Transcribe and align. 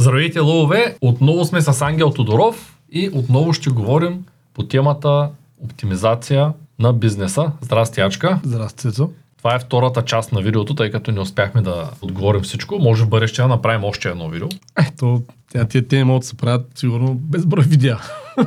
Здравейте, 0.00 0.40
лъвове! 0.40 0.96
Отново 1.00 1.44
сме 1.44 1.60
с 1.60 1.82
Ангел 1.82 2.10
Тодоров 2.10 2.78
и 2.92 3.10
отново 3.14 3.52
ще 3.52 3.70
говорим 3.70 4.24
по 4.54 4.62
темата 4.62 5.30
оптимизация 5.64 6.52
на 6.78 6.92
бизнеса. 6.92 7.52
Здрасти, 7.60 8.00
Ачка! 8.00 8.40
Здрасти, 8.44 8.78
Цецо. 8.78 9.10
Това 9.38 9.54
е 9.54 9.58
втората 9.58 10.02
част 10.02 10.32
на 10.32 10.42
видеото, 10.42 10.74
тъй 10.74 10.90
като 10.90 11.12
не 11.12 11.20
успяхме 11.20 11.62
да 11.62 11.90
отговорим 12.02 12.42
всичко. 12.42 12.78
Може 12.78 13.04
в 13.04 13.08
бъдеще 13.08 13.42
да 13.42 13.48
направим 13.48 13.84
още 13.84 14.08
едно 14.08 14.28
видео. 14.28 14.48
Ето, 14.78 15.22
тя, 15.52 15.64
тия 15.64 15.88
теми 15.88 16.04
могат 16.04 16.20
да 16.20 16.26
се 16.26 16.36
правят 16.36 16.70
сигурно 16.74 17.14
безброй 17.14 17.64
видеа. 17.64 17.98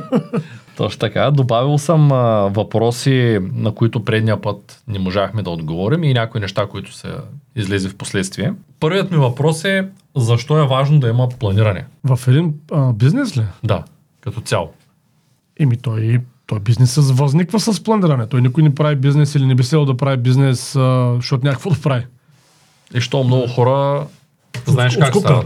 Точно 0.76 0.98
така. 0.98 1.30
Добавил 1.30 1.78
съм 1.78 2.12
а, 2.12 2.16
въпроси, 2.48 3.38
на 3.54 3.72
които 3.72 4.04
предния 4.04 4.40
път 4.40 4.82
не 4.88 4.98
можахме 4.98 5.42
да 5.42 5.50
отговорим 5.50 6.04
и 6.04 6.14
някои 6.14 6.40
неща, 6.40 6.66
които 6.66 6.94
са 6.94 7.20
излезе 7.56 7.88
в 7.88 7.96
последствие. 7.96 8.54
Първият 8.80 9.10
ми 9.10 9.16
въпрос 9.16 9.64
е 9.64 9.88
защо 10.16 10.58
е 10.58 10.66
важно 10.66 11.00
да 11.00 11.08
има 11.08 11.28
планиране? 11.28 11.84
В 12.04 12.28
един 12.28 12.54
а, 12.72 12.92
бизнес 12.92 13.36
ли? 13.36 13.42
Да, 13.64 13.84
като 14.20 14.40
цяло. 14.40 14.72
Еми 15.60 15.76
той, 15.76 16.20
той 16.46 16.60
бизнес 16.60 16.96
възниква 16.96 17.60
с 17.60 17.84
планиране. 17.84 18.26
Той 18.26 18.42
никой 18.42 18.62
не 18.62 18.74
прави 18.74 18.96
бизнес 18.96 19.34
или 19.34 19.46
не 19.46 19.54
би 19.54 19.62
следвал 19.62 19.86
да 19.86 19.96
прави 19.96 20.16
бизнес, 20.16 20.76
а, 20.76 21.12
защото 21.16 21.46
някакво 21.46 21.70
да 21.70 21.80
прави. 21.80 22.06
И 22.94 23.00
що 23.00 23.24
много 23.24 23.48
хора, 23.48 24.06
знаеш 24.66 24.96
От 24.96 25.02
как 25.02 25.14
скука. 25.14 25.42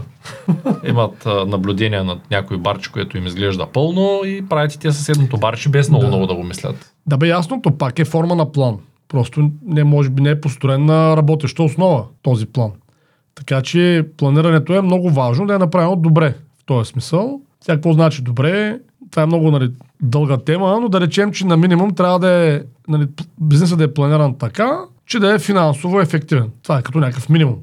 Имат 0.87 1.25
а, 1.25 1.45
наблюдения 1.45 2.03
над 2.03 2.19
някой 2.31 2.57
барче, 2.57 2.91
което 2.91 3.17
им 3.17 3.27
изглежда 3.27 3.67
пълно 3.73 4.21
и 4.25 4.45
правят 4.49 4.73
и 4.73 4.79
те 4.79 4.91
съседното 4.91 5.37
барче 5.37 5.69
без 5.69 5.89
много 5.89 6.01
Да. 6.01 6.07
много 6.07 6.27
да 6.27 6.35
го 6.35 6.43
мислят. 6.43 6.93
Да 7.05 7.17
бе 7.17 7.27
ясно, 7.27 7.61
то 7.61 7.77
пак 7.77 7.99
е 7.99 8.05
форма 8.05 8.35
на 8.35 8.51
план. 8.51 8.77
Просто 9.07 9.51
не 9.65 9.83
може 9.83 10.09
би 10.09 10.21
не 10.21 10.29
е 10.29 10.41
построен 10.41 10.85
на 10.85 11.17
работеща 11.17 11.63
основа 11.63 12.03
този 12.21 12.45
план. 12.45 12.71
Така 13.35 13.61
че 13.61 14.05
планирането 14.17 14.73
е 14.73 14.81
много 14.81 15.09
важно 15.09 15.47
да 15.47 15.55
е 15.55 15.57
направено 15.57 15.95
добре. 15.95 16.35
В 16.61 16.65
този 16.65 16.89
смисъл. 16.89 17.41
Сега 17.61 17.75
какво 17.75 17.93
значи 17.93 18.21
добре? 18.21 18.79
Това 19.11 19.23
е 19.23 19.25
много 19.25 19.51
нали, 19.51 19.71
дълга 20.01 20.37
тема, 20.37 20.79
но 20.81 20.89
да 20.89 21.01
речем, 21.01 21.31
че 21.31 21.45
на 21.45 21.57
минимум 21.57 21.95
трябва 21.95 22.19
да 22.19 22.29
е 22.29 22.61
нали, 22.87 23.07
бизнесът 23.41 23.77
да 23.77 23.83
е 23.83 23.93
планиран 23.93 24.37
така, 24.37 24.79
че 25.05 25.19
да 25.19 25.33
е 25.33 25.39
финансово 25.39 26.01
ефективен. 26.01 26.49
Това 26.63 26.77
е 26.77 26.81
като 26.81 26.99
някакъв 26.99 27.29
минимум. 27.29 27.55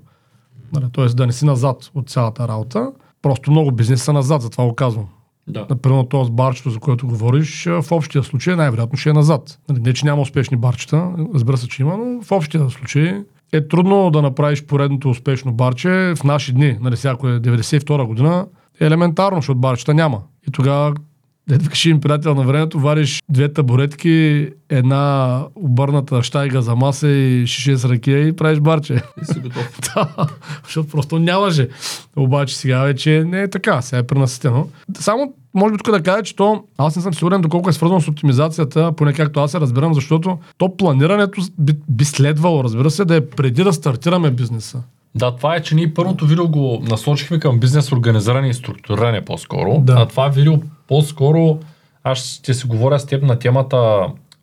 Нали, 0.81 0.91
Тоест 0.93 1.17
да 1.17 1.27
не 1.27 1.33
си 1.33 1.45
назад 1.45 1.91
от 1.95 2.11
цялата 2.11 2.49
работа. 2.49 2.93
Просто 3.23 3.51
много 3.51 3.73
бизнес 3.73 4.03
са 4.03 4.13
назад, 4.13 4.43
затова 4.43 4.65
го 4.65 4.75
казвам. 4.75 5.07
Да. 5.49 5.67
Например, 5.71 6.05
този 6.05 6.29
с 6.29 6.31
барчето, 6.31 6.71
за 6.71 6.79
което 6.79 7.07
говориш, 7.07 7.67
а, 7.67 7.83
в 7.83 7.93
общия 7.93 8.23
случай 8.23 8.57
най-вероятно 8.57 8.99
ще 8.99 9.11
е 9.11 9.13
назад. 9.13 9.59
Нали, 9.69 9.81
Не, 9.81 9.93
че 9.93 10.07
няма 10.07 10.23
успешни 10.23 10.57
барчета, 10.57 11.11
разбира 11.35 11.57
се, 11.57 11.69
че 11.69 11.83
има, 11.83 11.97
но 11.97 12.23
в 12.23 12.33
общия 12.33 12.71
случай 12.71 13.25
е 13.53 13.69
трудно 13.69 14.11
да 14.11 14.23
направиш 14.23 14.65
поредното 14.65 15.11
успешно 15.11 15.53
барче 15.53 16.15
в 16.17 16.25
наши 16.25 16.53
дни. 16.53 16.79
Нали, 16.81 16.97
ако 17.05 17.29
е 17.29 17.41
92 17.41 18.07
година, 18.07 18.47
е 18.81 18.87
елементарно, 18.87 19.39
защото 19.39 19.59
барчета 19.59 19.95
няма. 19.95 20.23
И 20.49 20.53
тогава 20.53 20.95
Дед 21.49 21.85
им 21.85 22.01
приятел 22.01 22.35
на 22.35 22.43
времето, 22.43 22.81
вариш 22.81 23.23
две 23.29 23.53
табуретки, 23.53 24.49
една 24.69 25.43
обърната 25.55 26.23
щайга 26.23 26.61
за 26.61 26.77
маса 26.77 27.09
и 27.09 27.47
шише 27.47 27.77
с 27.77 27.85
ракия 27.85 28.29
и 28.29 28.37
правиш 28.37 28.61
барче. 28.61 29.03
И 29.23 29.25
си 29.25 29.41
готов. 29.41 29.79
Да, 29.95 30.29
защото 30.65 30.89
просто 30.89 31.19
нямаше. 31.19 31.69
Обаче 32.17 32.57
сега 32.57 32.83
вече 32.83 33.25
не 33.27 33.43
е 33.43 33.51
така, 33.51 33.83
сега 33.83 33.99
е 33.99 34.03
пренаситено. 34.03 34.69
Само 34.99 35.35
може 35.55 35.73
би 35.73 35.79
тук 35.79 35.91
да 35.91 36.03
кажа, 36.03 36.23
че 36.23 36.37
то, 36.37 36.65
аз 36.79 36.97
не 36.97 37.03
съм 37.03 37.15
сигурен 37.15 37.41
доколко 37.41 37.71
е 37.71 37.73
свързано 37.73 38.01
с 38.01 38.09
оптимизацията, 38.09 38.93
поне 38.93 39.13
както 39.13 39.41
аз 39.41 39.51
се 39.51 39.61
разбирам, 39.61 39.95
защото 39.95 40.39
то 40.59 40.77
планирането 40.77 41.43
би, 41.59 41.73
би 41.89 42.05
следвало, 42.05 42.65
разбира 42.65 42.91
се, 42.91 43.05
да 43.05 43.17
е 43.17 43.27
преди 43.27 43.65
да 43.65 43.73
стартираме 43.73 44.31
бизнеса. 44.31 44.83
Да, 45.15 45.37
това 45.37 45.57
е, 45.57 45.63
че 45.63 45.75
ние 45.75 45.95
първото 45.95 46.27
видео 46.27 46.49
го 46.49 46.83
насочихме 46.89 47.39
към 47.39 47.59
бизнес 47.61 47.93
организиране 47.93 48.49
и 48.49 48.55
структуриране 48.55 49.25
по-скоро. 49.25 49.81
Да. 49.85 49.93
А 49.99 50.07
това 50.07 50.29
видео 50.29 50.55
по-скоро 50.89 51.59
аз 52.05 52.19
ще 52.19 52.55
си 52.55 52.67
говоря 52.67 52.99
с 52.99 53.07
теб 53.07 53.23
на 53.23 53.39
темата 53.39 53.77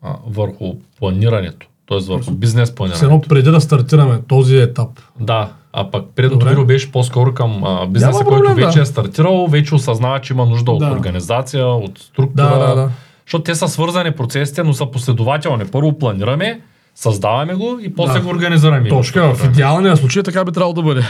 а, 0.02 0.16
върху 0.26 0.74
планирането. 0.98 1.66
Т.е. 1.88 1.98
върху 1.98 2.30
бизнес 2.30 2.74
планирането. 2.74 3.04
едно 3.04 3.20
преди 3.20 3.50
да 3.50 3.60
стартираме 3.60 4.20
този 4.28 4.56
етап. 4.56 4.88
Да, 5.20 5.52
а 5.72 5.90
пък 5.90 6.04
предното 6.16 6.46
видео 6.46 6.64
беше 6.64 6.92
по-скоро 6.92 7.34
към 7.34 7.64
а, 7.64 7.86
бизнеса, 7.86 8.18
Няма 8.18 8.24
който 8.30 8.44
проблем, 8.44 8.66
вече 8.66 8.78
да. 8.78 8.82
е 8.82 8.86
стартирал, 8.86 9.46
вече 9.46 9.74
осъзнава, 9.74 10.20
че 10.20 10.32
има 10.32 10.46
нужда 10.46 10.70
от 10.72 10.78
Да. 10.78 10.90
организация, 10.90 11.66
от 11.66 11.98
структура. 11.98 12.58
Да, 12.58 12.66
да, 12.68 12.74
да. 12.74 12.90
Защото 13.26 13.42
те 13.44 13.54
са 13.54 13.68
свързани 13.68 14.10
процесите, 14.10 14.62
но 14.62 14.72
са 14.72 14.86
последователни. 14.86 15.64
Първо 15.66 15.98
планираме, 15.98 16.60
създаваме 16.94 17.54
го 17.54 17.78
и 17.82 17.94
после 17.94 18.18
Да. 18.18 18.24
го 18.24 18.30
организираме. 18.30 18.88
Точно, 18.88 19.12
така, 19.12 19.34
в 19.34 19.44
идеалния 19.44 19.96
случай 19.96 20.22
така 20.22 20.44
би 20.44 20.52
трябвало 20.52 20.74
да 20.74 20.82
бъде. 20.82 21.02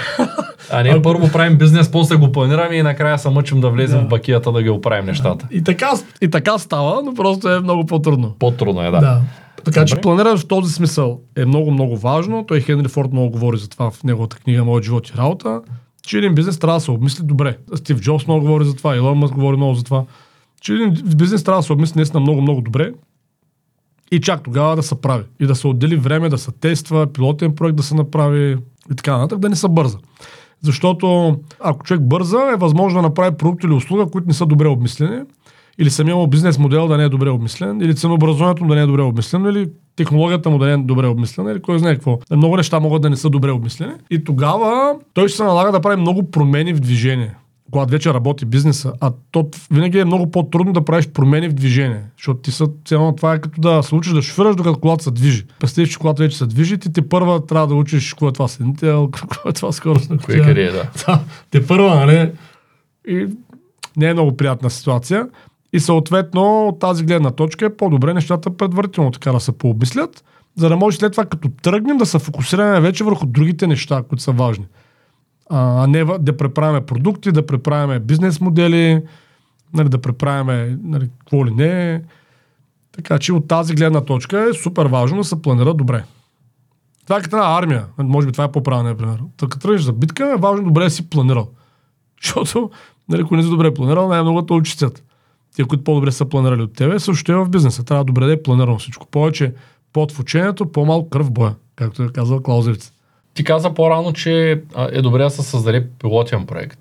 А 0.72 0.82
не 0.82 1.02
първо 1.02 1.28
правим 1.28 1.58
бизнес, 1.58 1.90
после 1.90 2.16
го 2.16 2.32
планираме 2.32 2.74
и 2.76 2.82
накрая 2.82 3.18
се 3.18 3.30
мъчим 3.30 3.60
да 3.60 3.70
влезем 3.70 4.00
Да. 4.00 4.04
в 4.06 4.08
бакията 4.08 4.52
да 4.52 4.62
ги 4.62 4.70
оправим 4.70 5.06
нещата. 5.06 5.46
И 5.50 5.64
така, 5.64 5.90
и 6.20 6.30
така 6.30 6.58
става, 6.58 7.02
но 7.04 7.14
просто 7.14 7.48
е 7.48 7.60
много 7.60 7.86
по-трудно. 7.86 8.34
По-трудно 8.38 8.82
е, 8.82 8.90
да. 8.90 9.00
Да. 9.00 9.20
Така 9.64 9.84
че 9.84 9.94
Добре. 9.94 10.02
планирането 10.02 10.40
в 10.40 10.48
този 10.48 10.72
смисъл 10.72 11.20
е 11.36 11.44
много, 11.44 11.70
много 11.70 11.96
важно. 11.96 12.44
Той 12.48 12.60
Хенри 12.60 12.88
Форд 12.88 13.12
много 13.12 13.30
говори 13.30 13.56
за 13.58 13.68
това 13.68 13.90
в 13.90 14.04
неговата 14.04 14.36
книга 14.36 14.64
Моят 14.64 14.84
живот 14.84 15.08
и 15.08 15.12
работа, 15.18 15.60
че 16.06 16.18
един 16.18 16.34
бизнес 16.34 16.58
трябва 16.58 16.76
да 16.78 16.80
се 16.84 16.90
обмисли 16.90 17.24
добре. 17.24 17.56
Стив 17.74 18.00
Джобс 18.00 18.26
много 18.26 18.40
говори 18.40 18.64
за 18.64 18.76
това, 18.76 18.96
Илон 18.96 19.18
Мъск 19.18 19.34
говори 19.34 19.56
много 19.56 19.74
за 19.74 19.84
това, 19.84 20.04
че 20.60 20.72
един 20.72 20.94
бизнес 21.16 21.44
трябва 21.44 21.58
да 21.58 21.66
се 21.66 21.72
обмисли 21.72 21.98
наистина 21.98 22.20
много, 22.20 22.40
много 22.40 22.60
добре 22.60 22.92
и 24.12 24.20
чак 24.20 24.42
тогава 24.42 24.76
да 24.76 24.82
се 24.82 25.00
прави. 25.00 25.24
И 25.40 25.46
да 25.46 25.54
се 25.54 25.66
отдели 25.66 25.96
време 25.96 26.28
да 26.28 26.38
се 26.38 26.52
тества, 26.52 27.06
пилотен 27.06 27.54
проект 27.54 27.76
да 27.76 27.82
се 27.82 27.94
направи 27.94 28.56
и 28.92 28.94
така 28.96 29.16
нататък, 29.16 29.38
да 29.38 29.48
не 29.48 29.56
се 29.56 29.68
бърза. 29.68 29.98
Защото 30.62 31.36
ако 31.60 31.84
човек 31.84 32.02
бърза, 32.02 32.38
е 32.52 32.56
възможно 32.56 32.98
да 32.98 33.08
направи 33.08 33.36
продукт 33.36 33.64
или 33.64 33.72
услуга, 33.72 34.06
които 34.06 34.28
не 34.28 34.34
са 34.34 34.46
добре 34.46 34.68
обмислени, 34.68 35.22
или 35.78 35.90
самия 35.90 36.16
му 36.16 36.26
бизнес 36.26 36.58
модел 36.58 36.88
да 36.88 36.96
не 36.96 37.04
е 37.04 37.08
добре 37.08 37.30
обмислен, 37.30 37.80
или 37.80 37.94
ценообразуването 37.94 38.64
му 38.64 38.68
да 38.68 38.76
не 38.76 38.82
е 38.82 38.86
добре 38.86 39.02
обмислено, 39.02 39.48
или 39.48 39.68
технологията 39.96 40.50
му 40.50 40.58
да 40.58 40.66
не 40.66 40.72
е 40.72 40.76
добре 40.76 41.06
обмислена, 41.06 41.52
или 41.52 41.62
кой 41.62 41.78
знае 41.78 41.94
какво. 41.94 42.18
Много 42.30 42.56
неща 42.56 42.80
могат 42.80 43.02
да 43.02 43.10
не 43.10 43.16
са 43.16 43.30
добре 43.30 43.50
обмислени. 43.50 43.92
И 44.10 44.24
тогава 44.24 44.94
той 45.14 45.28
ще 45.28 45.36
се 45.36 45.44
налага 45.44 45.72
да 45.72 45.80
прави 45.80 46.00
много 46.00 46.30
промени 46.30 46.72
в 46.72 46.80
движение 46.80 47.34
когато 47.70 47.90
вече 47.90 48.14
работи 48.14 48.44
бизнеса, 48.44 48.92
а 49.00 49.12
то 49.30 49.48
винаги 49.70 49.98
е 49.98 50.04
много 50.04 50.30
по-трудно 50.30 50.72
да 50.72 50.84
правиш 50.84 51.08
промени 51.08 51.48
в 51.48 51.52
движение. 51.52 52.02
Защото 52.16 52.40
ти 52.40 52.52
са, 52.52 52.68
цяло 52.84 53.16
това 53.16 53.34
е 53.34 53.40
като 53.40 53.60
да 53.60 53.82
се 53.82 53.94
учиш 53.94 54.12
да 54.12 54.22
шофираш, 54.22 54.56
докато 54.56 54.80
колата 54.80 55.04
се 55.04 55.10
движи. 55.10 55.44
Представиш, 55.60 55.90
че 55.90 55.98
колата 55.98 56.22
вече 56.22 56.38
се 56.38 56.46
движи, 56.46 56.78
ти 56.78 56.92
те 56.92 57.08
първа 57.08 57.46
трябва 57.46 57.66
да 57.66 57.74
учиш 57.74 58.12
какво 58.12 58.28
е 58.28 58.32
това 58.32 58.48
седнител, 58.48 59.08
какво 59.12 59.48
е 59.48 59.52
това 59.52 59.72
скорост. 59.72 60.12
Кое 60.24 60.40
къде 60.40 60.62
е, 60.62 60.72
да. 60.72 60.90
Да, 61.06 61.20
те 61.50 61.66
първа, 61.66 61.94
нали? 61.94 62.32
И 63.08 63.28
не 63.96 64.06
е 64.06 64.12
много 64.12 64.36
приятна 64.36 64.70
ситуация. 64.70 65.28
И 65.72 65.80
съответно 65.80 66.68
от 66.68 66.78
тази 66.78 67.04
гледна 67.04 67.30
точка 67.30 67.66
е 67.66 67.76
по-добре 67.76 68.14
нещата 68.14 68.56
предварително 68.56 69.10
така 69.10 69.32
да 69.32 69.40
се 69.40 69.52
пообмислят, 69.52 70.24
за 70.56 70.68
да 70.68 70.76
може 70.76 70.96
след 70.96 71.12
това 71.12 71.24
като 71.24 71.48
тръгнем 71.62 71.96
да 71.96 72.06
се 72.06 72.18
фокусираме 72.18 72.80
вече 72.80 73.04
върху 73.04 73.26
другите 73.26 73.66
неща, 73.66 74.02
които 74.08 74.22
са 74.22 74.32
важни. 74.32 74.64
А 75.50 75.86
не 75.86 76.04
да 76.04 76.36
преправяме 76.36 76.86
продукти, 76.86 77.32
да 77.32 77.46
преправяме 77.46 77.98
бизнес 77.98 78.40
модели, 78.40 79.02
нали, 79.74 79.88
да 79.88 80.00
преправяме 80.00 80.78
нали, 80.82 81.10
какво 81.18 81.46
ли 81.46 81.50
не. 81.50 82.02
Така 82.92 83.18
че 83.18 83.32
от 83.32 83.48
тази 83.48 83.74
гледна 83.74 84.00
точка 84.00 84.48
е 84.50 84.54
супер 84.54 84.86
важно 84.86 85.18
да 85.18 85.24
се 85.24 85.42
планира 85.42 85.74
добре. 85.74 86.04
Това 87.04 87.18
е 87.18 87.22
като 87.22 87.36
една 87.36 87.58
армия. 87.58 87.86
Може 87.98 88.26
би 88.26 88.32
това 88.32 88.44
е 88.44 88.52
по-правилният 88.52 88.98
пример. 88.98 89.18
Та 89.36 89.46
като 89.46 89.58
тръгнеш 89.58 89.82
за 89.82 89.92
битка, 89.92 90.32
е 90.32 90.40
важно 90.40 90.64
добре 90.64 90.84
да 90.84 90.90
си 90.90 91.10
планирал. 91.10 91.48
Защото, 92.22 92.70
нали, 93.08 93.22
ако 93.22 93.36
не 93.36 93.42
си 93.42 93.48
добре 93.48 93.74
планирал, 93.74 94.08
най-много 94.08 94.46
те 94.46 94.52
очистят. 94.52 95.04
Тия, 95.54 95.66
които 95.66 95.84
по-добре 95.84 96.12
са 96.12 96.24
планирали 96.24 96.62
от 96.62 96.72
тебе, 96.72 96.98
също 96.98 97.32
е 97.32 97.36
в 97.36 97.48
бизнеса. 97.48 97.84
Трябва 97.84 98.04
добре 98.04 98.26
да 98.26 98.32
е 98.32 98.42
планирано 98.42 98.78
всичко. 98.78 99.06
Повече 99.06 99.54
под 99.92 100.12
в 100.12 100.20
учението, 100.20 100.72
по-малко 100.72 101.10
кръв 101.10 101.26
в 101.26 101.30
боя, 101.30 101.54
както 101.76 102.02
е 102.02 102.08
казал 102.08 102.42
Клаузевиц. 102.42 102.92
Ти 103.34 103.44
каза 103.44 103.74
по-рано, 103.74 104.12
че 104.12 104.62
е 104.92 105.02
добре 105.02 105.22
да 105.22 105.30
се 105.30 105.42
създаде 105.42 105.86
пилотен 106.00 106.46
проект. 106.46 106.78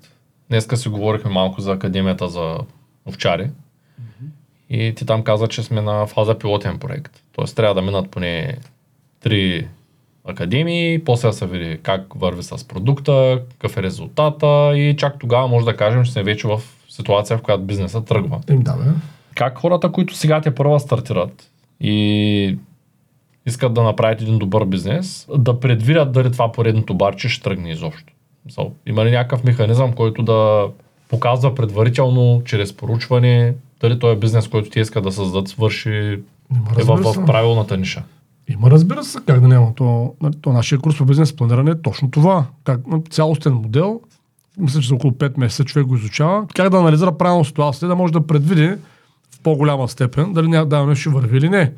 Днеска 0.48 0.76
си 0.76 0.88
говорихме 0.88 1.30
малко 1.30 1.60
за 1.60 1.72
Академията 1.72 2.28
за 2.28 2.58
овчари. 3.06 3.50
И 4.70 4.92
ти 4.96 5.06
там 5.06 5.22
каза, 5.22 5.48
че 5.48 5.62
сме 5.62 5.80
на 5.80 6.06
фаза 6.06 6.38
пилотен 6.38 6.78
проект. 6.78 7.22
Тоест 7.32 7.56
трябва 7.56 7.74
да 7.74 7.82
минат 7.82 8.10
поне 8.10 8.58
три 9.20 9.68
академии, 10.24 11.04
после 11.04 11.28
да 11.28 11.32
се 11.32 11.46
види 11.46 11.78
как 11.82 12.14
върви 12.14 12.42
с 12.42 12.68
продукта, 12.68 13.42
какъв 13.52 13.76
е 13.76 13.82
резултата 13.82 14.72
и 14.76 14.96
чак 14.96 15.18
тогава 15.18 15.48
може 15.48 15.64
да 15.64 15.76
кажем, 15.76 16.04
че 16.04 16.12
сме 16.12 16.22
вече 16.22 16.48
в 16.48 16.60
ситуация, 16.88 17.38
в 17.38 17.42
която 17.42 17.62
бизнесът 17.62 18.06
тръгва. 18.06 18.40
Им 18.50 18.62
да, 18.62 18.72
бе. 18.72 18.84
Как 19.34 19.58
хората, 19.58 19.92
които 19.92 20.14
сега 20.14 20.40
те 20.40 20.54
първа 20.54 20.80
стартират 20.80 21.50
и 21.80 22.58
искат 23.46 23.74
да 23.74 23.82
направят 23.82 24.22
един 24.22 24.38
добър 24.38 24.64
бизнес, 24.64 25.26
да 25.38 25.60
предвидят 25.60 26.12
дали 26.12 26.32
това 26.32 26.52
поредното 26.52 26.94
барче 26.94 27.28
ще 27.28 27.42
тръгне 27.42 27.70
изобщо. 27.70 28.12
Има 28.86 29.04
ли 29.04 29.10
някакъв 29.10 29.44
механизъм, 29.44 29.92
който 29.92 30.22
да 30.22 30.66
показва 31.08 31.54
предварително, 31.54 32.42
чрез 32.44 32.76
поручване, 32.76 33.54
дали 33.80 33.98
този 33.98 34.20
бизнес, 34.20 34.48
който 34.48 34.70
ти 34.70 34.80
иска 34.80 35.00
да 35.00 35.12
създадат, 35.12 35.48
свърши 35.48 35.90
е 35.90 36.18
в, 36.50 36.96
в 36.96 37.26
правилната 37.26 37.76
ниша. 37.76 38.02
Има, 38.48 38.70
разбира 38.70 39.04
се, 39.04 39.18
как 39.26 39.40
да 39.40 39.48
няма. 39.48 39.74
То, 39.74 40.14
то 40.40 40.52
нашия 40.52 40.78
курс 40.78 40.98
по 40.98 41.04
бизнес 41.04 41.36
планиране 41.36 41.70
е 41.70 41.82
точно 41.82 42.10
това. 42.10 42.46
Как, 42.64 42.80
цялостен 43.10 43.52
модел, 43.52 44.00
мисля, 44.58 44.80
че 44.80 44.88
за 44.88 44.94
около 44.94 45.12
5 45.12 45.38
месеца 45.38 45.64
човек 45.64 45.86
го 45.86 45.96
изучава, 45.96 46.46
как 46.54 46.70
да 46.70 46.78
анализира 46.78 47.18
правилно 47.18 47.44
ситуацията, 47.44 47.86
да 47.86 47.96
може 47.96 48.12
да 48.12 48.26
предвиди 48.26 48.68
в 49.30 49.40
по-голяма 49.42 49.88
степен 49.88 50.32
дали 50.32 50.48
няма 50.48 50.66
да 50.66 50.86
нещо 50.86 51.00
ще 51.00 51.10
върви 51.10 51.38
или 51.38 51.48
не. 51.48 51.72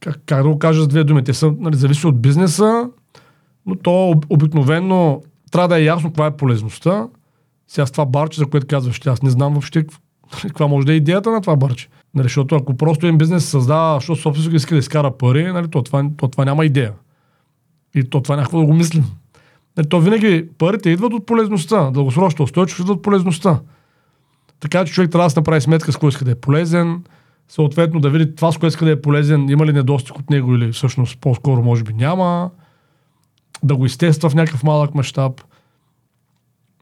Как, 0.00 0.20
как 0.26 0.42
да 0.42 0.48
го 0.48 0.58
кажа 0.58 0.82
с 0.82 0.88
две 0.88 1.04
думи? 1.04 1.24
Те 1.24 1.34
са, 1.34 1.54
нали, 1.58 1.76
зависи 1.76 2.06
от 2.06 2.22
бизнеса, 2.22 2.88
но 3.66 3.76
то 3.76 4.10
об- 4.10 4.26
обикновено 4.30 5.22
трябва 5.50 5.68
да 5.68 5.78
е 5.80 5.84
ясно 5.84 6.10
каква 6.10 6.26
е 6.26 6.36
полезността. 6.36 7.08
Сега 7.68 7.86
с 7.86 7.90
това 7.90 8.06
барче, 8.06 8.38
за 8.38 8.46
което 8.46 8.66
казваш, 8.66 9.06
аз 9.06 9.22
не 9.22 9.30
знам 9.30 9.52
въобще 9.52 9.86
какв- 9.86 10.00
каква 10.42 10.66
може 10.66 10.86
да 10.86 10.92
е 10.92 10.96
идеята 10.96 11.30
на 11.30 11.40
това 11.40 11.56
барче. 11.56 11.88
Нали, 12.14 12.24
защото 12.24 12.54
ако 12.54 12.76
просто 12.76 13.06
един 13.06 13.18
бизнес 13.18 13.44
се 13.44 13.50
създава, 13.50 13.94
защото 13.94 14.20
собственик 14.20 14.56
иска 14.56 14.74
да 14.74 14.78
изкара 14.78 15.10
пари, 15.10 15.52
нали, 15.52 15.68
то, 15.70 15.82
това, 15.82 16.04
то 16.16 16.28
това 16.28 16.44
няма 16.44 16.64
идея. 16.64 16.92
И 17.94 18.04
то 18.04 18.20
това 18.20 18.36
някакво 18.36 18.58
да 18.60 18.66
го 18.66 18.74
мислим. 18.74 19.04
Нали, 19.76 19.88
то 19.88 20.00
винаги 20.00 20.48
парите 20.58 20.90
идват 20.90 21.12
от 21.12 21.26
полезността, 21.26 21.90
дългосрочно 21.90 22.44
устойчиво 22.44 22.82
идват 22.82 22.96
от 22.96 23.02
полезността. 23.02 23.60
Така 24.60 24.84
че 24.84 24.92
човек 24.92 25.10
трябва 25.10 25.26
да 25.26 25.30
си 25.30 25.38
направи 25.38 25.60
сметка 25.60 25.92
с 25.92 25.96
кой 25.96 26.08
иска 26.08 26.24
да 26.24 26.30
е 26.30 26.34
полезен, 26.34 27.02
съответно 27.50 28.00
да 28.00 28.10
види 28.10 28.34
това, 28.34 28.52
с 28.52 28.58
което 28.58 28.72
иска 28.72 28.84
да 28.84 28.90
е 28.90 29.00
полезен, 29.00 29.48
има 29.48 29.66
ли 29.66 29.72
недостиг 29.72 30.18
от 30.18 30.30
него 30.30 30.54
или 30.54 30.72
всъщност 30.72 31.18
по-скоро 31.20 31.62
може 31.62 31.84
би 31.84 31.92
няма, 31.92 32.50
да 33.62 33.76
го 33.76 33.86
изтества 33.86 34.30
в 34.30 34.34
някакъв 34.34 34.62
малък 34.62 34.94
мащаб. 34.94 35.40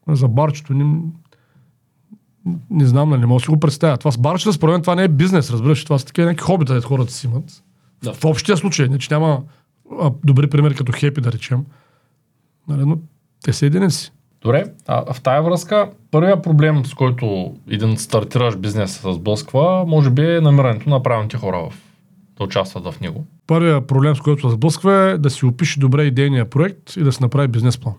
За 0.09 0.29
барчето 0.29 0.75
не, 0.75 1.03
не 2.71 2.87
знам, 2.87 3.11
нали, 3.11 3.27
мога 3.27 3.41
да 3.41 3.45
си 3.45 3.51
го 3.51 3.61
представя. 3.61 3.97
Това 3.97 4.11
с 4.11 4.19
барчета, 4.19 4.53
според 4.53 4.73
мен, 4.73 4.81
това 4.81 4.95
не 4.95 5.05
е 5.05 5.09
бизнес, 5.09 5.51
разбираш, 5.51 5.85
това 5.85 5.99
са 5.99 6.07
такива 6.07 6.27
някакви 6.27 6.47
хобита, 6.47 6.75
дето 6.75 6.89
хората 6.89 7.13
си 7.13 7.27
имат. 7.27 7.65
Да. 8.03 8.15
В 8.15 8.25
общия 8.25 8.57
случай, 8.57 8.89
не 8.89 8.99
че 8.99 9.15
няма 9.15 9.43
а, 10.01 10.11
добри 10.25 10.51
примери 10.51 10.75
като 10.75 10.93
хепи, 10.93 11.21
да 11.21 11.33
речем. 11.33 11.65
Нали, 12.69 12.85
но 12.85 12.99
те 13.45 13.53
са 13.53 13.67
единици. 13.67 14.13
Добре, 14.43 14.65
а 14.87 15.13
в 15.13 15.23
тая 15.23 15.43
връзка, 15.43 15.91
първият 16.11 16.43
проблем, 16.43 16.87
с 16.87 16.95
който 16.95 17.55
един 17.71 17.97
стартиращ 17.97 18.59
бизнес 18.59 18.97
се 18.97 19.13
сблъсква, 19.13 19.85
може 19.87 20.11
би 20.11 20.23
е 20.37 20.41
намирането 20.41 20.91
на 20.91 21.03
правилните 21.03 21.37
хора 21.37 21.69
в, 21.71 21.75
да 22.39 22.45
участват 22.45 22.85
в 22.85 23.01
него. 23.01 23.27
Първият 23.47 23.87
проблем, 23.87 24.17
с 24.17 24.21
който 24.21 24.49
се 24.49 24.55
сблъсква 24.55 24.95
е 24.95 25.19
да 25.19 25.31
си 25.31 25.47
опише 25.47 25.81
добре 25.81 26.05
идейния 26.05 26.51
проект 26.51 26.97
и 26.97 27.03
да 27.03 27.13
си 27.13 27.23
направи 27.23 27.49
бизнес 27.49 27.79
план. 27.79 27.95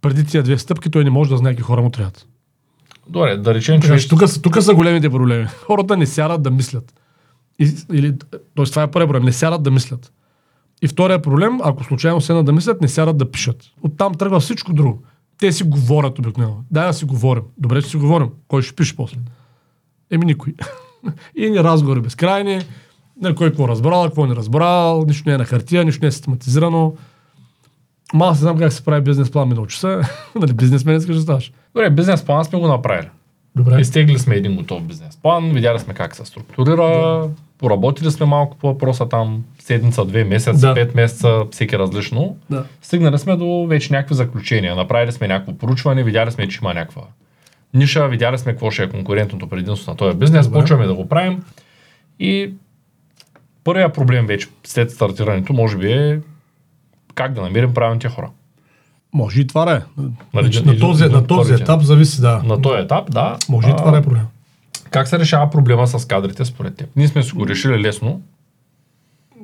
Преди 0.00 0.26
тия 0.26 0.42
две 0.42 0.58
стъпки 0.58 0.90
той 0.90 1.04
не 1.04 1.10
може 1.10 1.30
да 1.30 1.36
знае 1.36 1.52
какви 1.52 1.62
хора 1.62 1.82
му 1.82 1.90
трябват. 1.90 2.26
Добре, 3.08 3.36
да 3.36 3.54
речем, 3.54 3.82
че... 3.82 4.08
Тук, 4.08 4.28
са- 4.28 4.42
тук 4.42 4.62
са 4.62 4.74
големите 4.74 5.10
проблеми. 5.10 5.46
Хората 5.66 5.96
не 5.96 6.06
сядат 6.06 6.42
да 6.42 6.50
мислят. 6.50 6.94
И, 7.58 7.72
или, 7.92 8.14
тоест, 8.54 8.72
това 8.72 8.82
е 8.82 8.90
първият 8.90 9.08
проблем. 9.08 9.24
Не 9.24 9.32
сядат 9.32 9.62
да 9.62 9.70
мислят. 9.70 10.12
И 10.84 10.88
втория 10.88 11.22
проблем, 11.22 11.58
ако 11.62 11.84
случайно 11.84 12.20
седнат 12.20 12.46
да 12.46 12.52
мислят, 12.52 12.80
не 12.80 12.88
сядат 12.88 13.16
да 13.16 13.30
пишат. 13.30 13.56
Оттам 13.82 14.14
тръгва 14.14 14.40
всичко 14.40 14.72
друго. 14.72 15.02
Те 15.38 15.52
си 15.52 15.64
говорят 15.64 16.18
обикновено. 16.18 16.56
Дай 16.70 16.86
да 16.86 16.92
си 16.92 17.04
говорим. 17.04 17.42
Добре, 17.58 17.82
че 17.82 17.88
си 17.88 17.96
говорим. 17.96 18.28
Кой 18.48 18.62
ще 18.62 18.76
пише 18.76 18.96
после? 18.96 19.16
Еми 20.10 20.26
никой. 20.26 20.54
и 21.36 21.50
ни 21.50 21.58
разговори 21.58 22.00
безкрайни. 22.00 22.60
На 23.22 23.34
кой 23.34 23.48
какво 23.48 23.68
разбрал, 23.68 24.04
какво 24.04 24.26
не 24.26 24.36
разбрал, 24.36 25.04
нищо 25.06 25.28
не 25.28 25.34
е 25.34 25.38
на 25.38 25.44
хартия, 25.44 25.84
нищо 25.84 26.04
не 26.04 26.08
е 26.08 26.12
систематизирано. 26.12 26.94
Ма 28.14 28.26
аз 28.26 28.38
не 28.38 28.40
знам 28.40 28.58
как 28.58 28.72
се 28.72 28.84
прави 28.84 29.02
бизнес 29.02 29.30
план, 29.30 29.48
ми 29.48 29.54
научи 29.54 29.78
се. 29.78 30.00
нали, 30.40 30.52
бизнесмен 30.52 30.96
искаш 30.96 31.16
да 31.16 31.22
ставаш. 31.22 31.52
Добре, 31.74 31.90
бизнес 31.90 32.24
план 32.24 32.44
сме 32.44 32.58
го 32.58 32.68
направили. 32.68 33.08
Добре. 33.56 33.80
Изтегли 33.80 34.18
сме 34.18 34.34
един 34.34 34.56
готов 34.56 34.82
бизнес 34.82 35.16
план, 35.16 35.50
видяли 35.50 35.78
сме 35.78 35.94
как 35.94 36.16
се 36.16 36.24
структурира, 36.24 37.28
поработили 37.58 38.10
сме 38.10 38.26
малко 38.26 38.56
по 38.56 38.66
въпроса 38.66 39.08
там 39.08 39.44
седмица, 39.58 40.04
две 40.04 40.24
месеца, 40.24 40.66
Да. 40.68 40.74
пет 40.74 40.94
месеца, 40.94 41.42
всеки 41.50 41.78
различно. 41.78 42.36
Да. 42.50 42.64
Стигнали 42.82 43.18
сме 43.18 43.36
до 43.36 43.66
вече 43.66 43.92
някакви 43.92 44.14
заключения. 44.14 44.76
Направили 44.76 45.12
сме 45.12 45.28
някакво 45.28 45.52
поручване, 45.52 46.04
видяли 46.04 46.30
сме, 46.30 46.48
че 46.48 46.58
има 46.62 46.74
някаква 46.74 47.02
ниша, 47.74 48.08
видяли 48.08 48.38
сме 48.38 48.52
какво 48.52 48.70
ще 48.70 48.82
е 48.82 48.88
конкурентното 48.88 49.46
предимство 49.48 49.90
на 49.90 49.96
този 49.96 50.16
бизнес, 50.18 50.46
Добре. 50.46 50.60
почваме 50.60 50.86
да 50.86 50.94
го 50.94 51.08
правим. 51.08 51.44
И 52.20 52.50
първият 53.64 53.94
проблем 53.94 54.26
вече 54.26 54.48
след 54.64 54.90
стартирането, 54.90 55.52
може 55.52 55.78
би 55.78 55.92
е 55.92 56.20
как 57.14 57.32
да 57.32 57.42
намерим 57.42 57.74
правилните 57.74 58.08
хора. 58.08 58.30
Може 59.12 59.40
и 59.40 59.46
това 59.46 59.72
е. 59.72 59.80
Нали, 60.34 60.52
Значи, 60.52 60.64
на, 60.64 60.78
този, 60.78 61.04
на 61.04 61.26
този 61.26 61.54
етап 61.54 61.80
зависи, 61.82 62.20
да. 62.20 62.42
На 62.44 62.62
този 62.62 62.82
етап, 62.82 63.10
да. 63.10 63.36
Може 63.48 63.68
и 63.70 63.76
това 63.76 63.98
е 63.98 64.02
проблем. 64.02 64.26
Как 64.94 65.08
се 65.08 65.18
решава 65.18 65.50
проблема 65.50 65.86
с 65.86 66.06
кадрите 66.06 66.44
според 66.44 66.76
теб? 66.76 66.88
Ние 66.96 67.08
сме 67.08 67.22
си 67.22 67.32
го 67.32 67.48
решили 67.48 67.78
лесно, 67.78 68.22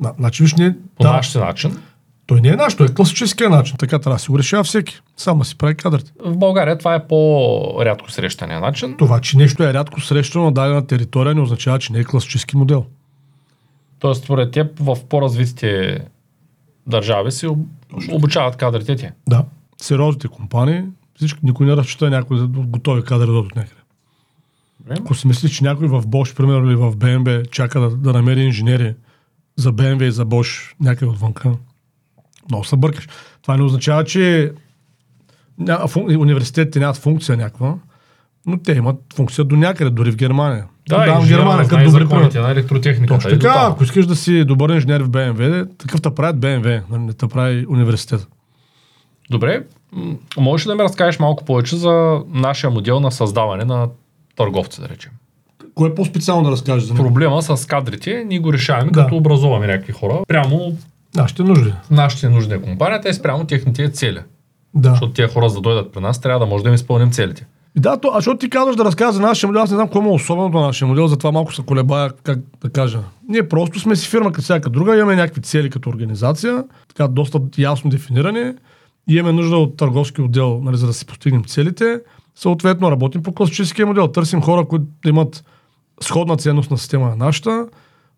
На, 0.01 0.13
значи, 0.19 0.43
виж, 0.43 0.55
ние, 0.55 0.77
по 0.97 1.03
да, 1.03 1.13
нашия 1.13 1.45
начин. 1.45 1.79
той 2.27 2.41
не 2.41 2.49
е 2.49 2.57
наш, 2.57 2.77
той 2.77 2.87
е 2.87 2.95
класическия 2.95 3.51
начин. 3.51 3.77
Така 3.77 3.99
трябва 3.99 4.15
да 4.15 4.19
си 4.19 4.31
го 4.31 4.39
решава 4.39 4.65
всеки. 4.65 5.01
Само 5.17 5.45
си 5.45 5.59
прави 5.59 5.75
кадрите. 5.75 6.13
В 6.25 6.37
България 6.37 6.79
това 6.79 6.95
е 6.95 7.07
по-рядко 7.07 8.11
срещания 8.11 8.61
начин. 8.61 8.95
Това, 8.99 9.21
че 9.21 9.37
нещо 9.37 9.63
е 9.63 9.75
рядко 9.75 10.01
срещано 10.01 10.45
на 10.45 10.53
дадена 10.53 10.87
територия, 10.87 11.35
не 11.35 11.41
означава, 11.41 11.79
че 11.79 11.93
не 11.93 11.99
е 11.99 12.05
класически 12.05 12.57
модел. 12.57 12.85
Тоест, 13.99 14.25
според 14.25 14.51
теб, 14.51 14.79
в 14.79 14.99
по-развитите 15.09 15.99
държави 16.87 17.31
об- 17.47 17.59
обучават 18.13 18.57
кадрите 18.57 18.97
ти. 18.97 19.09
Да. 19.29 19.45
Сериозните 19.83 20.29
компании, 20.29 20.83
всички, 21.17 21.41
никой 21.43 21.67
не 21.67 21.77
разчита 21.77 22.11
някой 22.11 22.39
да 22.39 22.47
готови 22.47 23.03
кадри 23.03 23.31
от 23.31 23.57
някъде. 23.57 23.80
Ако 24.91 25.15
си 25.15 25.27
мислиш, 25.27 25.53
че 25.53 25.65
някой 25.65 25.89
в 25.89 26.03
Bosch, 26.03 26.37
примерно, 26.37 26.69
или 26.71 26.77
в 26.77 26.93
BMW 26.93 27.51
чака 27.51 27.81
да, 27.81 27.91
да 27.91 28.13
намери 28.13 28.41
инженери 28.41 28.95
за 29.57 29.73
BMW 29.73 30.03
и 30.05 30.11
за 30.11 30.27
Bosch 30.27 30.75
някъде 30.81 31.11
отвънка, 31.11 31.53
много 32.51 32.65
се 32.65 32.77
бъркаш. 32.77 33.09
Това 33.43 33.57
не 33.57 33.63
означава, 33.63 34.05
че 34.05 34.53
университетите 36.19 36.81
нямат 36.81 36.97
функция 36.97 37.37
някаква, 37.37 37.75
но 38.47 38.59
те 38.59 38.73
имат 38.73 38.97
функция 39.15 39.45
до 39.45 39.57
някъде, 39.57 39.91
дори 39.91 40.13
в 40.13 40.17
Германия. 40.17 40.67
Давам 40.89 41.27
Германия, 41.27 41.69
като 41.69 41.93
пример. 41.93 42.33
на 42.35 42.51
електротехниката. 42.51 43.15
Точно 43.15 43.31
и 43.31 43.35
до 43.35 43.41
така, 43.41 43.55
там. 43.55 43.73
ако 43.73 43.85
искаш 43.85 44.07
да 44.07 44.17
си 44.17 44.45
добър 44.45 44.71
инженер 44.71 45.01
в 45.01 45.09
BMW, 45.09 45.79
такъв 45.79 46.03
те 46.03 46.15
правят 46.15 46.37
BMW, 46.37 46.83
нали, 46.91 47.03
не 47.03 47.13
те 47.13 47.29
прави 47.29 47.67
университет. 47.69 48.29
Добре, 49.31 49.65
можеш 50.39 50.67
ли 50.67 50.69
да 50.69 50.75
ми 50.75 50.83
разкажеш 50.83 51.19
малко 51.19 51.45
повече 51.45 51.77
за 51.77 52.23
нашия 52.29 52.71
модел 52.71 53.01
на 53.01 53.13
създаване 53.13 53.65
на 53.65 53.89
търговци, 54.45 54.81
да 54.81 54.89
речем? 54.89 55.13
Кое 55.75 55.89
е 55.89 55.95
по-специално 55.95 56.45
да 56.45 56.51
разкажеш 56.51 56.89
за 56.89 56.95
Проблема 56.95 57.43
с 57.43 57.67
кадрите 57.67 58.25
ние 58.29 58.39
го 58.39 58.53
решаваме, 58.53 58.91
Да. 58.91 59.03
като 59.03 59.17
образуваме 59.17 59.67
някакви 59.67 59.93
хора 59.93 60.19
прямо 60.29 60.73
Нашите 61.17 61.43
нужди. 61.43 61.73
нашите 61.91 62.29
нужди 62.29 62.55
на 62.55 62.63
компанията 62.63 63.09
и 63.09 63.15
спрямо 63.15 63.45
техните 63.45 63.91
цели. 63.91 64.19
Да. 64.75 64.91
Защото 64.91 65.13
тия 65.13 65.29
хора, 65.29 65.49
за 65.49 65.55
да 65.55 65.61
дойдат 65.61 65.93
при 65.93 66.01
нас, 66.01 66.21
трябва 66.21 66.41
да 66.41 66.47
може 66.47 66.63
да 66.65 66.69
им 66.71 66.75
изпълним 66.75 67.11
целите. 67.11 67.47
Да, 67.77 67.97
то, 68.01 68.11
а 68.13 68.15
защото 68.15 68.39
ти 68.39 68.51
казваш 68.51 68.77
да 68.77 68.85
разказваш 68.85 69.15
за 69.15 69.21
нашия 69.23 69.49
модел, 69.49 69.63
аз 69.63 69.71
не 69.71 69.75
знам 69.75 69.87
какво 69.89 70.03
е 70.05 70.13
особеното 70.13 70.59
на 70.61 70.67
нашия 70.67 70.89
модел, 70.89 71.07
затова 71.09 71.33
малко 71.33 71.55
се 71.55 71.63
колебая, 71.63 72.11
как 72.23 72.39
да 72.63 72.71
кажа. 72.71 72.99
Ние 73.29 73.49
просто 73.49 73.81
сме 73.81 73.97
си 73.97 74.09
фирма 74.09 74.33
като 74.33 74.43
всяка 74.43 74.71
друга, 74.71 74.97
имаме 74.99 75.17
някакви 75.17 75.41
цели 75.43 75.71
като 75.71 75.91
организация, 75.91 76.65
така 76.89 77.09
доста 77.09 77.41
ясно 77.59 77.91
дефинирани, 77.91 78.53
и 79.09 79.17
имаме 79.17 79.33
нужда 79.33 79.57
от 79.57 79.77
търговски 79.77 80.21
отдел, 80.21 80.61
нали, 80.65 80.77
за 80.77 80.87
да 80.87 80.93
си 80.93 81.07
постигнем 81.07 81.45
целите. 81.45 82.01
Съответно, 82.41 82.91
работим 82.91 83.23
по 83.23 83.33
класическия 83.33 83.87
модел. 83.87 84.09
Търсим 84.09 84.43
хора, 84.43 84.65
които 84.65 84.87
имат 85.07 85.45
сходна 86.03 86.37
ценност 86.37 86.71
на 86.71 86.79
система 86.79 87.09
на 87.09 87.17
нашата. 87.17 87.67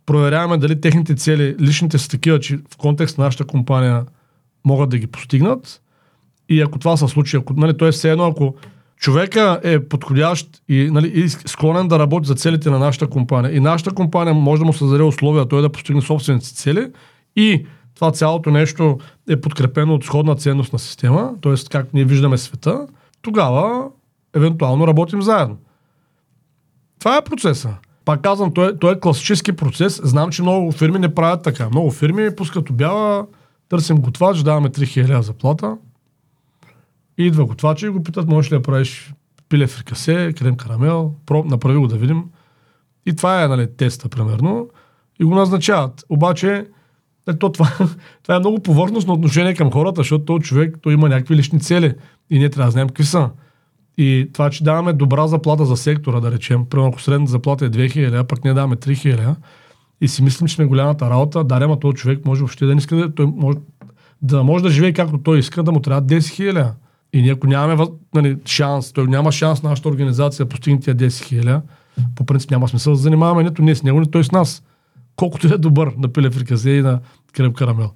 Проверяваме 0.07 0.59
дали 0.59 0.81
техните 0.81 1.15
цели, 1.15 1.57
личните 1.61 1.99
са 1.99 2.09
такива, 2.09 2.41
че 2.41 2.57
в 2.57 2.77
контекст 2.77 3.19
на 3.19 3.25
нашата 3.25 3.45
компания 3.45 4.05
могат 4.65 4.91
да 4.91 4.99
ги 4.99 5.07
постигнат. 5.07 5.83
И 6.49 6.61
ако 6.61 6.79
това 6.79 6.97
се 6.97 7.09
случи, 7.09 7.37
ако, 7.37 7.55
нали, 7.55 7.77
то 7.77 7.87
е 7.87 7.93
все 7.93 8.11
едно, 8.11 8.25
ако 8.25 8.55
човека 8.97 9.61
е 9.63 9.89
подходящ 9.89 10.63
и, 10.69 10.89
нали, 10.91 11.13
и 11.15 11.29
склонен 11.29 11.89
да 11.89 11.99
работи 11.99 12.29
за 12.29 12.35
целите 12.35 12.71
на 12.71 12.79
нашата 12.79 13.07
компания 13.07 13.57
и 13.57 13.61
нашата 13.61 13.95
компания 13.95 14.35
може 14.35 14.61
да 14.61 14.67
му 14.67 14.73
създаде 14.73 15.03
условия 15.03 15.49
той 15.49 15.63
да 15.63 15.73
постигне 15.73 16.03
собствените 16.03 16.55
цели 16.55 16.87
и 17.37 17.67
това 17.95 18.13
цялото 18.13 18.51
нещо 18.51 18.99
е 19.31 19.41
подкрепено 19.41 19.95
от 19.95 20.05
сходна 20.05 20.37
ценностна 20.37 20.79
система, 20.79 21.33
т.е. 21.43 21.55
как 21.71 21.95
ние 21.95 22.05
виждаме 22.05 22.39
света, 22.39 22.87
тогава 23.23 23.89
евентуално 24.35 24.87
работим 24.87 25.23
заедно. 25.23 25.57
Това 26.99 27.17
е 27.17 27.25
процеса. 27.25 27.75
Пак 28.05 28.23
казвам, 28.23 28.55
той 28.55 28.79
той 28.79 28.93
е 28.93 29.01
класически 29.01 29.53
процес. 29.53 30.01
Знам, 30.05 30.31
че 30.31 30.43
много 30.43 30.73
фирми 30.73 30.99
не 30.99 31.15
правят 31.15 31.43
така. 31.43 31.69
Много 31.69 31.91
фирми 31.91 32.37
пускат 32.37 32.71
обява, 32.71 33.27
търсим 33.69 33.97
готвач, 33.97 34.43
даваме 34.43 34.69
3000 34.69 35.21
заплата. 35.21 35.77
Идва 37.19 37.45
готвача 37.45 37.87
и 37.87 37.91
го 37.91 38.03
питат, 38.03 38.29
можеш 38.29 38.53
ли 38.53 38.57
да 38.57 38.63
правиш 38.63 39.15
пиле 39.49 39.67
фрикасе, 39.67 40.33
крем 40.39 40.57
карамел, 40.57 41.15
проб, 41.27 41.47
направи 41.47 41.79
го 41.79 41.87
да 41.87 41.97
видим. 41.97 42.25
И 43.07 43.17
това 43.17 43.45
е 43.45 43.49
нали, 43.49 43.77
теста, 43.77 44.09
примерно. 44.09 44.69
И 45.21 45.25
го 45.25 45.35
назначават. 45.35 46.05
Обаче, 46.09 46.67
то, 47.39 47.53
това, 47.53 47.73
това 48.23 48.37
е 48.37 48.39
много 48.39 48.59
повърхностно 48.59 49.15
отношение 49.15 49.55
към 49.55 49.73
хората, 49.73 50.01
защото 50.01 50.25
този 50.25 50.43
човек 50.43 50.79
той 50.83 50.93
има 50.93 51.09
някакви 51.09 51.37
лични 51.37 51.61
цели. 51.61 51.95
И 52.31 52.39
ние 52.39 52.51
трябва 52.51 52.67
да 52.67 52.71
знаем 52.71 52.89
какви 52.89 53.05
са. 53.05 53.31
И 53.99 54.31
това, 54.33 54.51
че 54.51 54.65
даваме 54.65 54.93
добра 54.93 55.27
заплата 55.27 55.65
за 55.65 55.77
сектора, 55.77 56.21
да 56.21 56.33
речем, 56.33 56.65
примерно 56.65 56.89
ако 56.89 57.01
средната 57.03 57.31
заплата 57.31 57.65
е 57.65 57.71
2000, 57.71 58.21
а 58.21 58.25
пък 58.25 58.45
ние 58.45 58.55
даваме 58.55 58.77
3000, 58.77 59.35
и 60.01 60.09
си 60.09 60.23
мислим, 60.23 60.49
че 60.49 60.55
сме 60.55 60.65
голямата 60.65 61.11
работа, 61.11 61.45
да, 61.45 61.55
ама 61.55 61.81
този 61.81 61.97
човек 61.97 62.25
може 62.25 62.41
въобще 62.41 62.67
да 62.67 62.75
не 62.75 62.79
иска 62.79 62.97
да, 62.97 63.15
той 63.15 63.27
може, 63.27 63.59
да 64.23 64.43
може 64.43 64.65
да 64.65 64.71
живее 64.71 64.93
както 64.93 65.19
той 65.19 65.39
иска, 65.39 65.63
да 65.63 65.73
му 65.73 65.81
трябва 65.81 66.03
10 66.03 66.19
000. 66.19 66.73
И 67.13 67.23
ние 67.23 67.33
ако 67.33 67.47
нямаме 67.47 67.87
нали, 68.15 68.39
шанс, 68.45 68.93
той 68.93 69.07
няма 69.07 69.33
шанс 69.33 69.63
нашата 69.63 69.89
организация 69.89 70.45
да 70.45 70.49
постигне 70.49 70.81
тия 70.81 70.97
10 70.97 71.25
хиляди, 71.25 71.67
по 72.15 72.25
принцип 72.25 72.51
няма 72.51 72.69
смисъл 72.69 72.93
да 72.93 72.99
занимаваме 72.99 73.43
нито 73.43 73.63
ние 73.63 73.75
с 73.75 73.83
него, 73.83 74.01
нито 74.01 74.11
той 74.11 74.25
с 74.25 74.33
нас. 74.33 74.63
Колкото 75.17 75.55
е 75.55 75.59
добър 75.59 75.93
на 75.99 76.09
пиле 76.09 76.31
фриказе 76.31 76.71
и 76.71 76.83
на 76.83 77.01
кръп 77.33 77.57
карамел. 77.57 77.91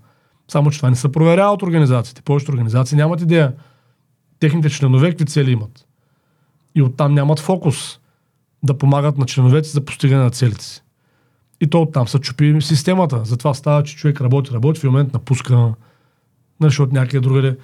Само, 0.48 0.70
че 0.70 0.78
това 0.78 0.90
не 0.90 0.96
се 0.96 1.12
проверява 1.12 1.52
от 1.52 1.62
организациите. 1.62 2.22
Повечето 2.22 2.52
организации 2.52 2.96
нямат 2.96 3.20
идея 3.20 3.52
техните 4.40 4.70
членове 4.70 5.10
какви 5.10 5.24
цели 5.24 5.50
имат. 5.50 5.85
И 6.76 6.82
оттам 6.82 7.14
нямат 7.14 7.40
фокус 7.40 7.98
да 8.62 8.78
помагат 8.78 9.18
на 9.18 9.26
членовете 9.26 9.68
за 9.68 9.84
постигане 9.84 10.22
на 10.22 10.30
целите 10.30 10.64
си. 10.64 10.82
И 11.60 11.70
то 11.70 11.82
оттам 11.82 12.08
се 12.08 12.18
чупи 12.18 12.56
системата. 12.60 13.20
Затова 13.24 13.54
става, 13.54 13.82
че 13.82 13.96
човек 13.96 14.20
работи, 14.20 14.50
работи, 14.54 14.80
в 14.80 14.84
момент 14.84 15.12
напуска, 15.12 15.54
нали, 15.54 15.74
защото 16.60 16.94
някъде 16.94 17.20
другаде, 17.20 17.56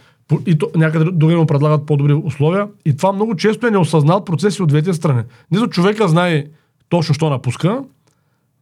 и 0.46 0.58
то, 0.58 0.70
някъде 0.74 1.04
другаде 1.04 1.36
му 1.36 1.46
предлагат 1.46 1.86
по-добри 1.86 2.12
условия. 2.12 2.68
И 2.84 2.96
това 2.96 3.12
много 3.12 3.36
често 3.36 3.66
е 3.66 3.70
неосъзнат 3.70 4.26
процес 4.26 4.58
и 4.58 4.62
от 4.62 4.68
двете 4.68 4.94
страни. 4.94 5.22
Нито 5.50 5.68
човека 5.68 6.08
знае 6.08 6.46
точно, 6.88 7.14
що 7.14 7.30
напуска, 7.30 7.84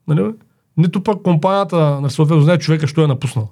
нали? 0.08 0.32
нито 0.76 1.02
пък 1.02 1.22
компанията 1.22 2.00
на 2.00 2.10
съответно 2.10 2.42
знае 2.42 2.58
човека, 2.58 2.86
що 2.86 3.04
е 3.04 3.06
напуснал. 3.06 3.50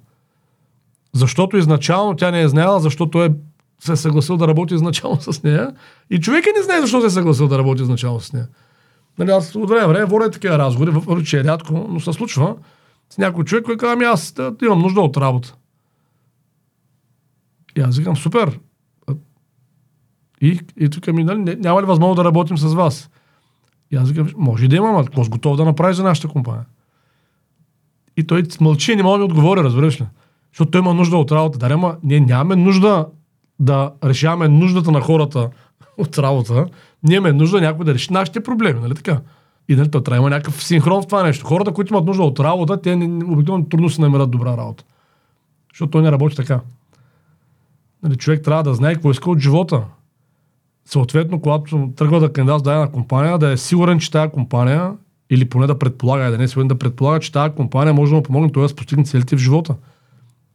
Защото 1.12 1.56
изначално 1.56 2.16
тя 2.16 2.30
не 2.30 2.42
е 2.42 2.48
знаела, 2.48 2.80
защото 2.80 3.24
е 3.24 3.34
се 3.80 3.92
е 3.92 3.96
съгласил 3.96 4.36
да 4.36 4.48
работи 4.48 4.74
изначално 4.74 5.20
с 5.20 5.42
нея. 5.42 5.74
И 6.10 6.20
човека 6.20 6.50
не 6.56 6.62
знае 6.62 6.80
защо 6.80 7.00
се 7.00 7.06
е 7.06 7.10
съгласил 7.10 7.48
да 7.48 7.58
работи 7.58 7.82
изначално 7.82 8.20
с 8.20 8.32
нея. 8.32 8.48
Нали, 9.18 9.30
аз 9.30 9.54
от 9.54 9.68
време 9.68 9.86
време 9.86 10.04
водя 10.04 10.30
такива 10.30 10.58
разговори, 10.58 10.90
въпреки 10.90 11.28
че 11.28 11.40
е 11.40 11.44
рядко, 11.44 11.86
но 11.88 12.00
се 12.00 12.12
случва 12.12 12.56
с 13.10 13.18
някой 13.18 13.44
човек, 13.44 13.64
който 13.64 13.78
казва, 13.78 13.92
ами 13.92 14.04
аз 14.04 14.32
да, 14.32 14.54
имам 14.62 14.78
нужда 14.78 15.00
от 15.00 15.16
работа. 15.16 15.54
И 17.76 17.80
аз 17.80 17.98
викам, 17.98 18.16
супер. 18.16 18.58
И, 20.40 20.60
и 20.80 20.88
тук 20.88 21.06
ми, 21.06 21.24
нали, 21.24 21.56
няма 21.56 21.82
ли 21.82 21.86
възможност 21.86 22.16
да 22.16 22.24
работим 22.24 22.58
с 22.58 22.74
вас? 22.74 23.10
И 23.90 23.96
аз 23.96 24.10
викам, 24.10 24.32
може 24.36 24.68
да 24.68 24.76
имам, 24.76 24.96
а 24.96 25.04
какво 25.04 25.22
готов 25.28 25.56
да 25.56 25.64
направиш 25.64 25.96
за 25.96 26.02
нашата 26.02 26.28
компания? 26.28 26.64
И 28.16 28.26
той 28.26 28.42
мълчи 28.60 28.92
и 28.92 28.96
не 28.96 29.02
мога 29.02 29.18
да 29.18 29.18
ми 29.18 29.24
отговори, 29.24 29.62
разбираш 29.62 30.00
ли? 30.00 30.06
Защото 30.52 30.70
той 30.70 30.80
има 30.80 30.94
нужда 30.94 31.16
от 31.16 31.32
работа. 31.32 31.58
Да, 31.58 31.74
ама 31.74 31.96
ние 32.02 32.20
нямаме 32.20 32.56
нужда 32.56 33.06
да 33.60 33.92
решаваме 34.04 34.48
нуждата 34.48 34.90
на 34.90 35.00
хората 35.00 35.50
от 35.98 36.18
работа. 36.18 36.66
Ние 37.02 37.16
имаме 37.16 37.32
нужда 37.32 37.60
някой 37.60 37.84
да 37.84 37.94
реши 37.94 38.12
нашите 38.12 38.42
проблеми, 38.42 38.80
нали 38.80 38.94
така? 38.94 39.20
И 39.68 39.76
нали, 39.76 39.90
то 39.90 40.00
трябва 40.00 40.16
има 40.16 40.30
някакъв 40.30 40.64
синхрон 40.64 41.02
в 41.02 41.06
това 41.06 41.22
нещо. 41.22 41.46
Хората, 41.46 41.72
които 41.72 41.94
имат 41.94 42.04
нужда 42.04 42.22
от 42.22 42.40
работа, 42.40 42.82
те 42.82 42.92
обикновено 43.26 43.64
трудно 43.64 43.90
си 43.90 44.00
намерят 44.00 44.30
добра 44.30 44.56
работа. 44.56 44.84
Защото 45.72 45.90
той 45.90 46.02
не 46.02 46.12
работи 46.12 46.36
така. 46.36 46.60
Нали, 48.02 48.16
човек 48.16 48.44
трябва 48.44 48.62
да 48.62 48.74
знае 48.74 48.94
какво 48.94 49.10
иска 49.10 49.30
от 49.30 49.38
живота. 49.38 49.82
Съответно, 50.84 51.40
когато 51.40 51.92
тръгва 51.96 52.20
да 52.20 52.32
кандидат 52.32 52.60
с 52.60 52.62
дадена 52.62 52.92
компания, 52.92 53.38
да 53.38 53.50
е 53.50 53.56
сигурен, 53.56 53.98
че 53.98 54.10
тази 54.10 54.30
компания, 54.30 54.92
или 55.30 55.48
поне 55.48 55.66
да 55.66 55.78
предполага, 55.78 56.30
да 56.30 56.38
не 56.38 56.44
е 56.44 56.48
сигурен, 56.48 56.68
да 56.68 56.78
предполага, 56.78 57.20
че 57.20 57.32
тази 57.32 57.54
компания 57.54 57.94
може 57.94 58.10
да 58.10 58.16
му 58.16 58.22
помогне 58.22 58.52
той 58.52 58.68
да 58.68 58.74
постигне 58.74 59.04
целите 59.04 59.36
в 59.36 59.38
живота. 59.38 59.74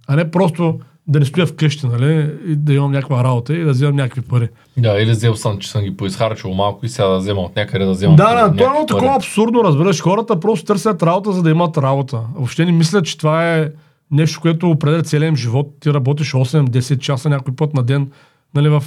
А 0.07 0.15
не 0.15 0.31
просто 0.31 0.79
да 1.07 1.19
не 1.19 1.25
стоя 1.25 1.47
вкъщи, 1.47 1.87
нали, 1.87 2.31
и 2.47 2.55
да 2.55 2.73
имам 2.73 2.91
някаква 2.91 3.23
работа 3.23 3.53
и 3.53 3.63
да 3.63 3.71
вземам 3.71 3.95
някакви 3.95 4.21
пари. 4.21 4.49
Да, 4.77 5.01
или 5.01 5.11
взел 5.11 5.35
съм, 5.35 5.59
че 5.59 5.71
съм 5.71 5.83
ги 5.83 5.97
поизхарчил 5.97 6.53
малко 6.53 6.85
и 6.85 6.89
сега 6.89 7.07
да 7.07 7.17
взема 7.17 7.41
от 7.41 7.55
някъде 7.55 7.85
да 7.85 7.91
взема. 7.91 8.15
Да, 8.15 8.33
да, 8.33 8.57
това 8.57 8.71
е 8.71 8.75
пари. 8.75 8.85
такова 8.87 9.15
абсурдно, 9.15 9.63
разбираш. 9.63 10.01
Хората 10.01 10.39
просто 10.39 10.65
търсят 10.65 11.03
работа, 11.03 11.31
за 11.31 11.43
да 11.43 11.49
имат 11.49 11.77
работа. 11.77 12.19
Въобще 12.35 12.65
не 12.65 12.71
мислят, 12.71 13.05
че 13.05 13.17
това 13.17 13.55
е 13.55 13.69
нещо, 14.11 14.41
което 14.41 14.69
определя 14.69 15.03
целия 15.03 15.27
им 15.27 15.35
живот. 15.35 15.67
Ти 15.79 15.93
работиш 15.93 16.31
8-10 16.31 16.97
часа 16.97 17.29
някой 17.29 17.55
път 17.55 17.73
на 17.73 17.83
ден, 17.83 18.11
нали, 18.55 18.69
в 18.69 18.83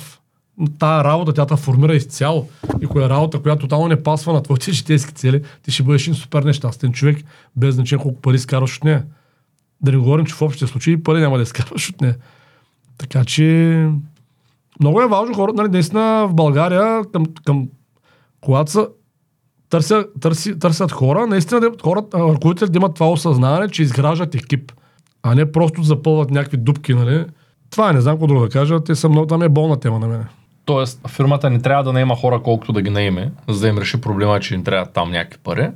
тая 0.79 1.05
работа, 1.05 1.33
тя 1.33 1.47
те 1.47 1.57
формира 1.57 1.97
изцяло. 1.97 2.49
И 2.81 2.87
коя 2.87 3.09
работа, 3.09 3.43
която 3.43 3.61
тотално 3.61 3.89
не 3.89 4.03
пасва 4.03 4.33
на 4.33 4.43
твоите 4.43 4.73
житейски 4.73 5.15
цели, 5.15 5.43
ти 5.63 5.71
ще 5.71 5.83
бъдеш 5.83 6.03
един 6.03 6.15
супер 6.15 6.43
нещастен 6.43 6.93
човек, 6.93 7.19
без 7.57 7.75
значение 7.75 8.03
колко 8.03 8.21
пари 8.21 8.39
скараш 8.39 8.77
от 8.77 8.85
нея. 8.85 9.03
Да 9.81 9.93
не 9.93 9.99
говорим, 9.99 10.27
че 10.27 10.35
в 10.35 10.43
общия 10.43 10.69
случай 10.69 10.93
и 10.93 11.03
пари 11.03 11.21
няма 11.21 11.37
да 11.37 11.43
изкарваш 11.43 11.91
от 11.91 12.01
нея. 12.01 12.17
Така 12.99 13.25
че 13.25 13.89
много 14.81 15.03
е 15.03 15.07
важно 15.07 15.35
хората, 15.35 15.63
нали, 15.63 15.73
наистина 15.73 16.27
в 16.29 16.35
България, 16.35 17.05
към, 17.13 17.27
към 17.45 17.69
когато 18.41 18.71
са 18.71 18.89
търся, 19.71 20.07
търси, 20.21 20.59
търсят 20.59 20.93
хора, 20.93 21.27
наистина 21.27 21.61
да, 21.61 21.71
хората, 21.83 22.19
ръководителите 22.19 22.73
да 22.73 22.79
имат 22.79 22.95
това 22.95 23.11
осъзнаване, 23.11 23.69
че 23.69 23.83
изграждат 23.83 24.35
екип, 24.35 24.73
а 25.23 25.35
не 25.35 25.53
просто 25.53 25.83
запълват 25.83 26.31
някакви 26.31 26.57
дупки, 26.57 26.95
нали? 26.95 27.25
Това 27.71 27.91
е, 27.91 27.93
не 27.93 28.01
знам 28.01 28.15
какво 28.15 28.27
друго 28.27 28.41
да 28.41 28.49
кажа, 28.49 28.85
те 28.85 28.95
са 28.95 29.09
много, 29.09 29.27
там 29.27 29.43
е 29.43 29.49
болна 29.49 29.81
тема 29.81 29.99
на 29.99 30.07
мен. 30.07 30.25
Тоест, 30.65 31.09
фирмата 31.09 31.51
не 31.51 31.63
трябва 31.63 31.85
да 31.85 31.93
наема 31.93 32.17
хора 32.17 32.41
колкото 32.43 32.73
да 32.73 32.83
ги 32.83 32.91
наеме, 32.91 33.33
за 33.49 33.61
да 33.61 33.69
им 33.69 33.79
реши 33.79 34.01
проблема, 34.01 34.41
че 34.41 34.55
им 34.55 34.65
трябва 34.65 34.87
там 34.87 35.11
някакви 35.11 35.39
пари. 35.45 35.71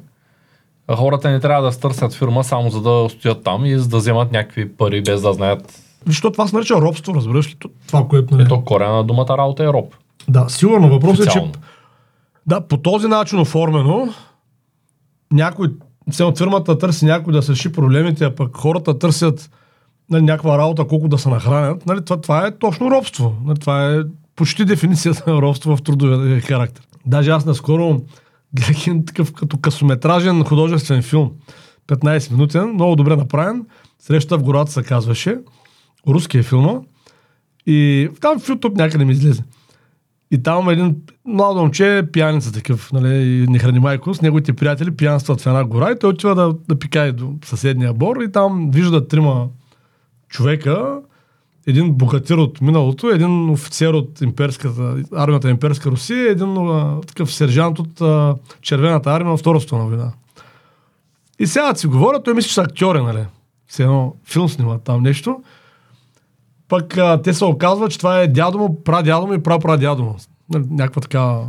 Хората 0.97 1.30
не 1.30 1.40
трябва 1.40 1.62
да 1.62 1.73
стърсят 1.73 2.14
фирма 2.14 2.44
само 2.44 2.70
за 2.70 2.82
да 2.82 3.06
стоят 3.11 3.44
там 3.44 3.64
и 3.64 3.78
за 3.78 3.88
да 3.88 3.97
вземат 3.97 4.32
някакви 4.32 4.73
пари 4.73 5.02
без 5.02 5.23
да 5.23 5.32
знаят. 5.32 5.82
Защото 6.06 6.32
това 6.32 6.47
се 6.47 6.56
нарича 6.56 6.75
робство, 6.75 7.14
разбираш 7.14 7.50
ли? 7.50 7.56
Това, 7.87 8.09
което... 8.09 8.35
Нали? 8.35 8.42
Ето 8.42 8.64
корена 8.64 8.92
на 8.92 9.04
думата 9.04 9.38
работа 9.38 9.64
е 9.64 9.66
роб. 9.66 9.94
Да, 10.28 10.49
сигурно. 10.49 10.88
Въпросът 10.88 11.26
е, 11.26 11.30
че 11.30 11.50
да, 12.47 12.61
по 12.61 12.76
този 12.76 13.06
начин 13.06 13.38
оформено, 13.38 14.09
някой, 15.32 15.68
от 16.20 16.38
фирмата 16.38 16.78
търси 16.78 17.04
някой 17.04 17.32
да 17.32 17.42
се 17.42 17.52
реши 17.52 17.73
проблемите, 17.73 18.25
а 18.25 18.35
пък 18.35 18.56
хората 18.56 18.99
търсят 18.99 19.50
нали, 20.11 20.23
някаква 20.23 20.59
работа, 20.59 20.87
колко 20.87 21.09
да 21.09 21.18
се 21.18 21.28
нахранят. 21.28 21.87
Нали, 21.87 22.04
това, 22.04 22.20
това 22.20 22.47
е 22.47 22.59
точно 22.59 22.90
робство. 22.90 23.35
Нали, 23.44 23.59
това 23.59 23.94
е 23.94 23.99
почти 24.37 24.64
дефиницията 24.64 25.32
на 25.32 25.42
робство 25.42 25.76
в 25.76 25.82
трудовия 25.82 26.40
характер. 26.40 26.85
Даже 27.06 27.30
аз 27.30 27.44
наскоро 27.44 28.00
гледах 28.54 28.87
един 28.87 29.04
такъв 29.04 29.33
като 29.33 29.59
късометражен 29.59 30.45
художествен 30.45 31.02
филм. 31.02 31.33
15 31.88 32.33
минутен, 32.33 32.69
много 32.69 32.97
добре 32.97 33.16
направен. 33.16 33.66
Среща 33.99 34.38
в 34.38 34.42
гората 34.42 34.73
се 34.73 34.83
казваше. 34.83 35.38
Руски 36.09 36.38
е 36.38 36.42
филма. 36.42 36.80
И 37.66 38.09
там 38.21 38.40
в 38.40 38.49
YouTube 38.49 38.76
някъде 38.76 39.04
ми 39.04 39.12
излезе. 39.12 39.42
И 40.30 40.42
там 40.42 40.69
един 40.69 40.97
млад 41.25 41.57
момче, 41.57 42.02
пияница 42.12 42.52
такъв, 42.52 42.92
нали, 42.92 43.47
не 43.49 43.59
храни 43.59 43.78
майко, 43.78 44.14
с 44.14 44.23
неговите 44.23 44.52
приятели 44.52 44.97
пиянстват 44.97 45.40
в 45.40 45.47
една 45.47 45.64
гора 45.64 45.90
и 45.90 45.99
той 45.99 46.11
отива 46.11 46.35
да, 46.35 46.54
да 46.69 46.78
пикае 46.78 47.12
до 47.12 47.35
съседния 47.45 47.92
бор 47.92 48.16
и 48.16 48.33
там 48.33 48.71
вижда 48.71 49.09
трима 49.09 49.49
човека, 50.28 51.00
един 51.67 51.93
богатир 51.93 52.37
от 52.37 52.61
миналото, 52.61 53.11
един 53.11 53.50
офицер 53.50 53.95
от 53.95 54.21
имперската, 54.21 54.97
армията 55.12 55.50
имперска 55.50 55.90
Русия, 55.90 56.31
един 56.31 56.57
а, 56.57 57.00
такъв 57.00 57.35
сержант 57.35 57.79
от 57.79 58.00
а, 58.00 58.37
червената 58.62 59.11
армия 59.11 59.37
в 59.37 59.40
Втората 59.40 59.61
световна 59.61 59.85
война. 59.85 60.12
И 61.38 61.47
сега 61.47 61.75
си 61.75 61.87
говорят, 61.87 62.25
той 62.25 62.35
мисли, 62.35 62.49
че 62.49 62.55
са 62.55 62.62
актьори, 62.62 63.02
нали? 63.02 63.25
Все 63.67 63.83
едно 63.83 64.14
филм 64.25 64.49
снимат 64.49 64.83
там 64.83 65.02
нещо. 65.02 65.43
Пък 66.69 66.97
а, 66.97 67.23
те 67.23 67.35
се 67.35 67.45
оказва, 67.45 67.88
че 67.88 67.99
това 67.99 68.21
е 68.21 68.29
дядо 68.29 68.59
му, 68.59 68.83
прадядо 68.85 69.26
му 69.26 69.35
и 69.35 69.43
прапрадядо 69.43 70.02
му. 70.02 70.17
Нали, 70.50 70.64
Някаква 70.71 71.02
така 71.02 71.40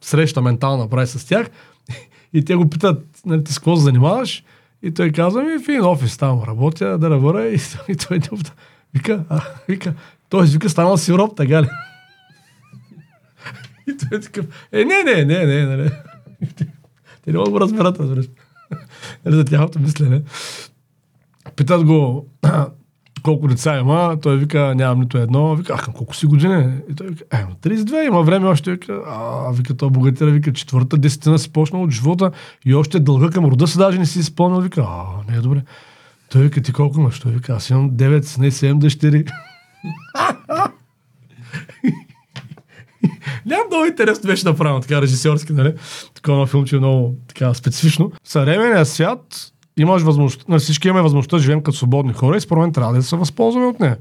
среща 0.00 0.42
ментална 0.42 0.88
прави 0.88 1.06
с 1.06 1.28
тях. 1.28 1.50
И 2.32 2.44
те 2.44 2.54
го 2.54 2.70
питат, 2.70 3.06
нали, 3.26 3.44
ти 3.44 3.52
с 3.52 3.58
какво 3.58 3.76
занимаваш? 3.76 4.44
И 4.82 4.94
той 4.94 5.10
казва, 5.10 5.42
ми 5.42 5.58
в 5.58 5.86
офис 5.86 6.16
там 6.16 6.42
работя, 6.46 6.98
да 6.98 7.10
работя. 7.10 7.48
И, 7.48 7.58
и 7.88 7.96
той 8.08 8.18
не. 8.18 8.28
Вика, 8.94 9.24
а, 9.28 9.40
вика, 9.68 9.94
той 10.28 10.46
вика, 10.46 10.70
станал 10.70 10.96
си 10.96 11.12
роб, 11.12 11.36
така 11.36 11.62
ли? 11.62 11.68
И 13.88 13.96
той 13.96 14.18
е 14.18 14.20
такъв, 14.20 14.46
е, 14.72 14.84
не, 14.84 15.02
не, 15.02 15.24
не, 15.24 15.46
не, 15.46 15.76
не. 15.76 15.90
Те 17.24 17.32
не 17.32 17.38
могат 17.38 17.52
да 17.52 17.60
разберат, 17.60 18.00
разбираш. 18.00 18.26
Нали, 19.24 19.36
за 19.36 19.44
тяхното 19.44 19.80
мислене. 19.80 20.22
Питат 21.56 21.84
го 21.84 22.26
колко 23.22 23.48
деца 23.48 23.78
има, 23.78 24.18
той 24.22 24.36
вика, 24.38 24.74
нямам 24.74 25.00
нито 25.00 25.18
едно. 25.18 25.54
Вика, 25.54 25.74
а 25.78 25.82
към 25.82 25.94
колко 25.94 26.16
си 26.16 26.26
години? 26.26 26.74
И 26.90 26.94
той 26.94 27.06
вика, 27.06 27.24
е, 27.32 27.36
на 27.36 27.54
32, 27.54 28.06
има 28.06 28.22
време 28.22 28.48
още. 28.48 28.70
Вика, 28.70 29.00
а, 29.06 29.52
вика, 29.52 29.76
той 29.76 29.90
богатира, 29.90 30.30
вика, 30.30 30.52
четвърта 30.52 30.96
десетина 30.96 31.38
си 31.38 31.52
почнал 31.52 31.82
от 31.82 31.90
живота 31.90 32.30
и 32.64 32.74
още 32.74 33.00
дълга 33.00 33.30
към 33.30 33.44
рода 33.44 33.66
си 33.66 33.78
даже 33.78 33.98
не 33.98 34.06
си 34.06 34.18
изпълнил. 34.18 34.60
Вика, 34.60 34.86
а, 34.88 35.32
не 35.32 35.36
е 35.36 35.40
добре. 35.40 35.62
Той 36.34 36.42
вика, 36.42 36.62
ти 36.62 36.72
колко 36.72 37.00
имаш? 37.00 37.20
Той 37.20 37.32
вика, 37.32 37.52
аз 37.52 37.70
имам 37.70 37.90
9, 37.90 38.38
не 38.38 38.50
7 38.50 38.78
дъщери. 38.78 39.24
Няма 43.46 43.62
много 43.70 43.86
интересно 43.86 44.26
беше 44.26 44.48
направено 44.48 44.80
така 44.80 45.02
режисьорски, 45.02 45.52
нали? 45.52 45.74
Такова 46.14 46.46
филмче 46.46 46.76
е 46.76 46.78
много 46.78 47.14
така 47.28 47.54
специфично. 47.54 48.12
В 48.24 48.28
съвременния 48.28 48.86
свят 48.86 49.52
имаш 49.76 50.02
възможност, 50.02 50.48
на 50.48 50.58
всички 50.58 50.88
имаме 50.88 51.02
възможността 51.02 51.36
да 51.36 51.42
живеем 51.42 51.62
като 51.62 51.76
свободни 51.76 52.12
хора 52.12 52.36
и 52.36 52.40
според 52.40 52.60
мен 52.60 52.72
трябва 52.72 52.94
да 52.94 53.02
се 53.02 53.16
възползваме 53.16 53.66
от 53.66 53.80
нея. 53.80 53.96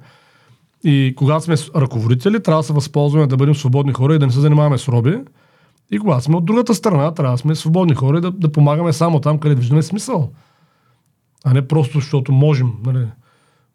И 0.83 1.13
когато 1.17 1.43
сме 1.43 1.55
ръководители, 1.75 2.43
трябва 2.43 2.61
да 2.61 2.67
се 2.67 2.73
възползваме 2.73 3.27
да 3.27 3.37
бъдем 3.37 3.55
свободни 3.55 3.93
хора 3.93 4.15
и 4.15 4.19
да 4.19 4.25
не 4.25 4.31
се 4.31 4.39
занимаваме 4.39 4.77
с 4.77 4.87
роби. 4.87 5.17
И 5.91 5.99
когато 5.99 6.23
сме 6.23 6.35
от 6.35 6.45
другата 6.45 6.75
страна, 6.75 7.13
трябва 7.13 7.33
да 7.33 7.37
сме 7.37 7.55
свободни 7.55 7.95
хора 7.95 8.17
и 8.17 8.21
да, 8.21 8.31
да 8.31 8.51
помагаме 8.51 8.93
само 8.93 9.19
там, 9.19 9.39
където 9.39 9.61
виждаме 9.61 9.83
смисъл. 9.83 10.31
А 11.43 11.53
не 11.53 11.67
просто 11.67 11.99
защото 11.99 12.31
можем, 12.31 12.71
нали, 12.85 13.05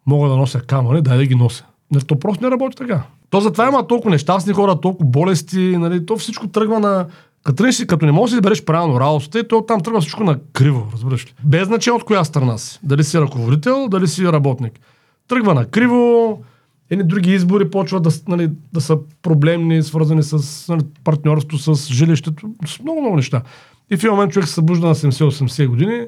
мога 0.05 0.29
да 0.29 0.35
нося 0.35 0.61
камъни, 0.61 1.01
дай 1.01 1.17
да 1.17 1.25
ги 1.25 1.35
нося. 1.35 1.65
Нали, 1.91 2.03
то 2.03 2.19
просто 2.19 2.43
не 2.43 2.51
работи 2.51 2.77
така. 2.77 3.03
То 3.29 3.41
затова 3.41 3.67
има 3.67 3.87
толкова 3.87 4.11
нещастни 4.11 4.53
хора, 4.53 4.81
толкова 4.81 5.09
болести, 5.09 5.59
нали, 5.59 6.05
то 6.05 6.17
всичко 6.17 6.47
тръгва 6.47 6.79
на... 6.79 7.05
Като, 7.43 7.71
си, 7.71 7.87
като 7.87 8.05
не 8.05 8.11
можеш 8.11 8.31
да 8.31 8.37
избереш 8.37 8.65
правилно 8.65 8.99
работата, 8.99 9.47
то 9.47 9.61
там 9.61 9.81
тръгва 9.81 10.01
всичко 10.01 10.23
на 10.23 10.39
криво, 10.53 10.87
разбираш 10.93 11.25
ли. 11.25 11.33
Без 11.43 11.67
значение 11.67 11.95
от 11.95 12.03
коя 12.03 12.23
страна 12.23 12.57
си. 12.57 12.79
Дали 12.83 13.03
си 13.03 13.21
ръководител, 13.21 13.87
дали 13.87 14.07
си 14.07 14.27
работник. 14.27 14.79
Тръгва 15.27 15.53
на 15.53 15.65
криво, 15.65 16.39
едни 16.89 17.03
други 17.03 17.33
избори 17.33 17.69
почват 17.69 18.03
да, 18.03 18.09
нали, 18.27 18.49
да 18.73 18.81
са 18.81 18.97
проблемни, 19.21 19.83
свързани 19.83 20.23
с 20.23 20.65
нали, 20.69 20.81
партньорство, 21.03 21.57
с 21.57 21.93
жилището, 21.93 22.49
с 22.65 22.79
много, 22.79 23.01
много 23.01 23.15
неща. 23.15 23.41
И 23.91 23.97
в 23.97 23.99
един 23.99 24.11
момент 24.11 24.31
човек 24.31 24.47
се 24.47 24.53
събужда 24.53 24.87
на 24.87 24.95
70-80 24.95 25.67
години, 25.67 26.05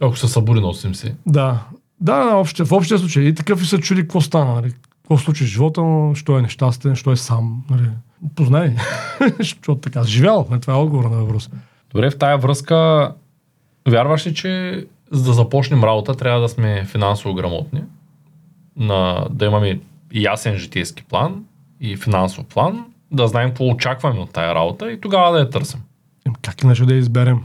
Ако 0.00 0.16
се 0.16 0.28
събуди 0.28 0.60
на 0.60 0.66
80. 0.66 1.14
да, 1.26 1.64
да, 2.00 2.24
да 2.24 2.36
общия, 2.36 2.66
в 2.66 2.72
общия 2.72 2.98
случай. 2.98 3.24
И 3.24 3.34
такъв 3.34 3.62
и 3.62 3.66
се 3.66 3.78
чуди 3.78 4.02
какво 4.02 4.20
стана, 4.20 4.54
нали? 4.54 4.72
Какво 5.02 5.18
случи 5.18 5.44
в 5.44 5.48
живота 5.48 5.82
му, 5.82 6.14
що 6.14 6.38
е 6.38 6.42
нещастен, 6.42 6.96
що 6.96 7.12
е 7.12 7.16
сам, 7.16 7.64
нали? 7.70 7.88
Познай. 8.34 8.76
Защото 9.38 9.80
така, 9.80 10.02
живял, 10.04 10.46
нали? 10.50 10.60
това 10.60 10.74
е 10.74 10.76
отговор 10.76 11.04
на 11.04 11.16
въпроса. 11.16 11.50
Добре, 11.90 12.10
в 12.10 12.18
тая 12.18 12.38
връзка, 12.38 13.12
вярваш 13.88 14.26
ли, 14.26 14.34
че 14.34 14.84
за 15.10 15.24
да 15.24 15.32
започнем 15.32 15.84
работа, 15.84 16.14
трябва 16.14 16.40
да 16.40 16.48
сме 16.48 16.84
финансово 16.84 17.34
грамотни, 17.34 17.82
на, 18.76 19.26
да 19.30 19.44
имаме 19.44 19.80
ясен 20.14 20.56
житейски 20.56 21.04
план 21.04 21.44
и 21.80 21.96
финансов 21.96 22.44
план, 22.44 22.84
да 23.10 23.28
знаем 23.28 23.48
какво 23.48 23.68
очакваме 23.68 24.20
от 24.20 24.32
тая 24.32 24.54
работа 24.54 24.92
и 24.92 25.00
тогава 25.00 25.32
да 25.32 25.38
я 25.38 25.50
търсим. 25.50 25.80
Как 26.42 26.62
иначе 26.62 26.84
да 26.84 26.94
я 26.94 26.98
изберем? 26.98 27.40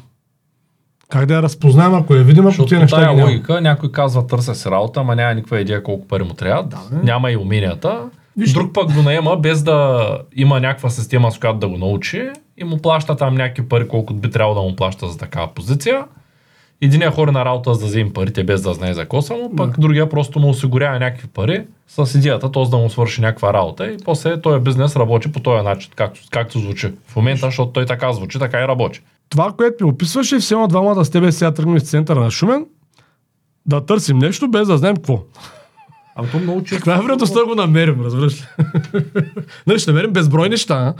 Как 1.11 1.25
да 1.25 1.33
я 1.33 1.41
разпознаем, 1.41 1.93
ако 1.93 2.15
я 2.15 2.23
видим, 2.23 2.47
ако 2.47 2.65
тия 2.65 2.79
неща 2.79 2.97
тая 2.97 3.07
няма? 3.07 3.23
логика 3.23 3.61
някой 3.61 3.91
казва 3.91 4.27
търся 4.27 4.55
си 4.55 4.69
работа, 4.69 4.99
ама 4.99 5.15
няма 5.15 5.33
никаква 5.33 5.59
идея 5.59 5.83
колко 5.83 6.07
пари 6.07 6.23
му 6.23 6.33
трябва, 6.33 6.63
Да, 6.63 6.77
няма 7.03 7.31
и 7.31 7.37
уменията. 7.37 7.99
Виж- 8.37 8.53
Друг 8.53 8.73
пък 8.73 8.93
го 8.93 9.01
наема 9.01 9.37
без 9.37 9.63
да 9.63 10.07
има 10.35 10.59
някаква 10.59 10.89
система, 10.89 11.31
с 11.31 11.39
която 11.39 11.59
да 11.59 11.67
го 11.67 11.77
научи 11.77 12.29
и 12.57 12.63
му 12.63 12.77
плаща 12.77 13.15
там 13.15 13.35
някакви 13.35 13.69
пари, 13.69 13.87
колкото 13.87 14.19
би 14.19 14.29
трябвало 14.29 14.55
да 14.55 14.61
му 14.61 14.75
плаща 14.75 15.07
за 15.07 15.17
такава 15.17 15.47
позиция. 15.47 16.03
Единия 16.81 17.11
хори 17.11 17.31
на 17.31 17.45
работа 17.45 17.73
за 17.73 17.79
да 17.79 17.85
вземе 17.85 18.13
парите 18.13 18.43
без 18.43 18.61
да 18.61 18.73
знае 18.73 18.93
за 18.93 19.01
какво 19.01 19.21
са 19.21 19.33
му, 19.33 19.55
пък 19.55 19.79
другия 19.79 20.09
просто 20.09 20.39
му 20.39 20.49
осигурява 20.49 20.99
някакви 20.99 21.27
пари 21.27 21.63
с 21.87 22.15
идеята 22.15 22.51
т.е. 22.51 22.63
да 22.69 22.77
му 22.77 22.89
свърши 22.89 23.21
някаква 23.21 23.53
работа 23.53 23.87
и 23.87 23.97
после 24.05 24.41
този 24.41 24.63
бизнес 24.63 24.95
работи 24.95 25.31
по 25.31 25.39
този 25.39 25.63
начин, 25.63 25.91
както, 25.95 26.21
както 26.31 26.59
звучи 26.59 26.93
в 27.07 27.15
момента, 27.15 27.45
защото 27.45 27.71
той 27.71 27.85
така 27.85 28.13
звучи, 28.13 28.39
така 28.39 28.59
и 28.59 28.67
работи. 28.67 29.01
Това, 29.29 29.53
което 29.57 29.85
ми 29.85 29.91
описваше, 29.91 30.39
все 30.39 30.53
едно 30.53 30.67
двамата 30.67 31.05
с 31.05 31.09
тебе 31.09 31.31
сега 31.31 31.53
тръгнем 31.53 31.75
из 31.75 31.83
центъра 31.83 32.19
на 32.19 32.31
Шумен, 32.31 32.65
да 33.65 33.85
търсим 33.85 34.17
нещо, 34.17 34.47
без 34.47 34.67
да 34.67 34.77
знаем 34.77 34.95
какво. 34.95 35.19
Ама 36.15 36.27
то 36.31 36.39
много 36.39 36.63
често... 36.63 36.75
Каква 36.75 36.95
е 36.95 37.01
вероятността 37.01 37.39
да 37.39 37.45
го 37.45 37.55
намерим, 37.55 38.01
разбираш 38.01 38.41
ли? 38.41 38.45
нали, 39.67 39.79
ще 39.79 39.91
намерим 39.91 40.11
безброй 40.11 40.49
неща. 40.49 40.93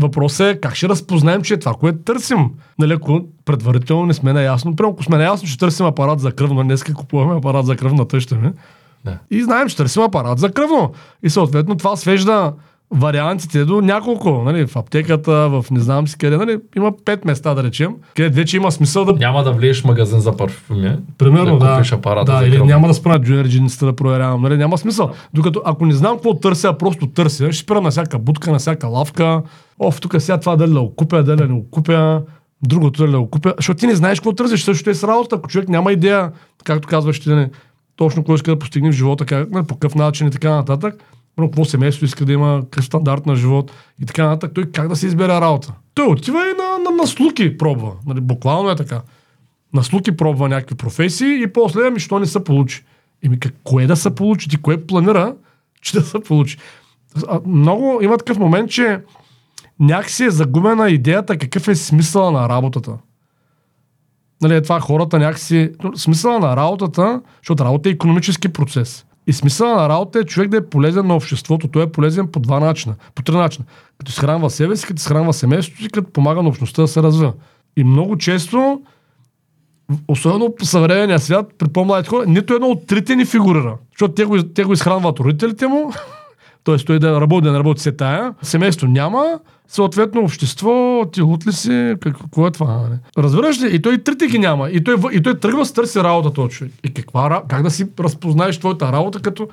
Въпросът 0.00 0.56
е 0.56 0.60
как 0.60 0.74
ще 0.74 0.88
разпознаем, 0.88 1.42
че 1.42 1.54
е 1.54 1.58
това, 1.58 1.74
което 1.74 1.98
търсим. 1.98 2.50
Нали, 2.78 2.92
ако 2.92 3.20
предварително 3.44 4.06
не 4.06 4.14
сме 4.14 4.32
наясно. 4.32 4.76
Прямо 4.76 4.92
ако 4.92 5.02
сме 5.02 5.16
наясно, 5.16 5.48
че 5.48 5.58
търсим 5.58 5.86
апарат 5.86 6.20
за 6.20 6.32
кръвно, 6.32 6.62
днес 6.62 6.84
купуваме 6.84 7.38
апарат 7.38 7.66
за 7.66 7.76
кръвна 7.76 8.08
тъща 8.08 8.34
ми. 8.34 8.50
Да. 9.04 9.18
И 9.30 9.42
знаем, 9.42 9.68
че 9.68 9.76
търсим 9.76 10.02
апарат 10.02 10.38
за 10.38 10.52
кръвно. 10.52 10.92
И 11.22 11.30
съответно 11.30 11.76
това 11.76 11.96
свежда 11.96 12.52
вариантите 12.90 13.64
до 13.64 13.80
няколко. 13.80 14.42
Нали, 14.44 14.66
в 14.66 14.76
аптеката, 14.76 15.32
в 15.32 15.64
не 15.70 15.80
знам 15.80 16.08
си 16.08 16.18
къде. 16.18 16.36
Нали, 16.36 16.58
има 16.76 16.92
пет 17.04 17.24
места, 17.24 17.54
да 17.54 17.62
речем, 17.62 17.94
където 18.16 18.36
вече 18.36 18.56
има 18.56 18.72
смисъл 18.72 19.04
да 19.04 19.12
Няма 19.12 19.44
да 19.44 19.52
влезеш 19.52 19.82
в 19.82 19.84
магазин 19.84 20.20
за 20.20 20.36
парфюми, 20.36 20.96
Примерно, 21.18 21.58
да 21.58 21.66
да. 21.66 21.74
купиш 21.74 21.92
апарата 21.92 22.32
да 22.32 22.38
за 22.38 22.46
или 22.46 22.62
няма 22.62 22.88
да 22.88 22.94
спра 22.94 23.20
джуниор 23.20 23.48
джинсите 23.48 23.84
да 23.84 23.96
проверявам. 23.96 24.42
Нали? 24.42 24.56
Няма 24.56 24.78
смисъл. 24.78 25.10
Докато 25.34 25.62
ако 25.64 25.86
не 25.86 25.94
знам 25.94 26.16
какво 26.16 26.34
търся, 26.34 26.72
просто 26.72 27.06
търся, 27.06 27.52
ще 27.52 27.62
спра 27.62 27.80
на 27.80 27.90
всяка 27.90 28.18
будка, 28.18 28.52
на 28.52 28.58
всяка 28.58 28.86
лавка. 28.86 29.42
Оф, 29.78 30.00
тук 30.00 30.14
сега 30.18 30.38
това 30.38 30.56
дали 30.56 30.72
да 30.72 30.80
го 30.80 30.94
купя, 30.94 31.22
дали 31.22 31.36
да 31.36 31.48
не 31.48 31.54
го 31.54 31.70
купя, 31.70 32.22
другото 32.62 33.06
да 33.06 33.20
го 33.20 33.30
купя. 33.30 33.54
Защото 33.56 33.80
ти 33.80 33.86
не 33.86 33.94
знаеш 33.94 34.20
какво 34.20 34.32
търсиш. 34.32 34.62
Също 34.62 34.90
е 34.90 34.94
с 34.94 35.08
работа. 35.08 35.36
Ако 35.36 35.48
човек 35.48 35.68
няма 35.68 35.92
идея, 35.92 36.32
както 36.64 36.88
казваш, 36.88 37.20
ти 37.20 37.30
не, 37.30 37.50
точно 37.96 38.22
какво 38.22 38.34
иска 38.34 38.50
да 38.50 38.58
постигне 38.58 38.92
в 38.92 38.94
живота, 38.94 39.24
как, 39.24 39.50
нали, 39.50 39.66
по 39.66 39.74
какъв 39.74 39.94
начин 39.94 40.26
и 40.26 40.30
така 40.30 40.50
нататък. 40.50 40.94
Какво 41.40 41.64
семейство 41.64 42.04
иска 42.04 42.24
да 42.24 42.32
има, 42.32 42.60
какъв 42.62 42.84
стандарт 42.84 43.26
на 43.26 43.36
живот 43.36 43.72
и 44.02 44.06
така 44.06 44.26
нататък. 44.26 44.54
Той 44.54 44.64
как 44.64 44.88
да 44.88 44.96
се 44.96 45.06
избере 45.06 45.28
работа? 45.28 45.72
Той 45.94 46.06
отива 46.06 46.38
и 46.38 46.54
на, 46.58 46.90
на, 46.90 46.96
на 46.96 47.06
слуки 47.06 47.58
пробва. 47.58 47.92
Нали, 48.06 48.20
буквално 48.20 48.70
е 48.70 48.76
така 48.76 49.02
на 49.76 49.84
слуки 49.84 50.16
пробва 50.16 50.48
някакви 50.48 50.74
професии 50.74 51.42
и 51.42 51.52
после, 51.52 51.86
ами, 51.86 52.00
що 52.00 52.18
не 52.18 52.26
се 52.26 52.44
получи. 52.44 52.84
Еми, 53.24 53.40
как, 53.40 53.54
кое 53.64 53.86
да 53.86 53.96
се 53.96 54.14
получи? 54.14 54.48
Ти 54.48 54.56
кое 54.56 54.86
планира, 54.86 55.34
че 55.80 55.92
да 55.92 56.02
се 56.02 56.20
получи? 56.20 56.58
А, 57.28 57.40
много 57.46 57.98
има 58.02 58.18
такъв 58.18 58.38
момент, 58.38 58.70
че 58.70 59.00
някакси 59.80 60.24
е 60.24 60.30
загубена 60.30 60.90
идеята 60.90 61.38
какъв 61.38 61.68
е 61.68 61.74
смисъла 61.74 62.30
на 62.30 62.48
работата. 62.48 62.98
Нали, 64.42 64.54
е 64.54 64.62
това 64.62 64.80
хората 64.80 65.18
някакси... 65.18 65.70
Смисъла 65.96 66.38
на 66.38 66.56
работата, 66.56 67.22
защото 67.42 67.64
работа 67.64 67.88
е 67.88 67.92
економически 67.92 68.48
процес. 68.48 69.05
И 69.26 69.32
смисъла 69.32 69.74
на 69.74 69.88
работа 69.88 70.18
е 70.18 70.24
човек 70.24 70.48
да 70.48 70.56
е 70.56 70.66
полезен 70.66 71.06
на 71.06 71.16
обществото. 71.16 71.68
Той 71.68 71.82
е 71.82 71.92
полезен 71.92 72.28
по 72.28 72.40
два 72.40 72.60
начина. 72.60 72.94
По 73.14 73.22
три 73.22 73.34
начина. 73.34 73.64
Като 73.98 74.10
изхранва 74.10 74.50
себе 74.50 74.76
си, 74.76 74.86
като 74.86 74.98
изхранва 74.98 75.32
семейството 75.32 75.82
си, 75.82 75.88
като 75.88 76.12
помага 76.12 76.42
на 76.42 76.48
общността 76.48 76.82
да 76.82 76.88
се 76.88 77.02
развива. 77.02 77.32
И 77.76 77.84
много 77.84 78.18
често 78.18 78.80
особено 80.08 80.54
по 80.54 80.64
съвременния 80.64 81.18
свят, 81.18 81.54
при 81.58 81.68
по-младите 81.68 82.08
хора, 82.08 82.24
нито 82.26 82.54
едно 82.54 82.66
от 82.66 82.86
трите 82.86 83.16
ни 83.16 83.24
фигурира. 83.24 83.76
Защото 83.92 84.14
те 84.14 84.24
го, 84.24 84.42
те 84.42 84.64
го 84.64 84.72
изхранват 84.72 85.20
родителите 85.20 85.66
му, 85.66 85.92
т.е. 86.66 86.76
той 86.76 86.98
да 86.98 87.20
работи, 87.20 87.44
да 87.44 87.52
не 87.52 87.58
работи 87.58 87.82
се 87.82 87.92
тая, 87.92 88.34
семейство 88.42 88.86
няма, 88.86 89.40
съответно 89.68 90.20
общество, 90.20 91.04
ти 91.12 91.22
лут 91.22 91.46
ли 91.46 91.52
си, 91.52 91.94
как- 92.00 92.18
какво 92.18 92.46
е 92.46 92.50
това? 92.50 92.88
Не? 92.90 93.22
Разбираш 93.22 93.62
ли? 93.62 93.76
И 93.76 93.82
той 93.82 93.94
и 93.94 94.04
трите 94.04 94.26
ги 94.26 94.38
няма. 94.38 94.70
И 94.70 94.84
той, 94.84 94.96
и 95.12 95.22
той 95.22 95.38
тръгва 95.38 95.66
се 95.66 95.74
търси 95.74 95.98
работа 95.98 96.48
човек. 96.48 96.72
И 96.84 96.94
каква, 96.94 97.42
как 97.48 97.62
да 97.62 97.70
си 97.70 97.86
разпознаеш 98.00 98.58
твоята 98.58 98.92
работа, 98.92 99.20
като 99.20 99.48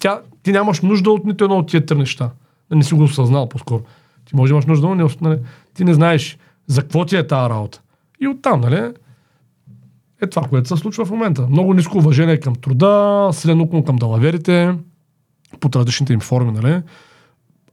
тя, 0.00 0.20
ти 0.42 0.52
нямаш 0.52 0.80
нужда 0.80 1.10
от 1.10 1.24
нито 1.24 1.44
едно 1.44 1.56
от 1.56 1.68
тия 1.68 1.86
три 1.86 1.98
неща. 1.98 2.30
Не 2.70 2.82
си 2.82 2.94
го 2.94 3.02
осъзнал 3.02 3.48
по-скоро. 3.48 3.82
Ти 4.24 4.36
може 4.36 4.50
да 4.50 4.54
имаш 4.54 4.66
нужда, 4.66 4.86
но 4.86 4.94
не, 4.94 5.08
нали, 5.20 5.38
ти 5.74 5.84
не 5.84 5.94
знаеш 5.94 6.38
за 6.66 6.82
какво 6.82 7.04
ти 7.04 7.16
е 7.16 7.26
тази 7.26 7.50
работа. 7.50 7.80
И 8.20 8.28
оттам, 8.28 8.60
нали? 8.60 8.92
е 10.22 10.26
това, 10.26 10.48
което 10.48 10.68
се 10.68 10.76
случва 10.76 11.04
в 11.04 11.10
момента. 11.10 11.46
Много 11.50 11.74
ниско 11.74 11.98
уважение 11.98 12.40
към 12.40 12.54
труда, 12.54 13.30
уклон 13.60 13.84
към 13.84 13.96
далаверите, 13.96 14.74
под 15.60 15.76
различните 15.76 16.12
им 16.12 16.20
форми, 16.20 16.52
нали? 16.52 16.82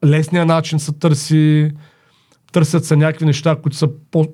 Лесният 0.05 0.47
начин 0.47 0.79
се 0.79 0.91
търси, 0.93 1.71
търсят 2.51 2.85
се 2.85 2.95
някакви 2.95 3.25
неща, 3.25 3.55
които 3.55 3.77
са 3.77 3.89
по, 4.11 4.25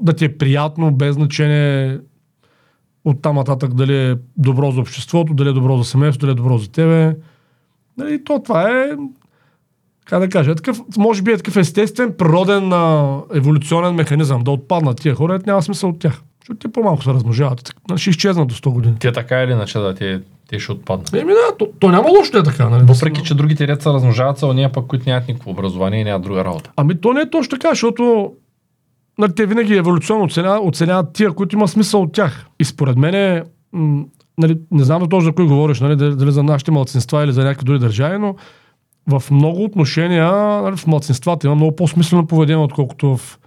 да 0.00 0.12
ти 0.12 0.24
е 0.24 0.38
приятно, 0.38 0.94
без 0.94 1.14
значение 1.14 1.98
от 3.04 3.22
там 3.22 3.36
нататък 3.36 3.74
дали 3.74 4.10
е 4.10 4.16
добро 4.36 4.70
за 4.70 4.80
обществото, 4.80 5.34
дали 5.34 5.48
е 5.48 5.52
добро 5.52 5.78
за 5.78 5.84
семейството, 5.84 6.26
дали 6.26 6.32
е 6.32 6.42
добро 6.42 6.58
за 6.58 6.70
тебе. 6.70 7.16
Нали, 7.98 8.24
то 8.24 8.42
това 8.42 8.70
е, 8.70 8.90
как 10.04 10.20
да 10.20 10.28
кажа, 10.28 10.50
е 10.50 10.54
такъв, 10.54 10.80
може 10.98 11.22
би 11.22 11.32
е 11.32 11.36
такъв 11.36 11.56
естествен, 11.56 12.14
природен, 12.18 12.72
а, 12.72 13.18
еволюционен 13.34 13.94
механизъм. 13.94 14.44
Да 14.44 14.50
отпаднат 14.50 15.00
тия 15.00 15.14
хора, 15.14 15.40
няма 15.46 15.62
смисъл 15.62 15.90
от 15.90 15.98
тях. 15.98 16.22
Защото 16.40 16.58
те 16.58 16.72
по-малко 16.72 17.02
се 17.02 17.10
размножават. 17.10 17.64
Так- 17.64 17.96
Ще 17.98 18.10
изчезнат 18.10 18.48
до 18.48 18.54
100 18.54 18.70
години. 18.70 18.96
Те 19.00 19.12
така 19.12 19.42
или 19.42 19.52
иначе 19.52 19.78
да, 19.78 19.94
те, 19.94 20.20
те 20.48 20.58
ще 20.58 20.72
отпаднат. 20.72 21.14
Еми 21.14 21.32
да, 21.32 21.56
то, 21.58 21.68
то 21.80 21.88
няма 21.88 22.08
лошо 22.18 22.32
да 22.32 22.38
е 22.38 22.42
така. 22.42 22.68
Нали? 22.68 22.84
Въпреки, 22.84 23.22
че 23.22 23.34
другите 23.34 23.68
ред 23.68 23.82
се 23.82 23.88
размножават, 23.88 24.38
са 24.38 24.46
ония 24.46 24.72
пък, 24.72 24.86
които 24.86 25.08
нямат 25.08 25.28
никакво 25.28 25.50
образование 25.50 26.00
и 26.00 26.04
нямат 26.04 26.22
друга 26.22 26.44
работа. 26.44 26.70
Ами 26.76 27.00
то 27.00 27.12
не 27.12 27.20
е 27.20 27.30
точно 27.30 27.50
така, 27.50 27.68
защото 27.68 28.32
нали, 29.18 29.34
те 29.34 29.46
винаги 29.46 29.76
еволюционно 29.76 30.24
оценяват, 30.24 30.60
оценяват 30.64 31.12
тия, 31.12 31.32
които 31.32 31.56
има 31.56 31.68
смисъл 31.68 32.02
от 32.02 32.12
тях. 32.12 32.46
И 32.60 32.64
според 32.64 32.96
мен 32.96 33.14
е, 33.14 33.42
м, 33.72 34.04
нали, 34.38 34.58
не 34.70 34.84
знам 34.84 35.08
точно 35.08 35.20
за 35.20 35.32
кой 35.32 35.46
говориш, 35.46 35.80
нали, 35.80 35.96
дали, 35.96 36.32
за 36.32 36.42
нашите 36.42 36.70
младсинства 36.70 37.24
или 37.24 37.32
за 37.32 37.44
някакви 37.44 37.64
други 37.64 37.78
държави, 37.78 38.18
но 38.18 38.34
в 39.06 39.30
много 39.30 39.64
отношения 39.64 40.32
нали, 40.62 40.76
в 40.76 40.86
младсинствата 40.86 41.46
има 41.46 41.54
много 41.56 41.76
по-смислено 41.76 42.26
поведение, 42.26 42.64
отколкото 42.64 43.16
в 43.16 43.38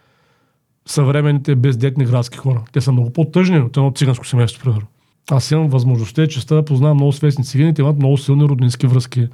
съвременните 0.85 1.55
бездетни 1.55 2.05
градски 2.05 2.37
хора. 2.37 2.61
Те 2.71 2.81
са 2.81 2.91
много 2.91 3.13
по-тъжни 3.13 3.59
от 3.59 3.77
едно 3.77 3.91
циганско 3.91 4.27
семейство, 4.27 4.63
примерно. 4.63 4.87
Аз 5.31 5.51
имам 5.51 5.69
възможността 5.69 6.23
и 6.23 6.27
честа 6.27 6.55
да 6.55 6.65
познавам 6.65 6.97
много 6.97 7.11
свестни 7.11 7.45
цигани, 7.45 7.73
те 7.73 7.81
имат 7.81 7.97
много 7.97 8.17
силни 8.17 8.43
роднински 8.43 8.87
връзки. 8.87 9.27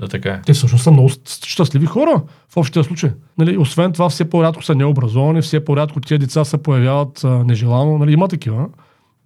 Да, 0.00 0.08
така 0.08 0.28
е. 0.28 0.42
Те 0.46 0.52
всъщност 0.52 0.84
са 0.84 0.90
много 0.90 1.08
щастливи 1.46 1.86
хора 1.86 2.22
в 2.48 2.56
общия 2.56 2.84
случай. 2.84 3.10
Нали, 3.38 3.58
освен 3.58 3.92
това, 3.92 4.08
все 4.08 4.30
по-рядко 4.30 4.62
са 4.62 4.74
необразовани, 4.74 5.42
все 5.42 5.64
по-рядко 5.64 6.00
тия 6.00 6.18
деца 6.18 6.44
се 6.44 6.58
появяват 6.58 7.24
а, 7.24 7.28
нежелано. 7.28 7.98
Нали, 7.98 8.12
има 8.12 8.28
такива. 8.28 8.68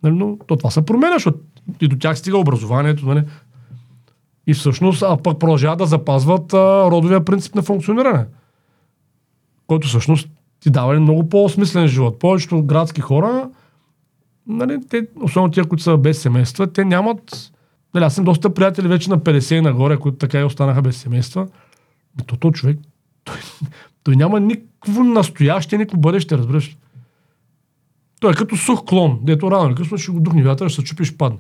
Нали, 0.03 0.15
но 0.15 0.39
то 0.47 0.57
това 0.57 0.71
се 0.71 0.85
променя, 0.85 1.13
защото 1.13 1.39
и 1.81 1.89
до 1.89 1.97
тях 1.97 2.19
стига 2.19 2.39
образованието. 2.39 3.07
Нали. 3.07 3.23
И 4.47 4.55
всъщност, 4.55 5.03
а 5.03 5.17
пък 5.17 5.39
продължават 5.39 5.79
да 5.79 5.87
запазват 5.87 6.55
а, 6.55 6.91
родовия 6.91 7.25
принцип 7.25 7.55
на 7.55 7.63
функциониране. 7.63 8.25
Който 9.67 9.89
всъщност 9.89 10.29
ти 10.61 10.71
дава 10.71 11.01
много 11.01 11.29
по-осмислен 11.29 11.89
живот. 11.89 12.19
Повечето 12.19 12.63
градски 12.63 13.01
хора, 13.01 13.49
нали, 14.47 14.81
те, 14.89 15.07
особено 15.23 15.51
тия, 15.51 15.65
които 15.65 15.83
са 15.83 15.97
без 15.97 16.23
семейства, 16.23 16.73
те 16.73 16.85
нямат 16.85 17.53
Нали, 17.97 18.05
аз 18.05 18.15
съм 18.15 18.25
доста 18.25 18.55
приятели 18.55 18.89
вече 18.89 19.11
на 19.11 19.19
50 19.19 19.55
и 19.55 19.61
нагоре, 19.61 19.97
които 19.97 20.19
така 20.19 20.41
и 20.41 20.45
останаха 20.45 20.83
без 20.83 20.97
семейства. 20.97 21.41
Ами 22.19 22.27
То, 22.27 22.37
то 22.37 22.53
човек, 22.53 22.79
той, 23.25 23.37
той 24.05 24.17
няма 24.17 24.41
никакво 24.41 25.05
настояще, 25.05 25.79
никакво 25.79 26.01
бъдеще, 26.01 26.39
разбираш. 26.39 26.77
Той 28.21 28.31
е 28.31 28.35
като 28.35 28.57
сух 28.57 28.85
клон, 28.85 29.19
дето 29.23 29.51
рано 29.51 29.69
или 29.69 29.75
късно 29.75 29.99
ще 29.99 30.13
го 30.13 30.21
духне 30.21 30.43
вятър, 30.43 30.69
ще 30.69 30.81
се 30.81 30.87
чупи 30.87 31.03
и 31.13 31.17
падне. 31.17 31.39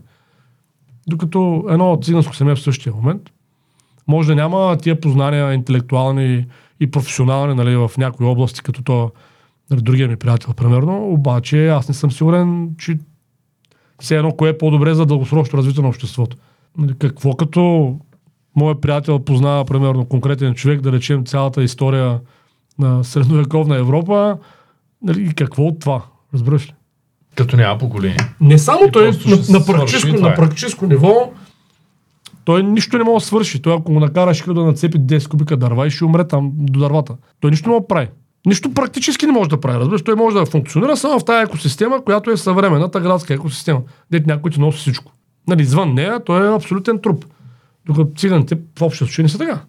Докато 1.07 1.65
едно 1.69 1.93
от 1.93 2.05
циганско 2.05 2.37
семе 2.37 2.55
в 2.55 2.61
същия 2.61 2.93
момент, 2.93 3.23
може 4.07 4.29
да 4.29 4.35
няма 4.35 4.77
тия 4.77 5.01
познания 5.01 5.53
интелектуални 5.53 6.47
и 6.81 6.91
професионални 6.91 7.55
нали, 7.55 7.77
в 7.77 7.91
някои 7.99 8.27
области, 8.27 8.63
като 8.63 8.83
то 8.83 9.11
нали, 9.71 9.83
другия 9.83 10.09
ми 10.09 10.17
приятел, 10.17 10.55
примерно, 10.55 11.13
обаче 11.13 11.69
аз 11.69 11.89
не 11.89 11.95
съм 11.95 12.13
сигурен, 12.13 12.71
че 12.79 12.99
все 14.01 14.17
едно 14.17 14.33
кое 14.33 14.49
е 14.49 14.59
по-добре 14.59 14.95
за 14.95 15.07
дългосрочно 15.07 15.59
развитие 15.59 15.83
на 15.83 15.89
обществото. 15.89 16.37
Нали, 16.79 16.95
какво 16.99 17.35
като 17.35 17.95
моят 18.57 18.81
приятел 18.81 19.19
познава, 19.19 19.65
примерно, 19.65 20.05
конкретен 20.05 20.55
човек, 20.55 20.81
да 20.81 20.93
речем 20.93 21.25
цялата 21.25 21.63
история 21.63 22.21
на 22.79 23.05
средновековна 23.05 23.77
Европа, 23.77 24.39
нали, 25.03 25.23
и 25.23 25.35
какво 25.35 25.63
от 25.63 25.81
това? 25.81 26.03
Разбираш 26.35 26.69
ли? 26.69 26.75
Като 27.35 27.57
няма 27.57 27.79
поколение. 27.79 28.17
Не 28.41 28.59
само 28.59 28.87
И 28.89 28.93
той, 28.93 29.11
на, 29.11 29.37
на, 29.51 29.65
практическо, 29.65 30.21
на 30.21 30.35
практическо 30.35 30.87
ниво, 30.87 31.33
той 32.45 32.63
нищо 32.63 32.99
не 32.99 33.05
може 33.05 33.23
да 33.23 33.27
свърши. 33.27 33.63
Той 33.63 33.75
ако 33.75 33.93
го 33.93 34.01
накараш 34.01 34.45
да 34.47 34.65
нацепи 34.65 34.99
10 34.99 35.29
кубика 35.29 35.57
дърва 35.57 35.87
и 35.87 35.91
ще 35.91 36.05
умре 36.05 36.29
там 36.29 36.53
до 36.55 36.81
дървата. 36.81 37.17
Той 37.41 37.51
нищо 37.51 37.69
не 37.69 37.73
може 37.73 37.81
да 37.81 37.87
прави. 37.87 38.09
Нищо 38.47 38.75
практически 38.75 39.27
не 39.27 39.33
може 39.33 39.51
да 39.51 39.61
прави. 39.61 39.79
Разбираш, 39.79 40.03
той 40.03 40.15
може 40.15 40.37
да 40.37 40.47
функционира 40.47 40.97
само 40.97 41.19
в 41.19 41.25
тази 41.25 41.43
екосистема, 41.43 42.05
която 42.05 42.31
е 42.31 42.37
съвременната 42.37 43.01
градска 43.01 43.35
екосистема. 43.35 43.81
Дете 44.11 44.25
някой 44.27 44.51
ти 44.51 44.61
носи 44.61 44.79
всичко. 44.79 45.13
Нали, 45.49 45.63
извън 45.63 45.95
нея 45.95 46.21
той 46.25 46.47
е 46.47 46.55
абсолютен 46.55 46.99
труп. 47.03 47.25
Докато 47.87 48.11
циганите 48.17 48.59
в 48.79 48.83
общия 48.83 49.07
случай 49.07 49.23
не 49.23 49.29
са 49.29 49.39
така. 49.39 49.61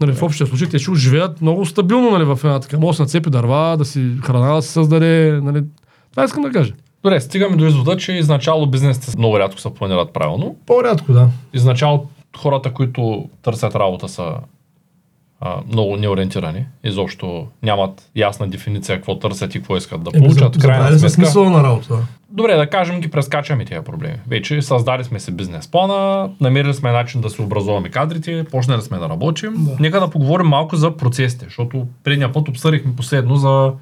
Нали, 0.00 0.12
в 0.12 0.22
общия 0.22 0.46
случай 0.46 0.68
те 0.68 0.78
ще 0.78 0.94
живеят 0.94 1.40
много 1.40 1.66
стабилно 1.66 2.10
нали, 2.10 2.24
в 2.24 2.38
една 2.44 2.60
така. 2.60 2.78
Може 2.78 2.90
да 2.90 2.96
се 2.96 3.02
нацепи 3.02 3.30
дърва, 3.30 3.76
да 3.76 3.84
си 3.84 4.12
храна 4.22 4.54
да 4.54 4.62
се 4.62 4.72
създаде. 4.72 5.40
Нали. 5.42 5.64
Това 6.10 6.24
искам 6.24 6.42
да 6.42 6.50
кажа. 6.50 6.72
Добре, 7.02 7.20
стигаме 7.20 7.56
до 7.56 7.66
извода, 7.66 7.96
че 7.96 8.12
изначало 8.12 8.66
бизнесите 8.66 9.18
много 9.18 9.38
рядко 9.38 9.60
се 9.60 9.74
планират 9.74 10.12
правилно. 10.12 10.56
По-рядко, 10.66 11.12
да. 11.12 11.28
Изначало 11.54 12.06
хората, 12.36 12.72
които 12.72 13.28
търсят 13.42 13.74
работа 13.74 14.08
са 14.08 14.34
а, 15.40 15.56
много 15.72 15.96
неориентирани. 15.96 16.66
Изобщо 16.84 17.46
нямат 17.62 18.10
ясна 18.16 18.48
дефиниция 18.48 18.96
какво 18.96 19.18
търсят 19.18 19.54
и 19.54 19.58
какво 19.58 19.76
искат 19.76 20.02
да 20.02 20.12
получат. 20.12 20.56
В 20.56 20.60
крайна 20.60 20.92
за 20.92 20.98
сметка, 20.98 21.10
смисъла 21.10 21.50
на 21.50 21.62
работа. 21.62 21.94
Добре, 22.30 22.56
да 22.56 22.70
кажем 22.70 23.00
ги 23.00 23.10
прескачаме 23.10 23.64
тези 23.64 23.84
проблеми. 23.84 24.16
Вече 24.28 24.62
създали 24.62 25.04
сме 25.04 25.20
си 25.20 25.32
бизнес 25.32 25.68
плана, 25.70 26.30
намерили 26.40 26.74
сме 26.74 26.92
начин 26.92 27.20
да 27.20 27.30
се 27.30 27.42
образуваме 27.42 27.88
кадрите, 27.88 28.44
почнали 28.50 28.82
сме 28.82 28.98
да 28.98 29.08
работим. 29.08 29.54
Да. 29.56 29.76
Нека 29.80 30.00
да 30.00 30.10
поговорим 30.10 30.46
малко 30.46 30.76
за 30.76 30.96
процесите, 30.96 31.44
защото 31.44 31.86
предния 32.04 32.32
път 32.32 32.48
обсъдихме 32.48 32.96
последно 32.96 33.36
за... 33.36 33.72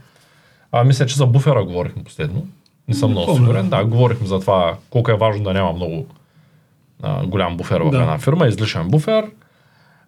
А, 0.73 0.85
мисля, 0.85 1.07
че 1.07 1.17
за 1.17 1.27
буфера 1.27 1.65
говорихме 1.65 2.05
последно. 2.05 2.47
Не 2.89 2.95
съм 2.95 3.11
много 3.11 3.35
сигурен. 3.35 3.69
Да, 3.69 3.85
говорихме 3.85 4.27
за 4.27 4.41
това 4.41 4.77
колко 4.91 5.11
е 5.11 5.17
важно 5.17 5.45
да 5.45 5.53
няма 5.53 5.73
много 5.73 6.07
а, 7.03 7.27
голям 7.27 7.57
буфер 7.57 7.81
в 7.81 7.91
Да. 7.91 7.97
една 7.97 8.19
фирма, 8.19 8.47
излишен 8.47 8.89
буфер. 8.89 9.25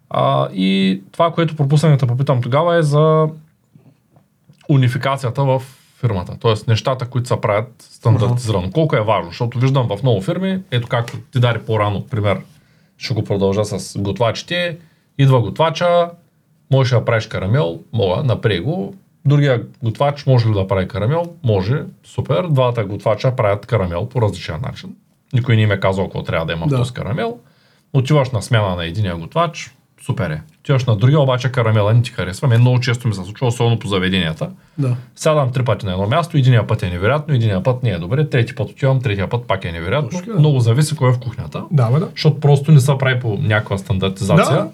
А, 0.09 0.49
и 0.53 1.01
това, 1.11 1.31
което 1.31 1.55
пропуснах 1.55 1.97
да 1.97 2.07
попитам 2.07 2.41
тогава 2.41 2.75
е 2.77 2.81
за 2.81 3.27
унификацията 4.69 5.43
в 5.43 5.61
фирмата. 5.99 6.37
Тоест 6.39 6.67
нещата, 6.67 7.05
които 7.05 7.27
се 7.27 7.41
правят 7.41 7.73
стандартизирано. 7.79 8.71
Колко 8.71 8.95
е 8.95 9.01
важно, 9.01 9.29
защото 9.29 9.59
виждам 9.59 9.87
в 9.87 10.03
много 10.03 10.21
фирми, 10.21 10.59
ето 10.71 10.87
както 10.87 11.17
ти 11.31 11.39
даде 11.39 11.59
по-рано 11.65 12.07
пример, 12.07 12.41
ще 12.97 13.13
го 13.13 13.23
продължа 13.23 13.65
с 13.65 13.99
готвачите, 13.99 14.77
идва 15.17 15.41
готвача, 15.41 16.09
можеш 16.71 16.91
да 16.91 17.05
правиш 17.05 17.27
карамел, 17.27 17.79
мога, 17.93 18.23
напрей 18.23 18.59
го. 18.59 18.95
Другия 19.25 19.63
готвач 19.83 20.25
може 20.25 20.49
ли 20.49 20.53
да 20.53 20.67
прави 20.67 20.87
карамел? 20.87 21.33
Може, 21.43 21.83
супер. 22.03 22.47
Двата 22.47 22.83
готвача 22.85 23.35
правят 23.35 23.65
карамел 23.65 24.09
по 24.09 24.21
различен 24.21 24.61
начин. 24.61 24.95
Никой 25.33 25.55
не 25.55 25.61
им 25.61 25.71
е 25.71 25.79
казал 25.79 26.05
какво 26.05 26.23
трябва 26.23 26.45
да 26.45 26.53
има 26.53 26.67
Да. 26.67 26.77
този 26.77 26.93
карамел. 26.93 27.37
Отиваш 27.93 28.29
на 28.29 28.41
смяна 28.41 28.75
на 28.75 28.85
единия 28.85 29.15
готвач, 29.17 29.75
супер 30.05 30.29
е. 30.29 30.41
Отиваш 30.59 30.85
на 30.85 30.95
другия, 30.95 31.19
обаче 31.19 31.51
карамела 31.51 31.93
не 31.93 32.01
ти 32.01 32.11
харесва. 32.11 32.47
Мен 32.47 32.61
много 32.61 32.79
често 32.79 33.07
ми 33.07 33.13
се 33.13 33.23
случва, 33.23 33.47
особено 33.47 33.79
по 33.79 33.87
заведенията. 33.87 34.49
Да. 34.77 34.95
Сядам 35.15 35.51
три 35.51 35.63
пъти 35.65 35.85
на 35.85 35.91
едно 35.91 36.07
място, 36.07 36.37
единия 36.37 36.67
път 36.67 36.83
е 36.83 36.89
невероятно, 36.89 37.33
единия 37.33 37.63
път 37.63 37.83
не 37.83 37.89
е 37.89 37.97
добре, 37.97 38.29
трети 38.29 38.55
път 38.55 38.69
отивам, 38.69 39.01
третия 39.01 39.29
път 39.29 39.47
пак 39.47 39.65
е 39.65 39.71
невероятно. 39.71 40.09
Точно 40.09 40.33
да. 40.33 40.39
Много 40.39 40.59
зависи 40.59 40.95
кой 40.95 41.09
е 41.09 41.13
в 41.13 41.19
кухнята. 41.19 41.63
Да, 41.71 41.89
бе, 41.91 41.99
да. 41.99 42.07
Защото 42.11 42.39
просто 42.39 42.71
не 42.71 42.79
се 42.79 42.91
прави 42.99 43.19
по 43.19 43.37
някаква 43.37 43.77
стандартизация. 43.77 44.57
Да. 44.57 44.69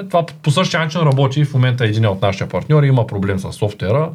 Е, 0.00 0.08
това 0.08 0.26
по 0.42 0.50
същия 0.50 0.80
начин 0.80 1.00
работи 1.00 1.44
в 1.44 1.54
момента 1.54 1.84
един 1.84 2.06
от 2.06 2.22
нашите 2.22 2.48
партньори 2.48 2.86
има 2.86 3.06
проблем 3.06 3.38
с 3.38 3.52
софтуера. 3.52 4.10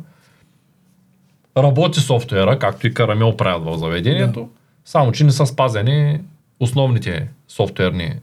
Работи 1.57 1.99
софтуера, 1.99 2.59
както 2.59 2.87
и 2.87 2.93
Карамел 2.93 3.37
правят 3.37 3.65
в 3.65 3.77
заведението, 3.77 4.39
Да. 4.39 4.47
само 4.85 5.11
че 5.11 5.23
не 5.23 5.31
са 5.31 5.45
спазени 5.45 6.19
основните 6.59 7.27
софтуерни 7.47 8.13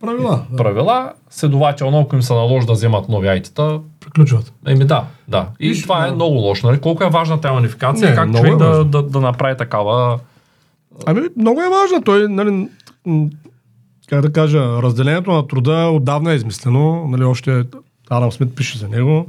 Правила. 0.00 0.42
Да. 0.50 0.56
правила. 0.56 1.12
Следователно, 1.30 2.00
ако 2.00 2.16
им 2.16 2.22
се 2.22 2.32
наложи 2.32 2.66
да 2.66 2.72
вземат 2.72 3.08
нови 3.08 3.26
IT-та, 3.26 3.78
Приключват. 4.00 4.52
Еми 4.66 4.84
да, 4.84 5.04
да. 5.28 5.48
И 5.60 5.68
Виж, 5.68 5.82
това 5.82 6.04
е 6.04 6.08
да. 6.08 6.14
много 6.14 6.34
лошо. 6.34 6.66
Нали? 6.66 6.80
Колко 6.80 7.04
е 7.04 7.10
важна 7.10 7.40
тази 7.40 7.54
унификация, 7.54 8.10
Не, 8.10 8.16
как 8.16 8.36
човек 8.36 8.52
е 8.52 8.56
да, 8.56 8.84
да, 8.84 9.02
да, 9.02 9.20
направи 9.20 9.56
такава... 9.56 10.18
Ами, 11.06 11.20
много 11.36 11.60
е 11.60 11.68
важно. 11.68 12.02
Той, 12.04 12.28
нали, 12.28 12.68
как 14.08 14.22
да 14.22 14.32
кажа, 14.32 14.82
разделението 14.82 15.32
на 15.32 15.46
труда 15.46 15.90
отдавна 15.92 16.32
е 16.32 16.36
измислено. 16.36 17.08
Нали, 17.08 17.24
още 17.24 17.64
Адам 18.10 18.32
Смит 18.32 18.56
пише 18.56 18.78
за 18.78 18.88
него. 18.88 19.26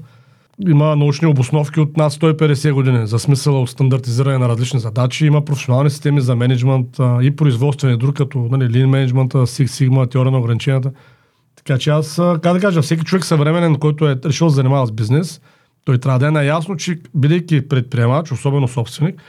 Има 0.67 0.95
научни 0.95 1.27
обосновки 1.27 1.79
от 1.79 1.97
над 1.97 2.13
150 2.13 2.71
години 2.71 3.07
за 3.07 3.19
смисъла 3.19 3.61
от 3.61 3.69
стандартизиране 3.69 4.37
на 4.37 4.49
различни 4.49 4.79
задачи. 4.79 5.25
Има 5.25 5.45
професионални 5.45 5.89
системи 5.89 6.21
за 6.21 6.35
менеджмент 6.35 6.99
а, 6.99 7.19
и 7.21 7.35
производствени 7.35 7.93
и 7.93 7.97
друг, 7.97 8.15
като 8.15 8.39
нали, 8.39 8.63
Lean 8.63 8.87
Management, 8.87 9.33
Six 9.33 9.65
Sigma, 9.65 10.11
теория 10.11 10.31
на 10.31 10.39
ограниченията. 10.39 10.91
Така 11.55 11.77
че 11.77 11.89
аз, 11.89 12.15
как 12.15 12.53
да 12.53 12.59
кажа, 12.59 12.81
всеки 12.81 13.03
човек 13.03 13.25
съвременен, 13.25 13.75
който 13.75 14.09
е 14.09 14.15
решил 14.25 14.47
да 14.47 14.53
занимава 14.53 14.87
с 14.87 14.91
бизнес, 14.91 15.41
той 15.85 15.97
трябва 15.97 16.19
да 16.19 16.27
е 16.27 16.31
наясно, 16.31 16.75
че 16.75 16.99
бидейки 17.15 17.67
предприемач, 17.67 18.31
особено 18.31 18.67
собственик, 18.67 19.21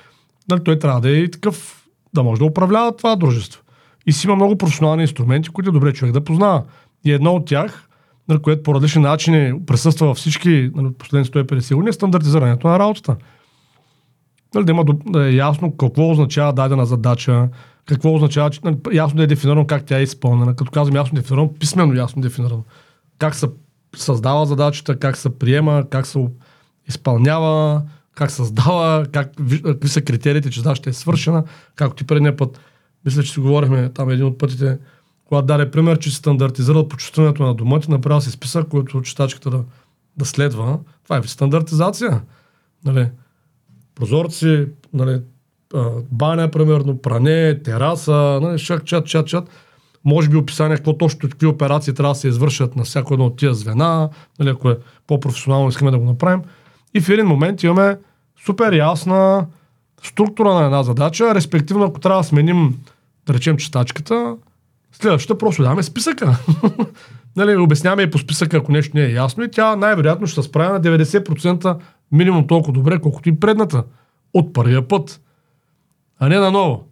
нали, 0.50 0.60
той 0.64 0.78
трябва 0.78 1.00
да 1.00 1.10
е 1.10 1.12
и 1.12 1.30
такъв, 1.30 1.86
да 2.14 2.22
може 2.22 2.38
да 2.38 2.44
управлява 2.44 2.96
това 2.96 3.16
дружество. 3.16 3.62
И 4.06 4.12
си 4.12 4.26
има 4.26 4.36
много 4.36 4.58
професионални 4.58 5.02
инструменти, 5.02 5.48
които 5.48 5.70
е 5.70 5.72
добре 5.72 5.92
човек 5.92 6.12
да 6.12 6.24
познава. 6.24 6.62
И 7.04 7.12
едно 7.12 7.32
от 7.32 7.46
тях, 7.46 7.87
нали, 8.28 8.38
което 8.38 8.62
по 8.62 8.74
различни 8.74 9.02
начини 9.02 9.66
присъства 9.66 10.06
във 10.06 10.16
всички 10.16 10.70
нали, 10.74 10.92
последните 10.98 11.38
150 11.38 11.74
години, 11.74 11.88
е 11.88 11.92
стандартизирането 11.92 12.68
на 12.68 12.78
работата. 12.78 13.16
Нали, 14.54 14.64
да, 14.64 14.72
има, 14.72 14.84
да 15.06 15.28
е 15.28 15.34
ясно 15.34 15.76
какво 15.76 16.10
означава 16.10 16.52
дадена 16.52 16.86
задача, 16.86 17.48
какво 17.86 18.14
означава, 18.14 18.50
че, 18.50 18.60
нали, 18.64 18.76
ясно 18.92 19.16
да 19.16 19.22
е 19.22 19.26
дефинирано 19.26 19.66
как 19.66 19.84
тя 19.84 19.98
е 19.98 20.02
изпълнена. 20.02 20.56
Като 20.56 20.70
казвам 20.70 20.96
ясно 20.96 21.16
дефинирано, 21.16 21.54
писменно 21.54 21.94
ясно 21.94 22.22
дефинирано. 22.22 22.64
Как 23.18 23.34
се 23.34 23.46
създава 23.96 24.46
задачата, 24.46 24.98
как 24.98 25.16
се 25.16 25.38
приема, 25.38 25.84
как 25.90 26.06
се 26.06 26.26
изпълнява, 26.88 27.82
как 28.14 28.30
създава, 28.30 29.06
как, 29.12 29.30
ви- 29.40 29.62
какви 29.62 29.88
са 29.88 30.02
критериите, 30.02 30.50
че 30.50 30.60
задачата 30.60 30.90
е 30.90 30.92
свършена. 30.92 31.44
Както 31.74 31.96
ти 31.96 32.04
предния 32.04 32.36
път, 32.36 32.60
мисля, 33.04 33.22
че 33.22 33.32
си 33.32 33.40
говорихме 33.40 33.88
там 33.88 34.10
един 34.10 34.26
от 34.26 34.38
пътите, 34.38 34.78
когато 35.28 35.46
даде 35.46 35.70
пример, 35.70 35.98
че 35.98 36.10
си 36.10 36.16
стандартизирал 36.16 36.88
почувстването 36.88 37.42
на 37.42 37.54
дома, 37.54 37.80
ти 37.80 37.90
направил 37.90 38.20
си 38.20 38.30
списък, 38.30 38.68
който 38.68 39.02
читачката 39.02 39.50
да, 39.50 39.64
да 40.16 40.24
следва. 40.24 40.78
Това 41.04 41.16
е 41.16 41.22
стандартизация. 41.22 42.22
Нали? 42.84 43.08
Прозорци, 43.94 44.66
нали, 44.92 45.20
баня, 46.10 46.50
примерно, 46.50 46.98
пране, 46.98 47.62
тераса, 47.62 48.38
нали, 48.42 48.58
шак, 48.58 48.84
чат, 48.84 49.06
чат, 49.06 49.26
чат. 49.26 49.50
Може 50.04 50.28
би 50.28 50.36
описание 50.36 50.76
какво 50.76 50.98
точно 50.98 51.28
какви 51.28 51.46
операции 51.46 51.94
трябва 51.94 52.14
да 52.14 52.20
се 52.20 52.28
извършат 52.28 52.76
на 52.76 52.84
всяко 52.84 53.14
едно 53.14 53.26
от 53.26 53.36
тия 53.36 53.54
звена, 53.54 54.08
нали, 54.38 54.48
ако 54.48 54.70
е 54.70 54.78
по-професионално 55.06 55.68
искаме 55.68 55.90
да 55.90 55.98
го 55.98 56.04
направим. 56.04 56.42
И 56.94 57.00
в 57.00 57.08
един 57.08 57.26
момент 57.26 57.62
имаме 57.62 57.98
супер 58.46 58.72
ясна 58.72 59.46
структура 60.02 60.54
на 60.54 60.64
една 60.64 60.82
задача, 60.82 61.34
респективно 61.34 61.84
ако 61.84 62.00
трябва 62.00 62.20
да 62.20 62.28
сменим, 62.28 62.78
да 63.26 63.34
речем, 63.34 63.56
читачката, 63.56 64.36
следващата 65.02 65.38
просто 65.38 65.62
даваме 65.62 65.82
списъка. 65.82 66.38
нали, 67.36 67.56
обясняваме 67.56 68.02
и 68.02 68.10
по 68.10 68.18
списъка, 68.18 68.56
ако 68.56 68.72
нещо 68.72 68.96
не 68.96 69.04
е 69.04 69.12
ясно 69.12 69.44
и 69.44 69.50
тя 69.50 69.76
най-вероятно 69.76 70.26
ще 70.26 70.42
се 70.42 70.48
справя 70.48 70.72
на 70.72 70.80
90% 70.80 71.76
минимум 72.12 72.46
толкова 72.46 72.72
добре, 72.72 73.00
колкото 73.00 73.28
и 73.28 73.40
предната. 73.40 73.84
От 74.34 74.52
първия 74.52 74.88
път. 74.88 75.20
А 76.18 76.28
не 76.28 76.38
на 76.38 76.50
ново. 76.50 76.84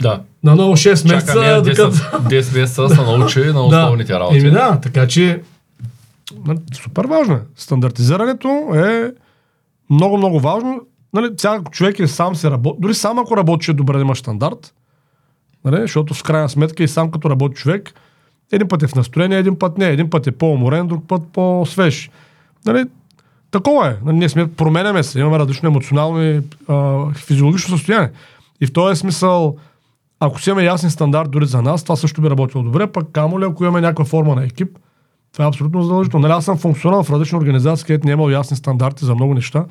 Да. 0.00 0.22
На 0.44 0.56
ново 0.56 0.72
6 0.72 0.88
месеца. 0.88 1.32
Чакаме 1.32 1.46
10, 1.46 1.62
докато- 1.62 2.28
10 2.28 2.60
месеца 2.60 2.88
се 2.88 3.02
научи 3.02 3.44
на 3.44 3.62
основните 3.66 4.14
работи. 4.14 4.38
Еми 4.38 4.50
да, 4.50 4.80
така 4.80 5.06
че 5.06 5.42
супер 6.82 7.04
важно 7.04 7.34
е. 7.34 7.40
Стандартизирането 7.56 8.48
е 8.74 9.12
много, 9.90 10.16
много 10.16 10.40
важно. 10.40 10.80
Нали, 11.12 11.28
човек 11.70 11.98
е 11.98 12.06
сам 12.06 12.34
се 12.34 12.50
работи, 12.50 12.76
дори 12.80 12.94
сам 12.94 13.18
ако 13.18 13.36
работи, 13.36 13.70
е 13.70 13.74
добре 13.74 13.94
да 13.96 14.00
има 14.00 14.16
стандарт, 14.16 14.74
нали, 15.70 15.82
защото 15.82 16.14
в 16.14 16.22
крайна 16.22 16.48
сметка 16.48 16.82
и 16.82 16.88
сам 16.88 17.10
като 17.10 17.30
работи 17.30 17.54
човек, 17.54 17.94
Един 18.52 18.68
път 18.68 18.82
е 18.82 18.86
в 18.86 18.94
настроение, 18.94 19.38
един 19.38 19.58
път 19.58 19.78
не. 19.78 19.86
Един 19.86 20.10
път 20.10 20.26
е 20.26 20.32
по-уморен, 20.32 20.86
друг 20.86 21.04
път 21.08 21.22
по-свеж. 21.32 22.10
Нали, 22.66 22.84
такова 23.50 23.88
е. 23.88 23.96
Нали, 24.04 24.16
ние 24.16 24.28
сме, 24.28 24.52
променяме 24.52 25.02
се, 25.02 25.20
имаме 25.20 25.38
различно 25.38 25.68
емоционално 25.68 26.22
и 26.22 26.42
физиологично 27.14 27.76
състояние. 27.76 28.10
И 28.60 28.66
в 28.66 28.72
този 28.72 29.00
смисъл, 29.00 29.56
ако 30.20 30.40
си 30.40 30.50
имаме 30.50 30.64
ясен 30.64 30.90
стандарт 30.90 31.30
дори 31.30 31.46
за 31.46 31.62
нас, 31.62 31.82
това 31.82 31.96
също 31.96 32.20
би 32.20 32.30
работило 32.30 32.64
добре, 32.64 32.86
пък 32.86 33.08
камо 33.12 33.40
ли, 33.40 33.44
ако 33.44 33.64
имаме 33.64 33.80
някаква 33.80 34.04
форма 34.04 34.34
на 34.34 34.44
екип, 34.44 34.78
това 35.32 35.44
е 35.44 35.48
абсолютно 35.48 35.82
задължително. 35.82 36.22
Нали, 36.22 36.36
аз 36.36 36.44
съм 36.44 36.58
функционал 36.58 37.02
в 37.02 37.10
различни 37.10 37.38
организации, 37.38 37.86
където 37.86 38.06
не 38.06 38.12
е 38.12 38.32
ясни 38.32 38.56
стандарти 38.56 39.04
за 39.04 39.14
много 39.14 39.34
неща. 39.34 39.64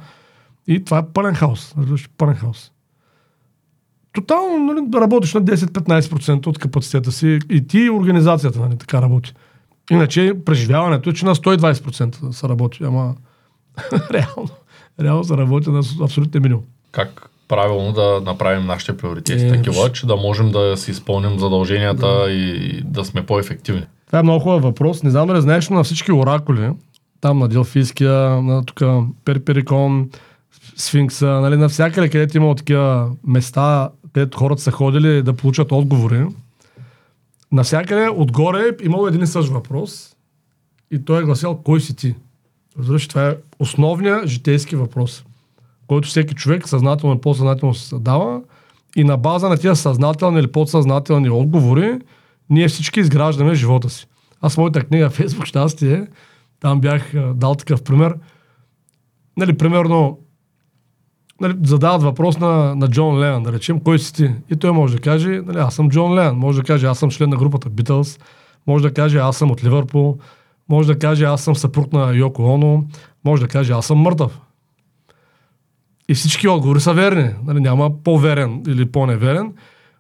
И 0.68 0.86
това 0.86 0.98
е 0.98 1.06
пълен 1.14 1.36
хаос. 1.36 1.76
Пълен 2.18 2.36
хаос. 2.36 2.72
Тотално 4.18 4.74
нали, 4.74 4.80
да 4.88 5.02
работиш 5.02 5.34
на 5.34 5.42
10-15% 5.44 6.48
от 6.48 6.58
капацитета 6.58 7.12
си 7.12 7.40
и 7.50 7.68
ти 7.68 7.80
и 7.80 7.90
организацията 7.90 8.60
нали, 8.60 8.78
така 8.78 9.02
работи. 9.02 9.34
Иначе 9.92 10.34
преживяването 10.46 11.10
е, 11.10 11.14
че 11.14 11.26
на 11.26 11.36
120% 11.36 12.32
се 12.32 12.50
работи, 12.50 12.84
ама 12.84 13.16
реално, 14.14 14.50
реално 15.02 15.24
се 15.24 15.38
работи 15.38 15.70
на 15.70 15.82
абсолютно 16.02 16.42
минимум. 16.42 16.64
Как 16.92 17.30
правилно 17.48 17.92
да 17.92 18.22
направим 18.26 18.66
нашите 18.66 18.98
приоритети 18.98 19.46
Е, 19.46 19.52
такива, 19.52 19.92
че 19.92 20.08
да 20.08 20.16
можем 20.16 20.52
да 20.52 20.78
си 20.78 20.92
изпълним 20.92 21.40
задълженията 21.40 22.32
и 22.32 22.82
да 22.86 23.06
сме 23.06 23.26
по-ефективни. 23.26 23.84
Това 24.06 24.20
е 24.20 24.24
много 24.24 24.40
хубав 24.40 24.62
въпрос. 24.62 25.04
Не 25.04 25.10
знам 25.10 25.28
дали 25.28 25.42
знаеш, 25.42 25.70
но 25.70 25.76
на 25.76 25.84
всички 25.84 26.12
оракули, 26.12 26.70
там 27.22 27.40
на 27.40 27.48
Делфийския, 27.48 28.42
на 28.42 28.66
тук 28.66 28.82
Перперикон, 29.26 30.10
Сфинкса, 30.76 31.28
нали, 31.28 31.58
навсякъде, 31.58 32.10
където 32.10 32.38
има 32.38 32.56
такива 32.56 33.12
места, 33.28 33.90
където 34.18 34.38
хората 34.38 34.62
са 34.62 34.72
ходили 34.72 35.24
да 35.24 35.34
получат 35.34 35.72
отговори, 35.72 36.26
навсякъде 37.52 38.10
отгоре 38.10 38.72
имало 38.84 39.08
един 39.08 39.24
и 39.24 39.28
същ 39.28 39.50
въпрос 39.50 40.16
и 40.92 41.06
той 41.06 41.22
е 41.22 41.26
гласял 41.26 41.58
кой 41.64 41.82
си 41.82 41.96
ти. 41.96 42.16
Разбираш, 42.80 43.08
това 43.08 43.28
е 43.28 43.36
основният 43.60 44.28
житейски 44.28 44.76
въпрос, 44.76 45.24
който 45.88 46.08
всеки 46.08 46.36
човек 46.36 46.68
съзнателно 46.68 47.16
и 47.16 47.22
подсъзнателно 47.22 47.74
се 47.74 47.88
задава 47.88 48.42
и 48.96 49.04
на 49.04 49.18
база 49.18 49.50
на 49.50 49.58
тези 49.58 49.82
съзнателни 49.82 50.40
или 50.40 50.52
подсъзнателни 50.52 51.30
отговори 51.30 52.00
ние 52.50 52.68
всички 52.68 53.00
изграждаме 53.00 53.56
живота 53.56 53.90
си. 53.90 54.08
Аз 54.42 54.58
моята 54.58 54.84
книга 54.84 55.10
Фейсбук 55.10 55.46
щастие, 55.46 56.08
там 56.60 56.82
бях 56.82 57.14
дал 57.36 57.56
такъв 57.56 57.84
пример. 57.84 58.16
Нали, 59.38 59.58
примерно, 59.58 60.20
нали, 61.42 61.56
задават 61.64 62.04
въпрос 62.04 62.40
на, 62.40 62.76
на 62.76 62.90
Джон 62.90 63.20
Ленън, 63.20 63.44
да 63.44 63.52
речем, 63.52 63.80
кой 63.80 64.00
си 64.00 64.14
ти? 64.14 64.32
И 64.50 64.56
той 64.56 64.72
може 64.72 64.96
да 64.96 65.02
каже, 65.02 65.42
нали, 65.46 65.58
аз 65.58 65.76
съм 65.76 65.90
Джон 65.90 66.14
Ленън, 66.14 66.38
може 66.38 66.62
да 66.62 66.64
каже, 66.64 66.88
аз 66.88 67.00
съм 67.00 67.12
член 67.12 67.30
на 67.30 67.38
групата 67.38 67.70
Beatles, 67.70 68.22
може 68.68 68.84
да 68.84 68.94
каже, 68.94 69.18
аз 69.18 69.38
съм 69.38 69.52
от 69.52 69.64
Ливърпул, 69.64 70.18
може 70.70 70.88
да 70.88 71.00
каже, 71.00 71.26
аз 71.26 71.42
съм 71.42 71.56
съпруг 71.56 71.94
на 71.94 72.16
Йоко 72.16 72.44
Оно, 72.44 72.88
може 73.26 73.42
да 73.42 73.48
каже, 73.48 73.74
аз 73.74 73.86
съм 73.86 73.98
мъртъв. 73.98 74.40
И 76.10 76.14
всички 76.14 76.48
отговори 76.48 76.80
са 76.80 76.94
верни. 76.94 77.30
Нали, 77.46 77.60
няма 77.60 78.04
по-верен 78.04 78.64
или 78.68 78.92
по-неверен. 78.92 79.54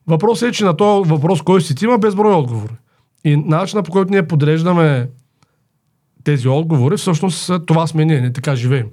Въпросът 0.08 0.50
е, 0.50 0.52
че 0.52 0.65
на 0.65 0.78
този 0.78 1.10
въпрос, 1.10 1.41
кой 1.41 1.62
си 1.62 1.76
ти, 1.76 1.86
има 1.86 1.97
безброй 1.97 2.34
отговори. 2.34 2.73
И 3.23 3.36
начинът 3.36 3.86
по 3.86 3.91
който 3.91 4.12
ние 4.12 4.28
подреждаме 4.28 5.10
тези 6.23 6.47
отговори, 6.47 6.97
всъщност 6.97 7.52
това 7.65 7.88
сме 7.88 8.06
ние, 8.06 8.21
не 8.21 8.34
така 8.34 8.56
живеем. 8.56 8.88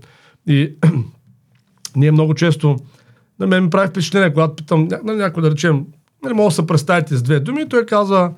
И 0.46 0.74
ние 1.96 2.12
много 2.12 2.35
често, 2.35 2.76
на 3.40 3.46
мен 3.46 3.64
ми 3.64 3.70
прави 3.70 3.88
впечатление, 3.88 4.33
когато 4.33 4.57
питам 4.57 4.88
ня- 4.88 5.14
някой 5.14 5.42
да 5.42 5.50
речем, 5.50 5.87
нали, 6.22 6.35
мога 6.35 6.48
да 6.48 6.54
се 6.54 6.66
представите 6.66 7.16
с 7.16 7.22
две 7.22 7.40
думи, 7.40 7.68
той 7.68 7.87
казва, 7.87 8.33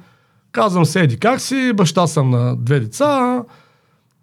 казвам 0.52 0.84
се 0.84 1.00
еди 1.00 1.18
как 1.18 1.40
си, 1.40 1.72
баща 1.74 2.06
съм 2.06 2.30
на 2.30 2.56
две 2.56 2.80
деца, 2.80 3.42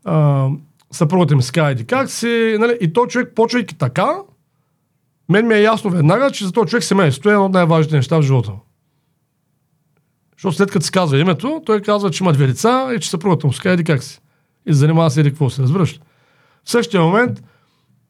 а, 0.06 0.50
съпругата 0.91 1.36
ми 1.36 1.43
се 1.43 1.52
еди 1.62 1.86
как 1.86 2.10
си, 2.10 2.56
нали, 2.60 2.78
и 2.82 2.93
то 2.93 3.08
човек, 3.08 3.32
почвайки 3.36 3.78
така, 3.78 4.15
мен 5.30 5.48
ми 5.48 5.54
е 5.54 5.62
ясно 5.62 5.91
веднага, 5.91 6.32
че 6.32 6.46
за 6.46 6.52
този 6.52 6.69
човек 6.69 6.84
семейството 6.84 7.30
е 7.30 7.34
едно 7.34 7.46
от 7.46 7.54
най-важните 7.54 7.96
неща 7.96 8.17
в 8.17 8.22
живота. 8.22 8.52
Защото 10.38 10.56
след 10.56 10.72
като 10.72 10.86
се 10.86 10.91
казва 10.91 11.19
името, 11.19 11.62
той 11.65 11.82
казва, 11.82 12.12
че 12.12 12.24
има 12.24 12.34
две 12.34 12.48
деца 12.48 12.89
и 12.96 13.00
че 13.00 13.10
съпругата 13.10 13.48
му 13.48 13.54
се 13.54 13.74
еди 13.74 13.84
как 13.84 14.04
си. 14.04 14.19
И 14.65 14.74
се 14.74 14.80
занимава 14.80 15.12
с 15.12 15.17
еди 15.17 15.30
какво 15.30 15.50
си, 15.50 15.62
разбираш? 15.62 16.00
В 16.63 16.72
същия 16.72 17.02
момент, 17.02 17.43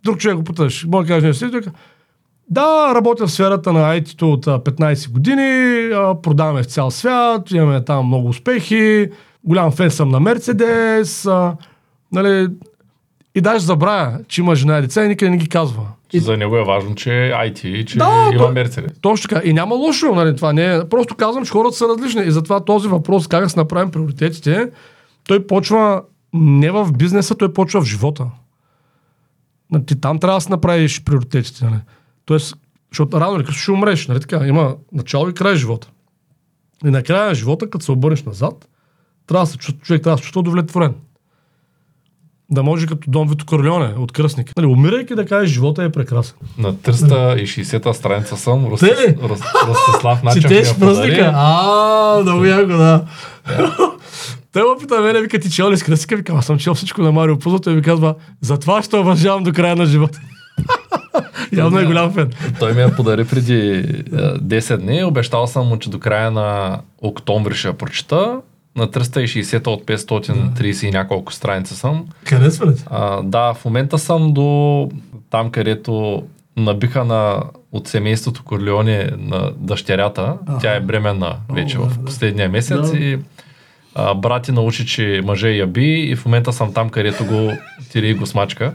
друг 0.04 0.18
човек 0.18 0.38
го 0.38 0.44
питаш, 0.44 0.86
може 0.88 1.08
да 1.08 1.14
каже 1.14 1.28
нещо, 1.28 1.72
да, 2.50 2.96
работя 2.96 3.28
в 3.28 3.32
сферата 3.32 3.74
на 3.74 4.00
IT-то 4.00 4.32
от 4.32 4.48
а, 4.48 4.60
15 4.60 5.12
години, 5.12 5.90
продаваме 6.24 6.64
в 6.64 6.66
цял 6.66 6.92
свят, 6.92 7.52
имаме 7.52 7.86
там 7.86 8.08
много 8.08 8.28
успехи, 8.28 9.10
голям 9.44 9.72
фен 9.72 9.92
съм 9.92 10.10
на 10.10 10.20
Мерцедес, 10.20 11.28
нали, 12.12 12.48
и 13.36 13.42
даже 13.42 13.66
забравя, 13.66 14.20
че 14.28 14.42
има 14.42 14.56
жена 14.56 14.78
и 14.78 14.82
деца 14.82 15.06
и 15.06 15.08
никъде 15.08 15.30
не 15.32 15.38
ги 15.38 15.50
казва. 15.50 15.84
И... 16.14 16.20
За 16.20 16.38
него 16.38 16.58
е 16.58 16.64
важно, 16.64 16.96
че 16.96 17.26
е 17.26 17.32
IT 17.32 17.86
че 17.86 17.98
Да, 17.98 18.30
има 18.34 18.44
той- 18.44 18.54
Мерцедес. 18.54 18.92
Точно 19.02 19.30
така. 19.30 19.42
И 19.46 19.54
няма 19.54 19.76
лошо, 19.76 20.16
нали, 20.16 20.36
това 20.36 20.54
не 20.54 20.76
е. 20.76 20.90
Просто 20.90 21.16
казвам, 21.16 21.46
че 21.46 21.52
хората 21.52 21.76
са 21.78 21.88
различни. 21.88 22.22
И 22.22 22.32
затова 22.32 22.60
този 22.60 22.88
въпрос, 22.88 23.28
как 23.28 23.44
да 23.44 23.50
си 23.50 23.60
направим 23.60 23.92
приоритетите, 23.92 24.70
той 25.28 25.48
почва 25.48 26.02
не 26.34 26.72
в 26.72 26.90
бизнеса, 26.98 27.36
той 27.36 27.54
почва 27.54 27.82
в 27.82 27.86
живота. 27.86 28.26
Ти 29.86 30.02
там 30.02 30.20
трябва 30.20 30.38
да 30.38 30.42
си 30.42 30.50
направиш 30.50 31.04
приоритетите. 31.04 31.66
Нали. 31.66 31.80
Тоест, 32.26 32.56
защото 32.92 33.20
рано 33.20 33.36
или 33.36 33.46
късно 33.46 33.62
ще 33.62 33.72
умреш. 33.72 34.08
Нали, 34.08 34.20
така? 34.20 34.48
Има 34.48 34.76
начало 34.92 35.30
и 35.30 35.34
край 35.34 35.56
живота. 35.56 35.88
И 36.86 36.90
накрая 36.90 37.28
на 37.28 37.36
живота, 37.36 37.70
като 37.70 37.86
се 37.86 37.92
обърнеш 37.92 38.24
назад, 38.24 38.68
трябва 39.28 39.46
да 39.46 39.52
се 39.52 39.58
чувства, 39.58 39.86
човек 39.86 40.04
трябва 40.04 40.16
да 40.16 40.18
се 40.18 40.24
чувства 40.24 40.40
удовлетворен. 40.40 40.94
Да 42.52 42.64
може 42.64 42.88
като 42.88 43.12
Дон 43.12 43.30
Вито 43.30 43.46
Корлеоне 43.46 43.86
от 43.86 44.12
кръстник. 44.12 44.52
Нали, 44.58 44.68
умирайки 44.68 45.16
да 45.16 45.26
кажеш, 45.26 45.50
живота 45.54 45.84
е 45.84 45.92
прекрасен. 45.92 46.36
На 46.58 46.74
360-та 46.74 47.94
страница 47.94 48.38
съм. 48.38 48.66
Ростислав 48.66 50.24
Начев 50.24 50.42
Четеш 50.42 50.80
празника? 50.80 51.32
А, 51.36 52.20
много 52.22 52.46
яко, 52.46 52.68
да. 52.68 53.06
Той 54.54 54.62
ме 54.62 54.80
пита 54.80 55.02
мене, 55.02 55.22
вика, 55.22 55.40
ти 55.40 55.52
чел 55.52 55.72
ли 55.72 55.78
с 55.78 55.84
кръстика? 55.84 56.16
Вика, 56.16 56.34
аз 56.34 56.46
съм 56.46 56.58
чел 56.60 56.74
всичко 56.74 57.02
на 57.02 57.12
Марио 57.12 57.40
Пузо. 57.40 57.60
Той 57.60 57.76
ми 57.76 57.82
казва, 57.82 58.16
затова 58.42 58.84
ще 58.84 58.96
уважавам 58.96 59.44
до 59.44 59.54
края 59.54 59.76
на 59.76 59.86
живота. 59.86 60.20
Явно 61.54 61.80
е 61.80 61.86
голям 61.86 62.14
фен. 62.14 62.32
Той 62.60 62.74
ми 62.74 62.82
я 62.82 62.96
подари 62.96 63.26
преди 63.26 63.70
е, 63.70 63.84
10 63.84 64.78
дни. 64.78 65.04
Обещал 65.04 65.48
съм 65.48 65.68
му, 65.68 65.80
че 65.80 65.90
до 65.90 66.00
края 66.00 66.32
на 66.32 66.80
октомври 67.02 67.56
ще 67.56 67.68
я 67.68 67.74
прочита. 67.74 68.42
На 68.76 68.88
360 68.88 69.68
от 69.68 69.86
530 69.86 70.88
и 70.88 70.92
няколко 70.92 71.34
страница 71.34 71.76
съм. 71.76 72.06
Ли? 72.32 72.74
А, 72.86 73.22
да, 73.22 73.54
в 73.54 73.66
момента 73.66 74.00
съм 74.00 74.34
до 74.34 74.90
там, 75.30 75.52
където 75.52 76.24
набиха 76.58 77.06
на, 77.06 77.44
от 77.72 77.88
семейството 77.88 78.44
Корлеоне 78.44 79.10
на 79.18 79.52
дъщерята. 79.58 80.34
Аха. 80.48 80.60
Тя 80.62 80.76
е 80.76 80.80
бременна 80.80 81.36
вече 81.54 81.78
О, 81.78 81.82
в 81.82 82.06
последния 82.06 82.50
месец 82.50 82.92
Да. 82.92 82.98
и 82.98 83.20
а, 83.96 84.14
брати 84.14 84.52
научи, 84.52 84.86
че 84.86 85.22
мъже 85.24 85.50
я 85.50 85.68
би 85.68 86.02
и 86.02 86.16
в 86.16 86.26
момента 86.26 86.54
съм 86.54 86.74
там, 86.74 86.90
където 86.90 87.26
го 87.26 87.52
тири 87.92 88.10
и 88.10 88.14
го 88.14 88.26
смачка. 88.26 88.74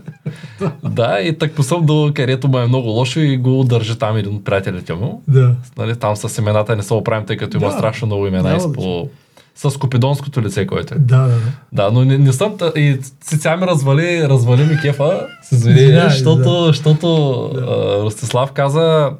да, 0.84 1.20
и 1.20 1.38
так 1.38 1.52
съм 1.60 1.86
до 1.86 2.12
където 2.14 2.48
му 2.48 2.58
е 2.58 2.66
много 2.66 2.88
лошо 2.88 3.20
и 3.20 3.36
го 3.36 3.64
държи 3.64 3.98
там 3.98 4.16
един 4.16 4.34
от 4.34 4.44
приятелите 4.44 4.94
му. 4.94 5.22
Да. 5.28 5.54
Нали, 5.78 5.96
там 5.96 6.16
с 6.16 6.38
имената 6.38 6.76
не 6.76 6.82
се 6.82 6.94
оправим, 6.94 7.26
тъй 7.26 7.36
като 7.36 7.56
има 7.56 7.66
Да. 7.66 7.72
страшно 7.72 8.06
много 8.06 8.26
имена 8.26 8.48
Няма 8.48 8.72
и 8.78 9.08
с, 9.54 9.70
с 9.70 9.76
копидонското 9.76 10.42
лице, 10.42 10.66
което 10.66 10.94
е. 10.94 10.98
Да, 10.98 11.18
да, 11.18 11.28
да. 11.28 11.40
Да, 11.72 11.90
но 11.90 12.04
не, 12.04 12.18
не 12.18 12.32
съм... 12.32 12.56
И 12.76 12.98
сега 13.22 13.56
ми 13.56 13.66
развали, 13.66 14.28
развали 14.28 14.64
ми 14.64 14.80
кефа, 14.80 15.26
се 15.42 15.54
извини, 15.54 15.80
Извинявай, 15.80 16.10
защото, 16.10 16.60
да. 16.60 16.66
защото 16.66 17.36
а, 17.56 18.02
Ростислав 18.02 18.52
каза, 18.52 19.10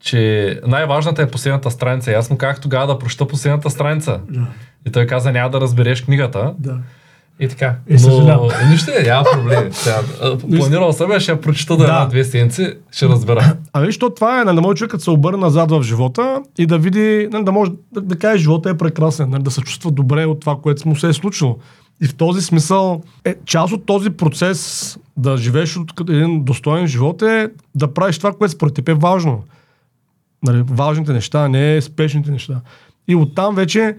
че 0.00 0.60
най-важната 0.66 1.22
е 1.22 1.30
последната 1.30 1.70
страница. 1.70 2.10
И 2.10 2.14
аз 2.14 2.30
му 2.30 2.38
казах 2.38 2.60
тогава 2.60 2.86
да 2.86 2.98
прочета 2.98 3.26
последната 3.26 3.70
страница. 3.70 4.20
Да. 4.30 4.46
И 4.86 4.90
той 4.90 5.06
каза, 5.06 5.32
няма 5.32 5.50
да 5.50 5.60
разбереш 5.60 6.02
книгата. 6.02 6.54
да. 6.58 6.78
И 7.42 7.48
така. 7.48 7.74
Е, 7.88 7.98
съжалявам. 7.98 8.48
Но 8.62 8.70
нищо, 8.70 8.90
е, 8.98 9.02
няма 9.02 9.24
проблем. 9.32 9.70
А, 10.22 10.38
планирал 10.58 10.92
съм, 10.92 11.20
ще 11.20 11.32
я 11.32 11.40
прочета 11.40 11.72
до 11.72 11.78
Да. 11.78 11.84
една-две 11.84 12.24
седмици, 12.24 12.74
ще 12.90 13.08
разбера. 13.08 13.56
А 13.72 13.80
виж, 13.80 13.98
то 13.98 14.10
това 14.10 14.40
е, 14.40 14.44
нали, 14.44 14.54
да 14.54 14.60
може 14.62 14.76
човекът 14.76 15.02
се 15.02 15.10
обърне 15.10 15.38
назад 15.38 15.70
в 15.70 15.82
живота 15.82 16.42
и 16.58 16.66
да 16.66 16.78
види, 16.78 17.28
нали, 17.32 17.44
да 17.44 17.52
може 17.52 17.70
да, 17.92 18.00
да 18.00 18.16
каже, 18.18 18.42
живота 18.42 18.70
е 18.70 18.76
прекрасен, 18.76 19.30
нали, 19.30 19.42
да 19.42 19.50
се 19.50 19.60
чувства 19.60 19.90
добре 19.90 20.26
от 20.26 20.40
това, 20.40 20.56
което 20.62 20.88
му 20.88 20.96
се 20.96 21.08
е 21.08 21.12
случило. 21.12 21.58
И 22.02 22.06
в 22.06 22.14
този 22.14 22.42
смисъл, 22.42 23.02
е, 23.24 23.34
част 23.46 23.72
от 23.72 23.86
този 23.86 24.10
процес 24.10 24.98
да 25.16 25.36
живееш 25.36 25.76
от 25.76 26.10
един 26.10 26.44
достоен 26.44 26.86
живот 26.86 27.22
е 27.22 27.48
да 27.74 27.94
правиш 27.94 28.18
това, 28.18 28.32
което 28.32 28.52
според 28.54 28.74
теб 28.74 28.88
е 28.88 28.94
важно. 28.94 29.44
Нали, 30.42 30.64
важните 30.70 31.12
неща, 31.12 31.48
не 31.48 31.80
спешните 31.80 32.30
неща. 32.30 32.60
И 33.08 33.14
оттам 33.14 33.54
вече 33.54 33.96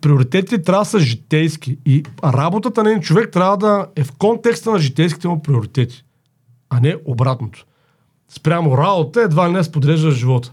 приоритетите 0.00 0.62
трябва 0.62 0.82
да 0.82 0.90
са 0.90 1.00
житейски. 1.00 1.78
И 1.86 2.02
работата 2.24 2.82
на 2.82 2.90
един 2.90 3.02
човек 3.02 3.32
трябва 3.32 3.56
да 3.56 3.86
е 3.96 4.04
в 4.04 4.12
контекста 4.12 4.70
на 4.70 4.78
житейските 4.78 5.28
му 5.28 5.42
приоритети, 5.42 6.04
а 6.70 6.80
не 6.80 6.96
обратното 7.04 7.66
спрямо 8.32 8.78
работа, 8.78 9.22
едва 9.22 9.48
ли 9.48 9.52
не 9.52 9.64
сподреждаш 9.64 10.14
живота. 10.14 10.52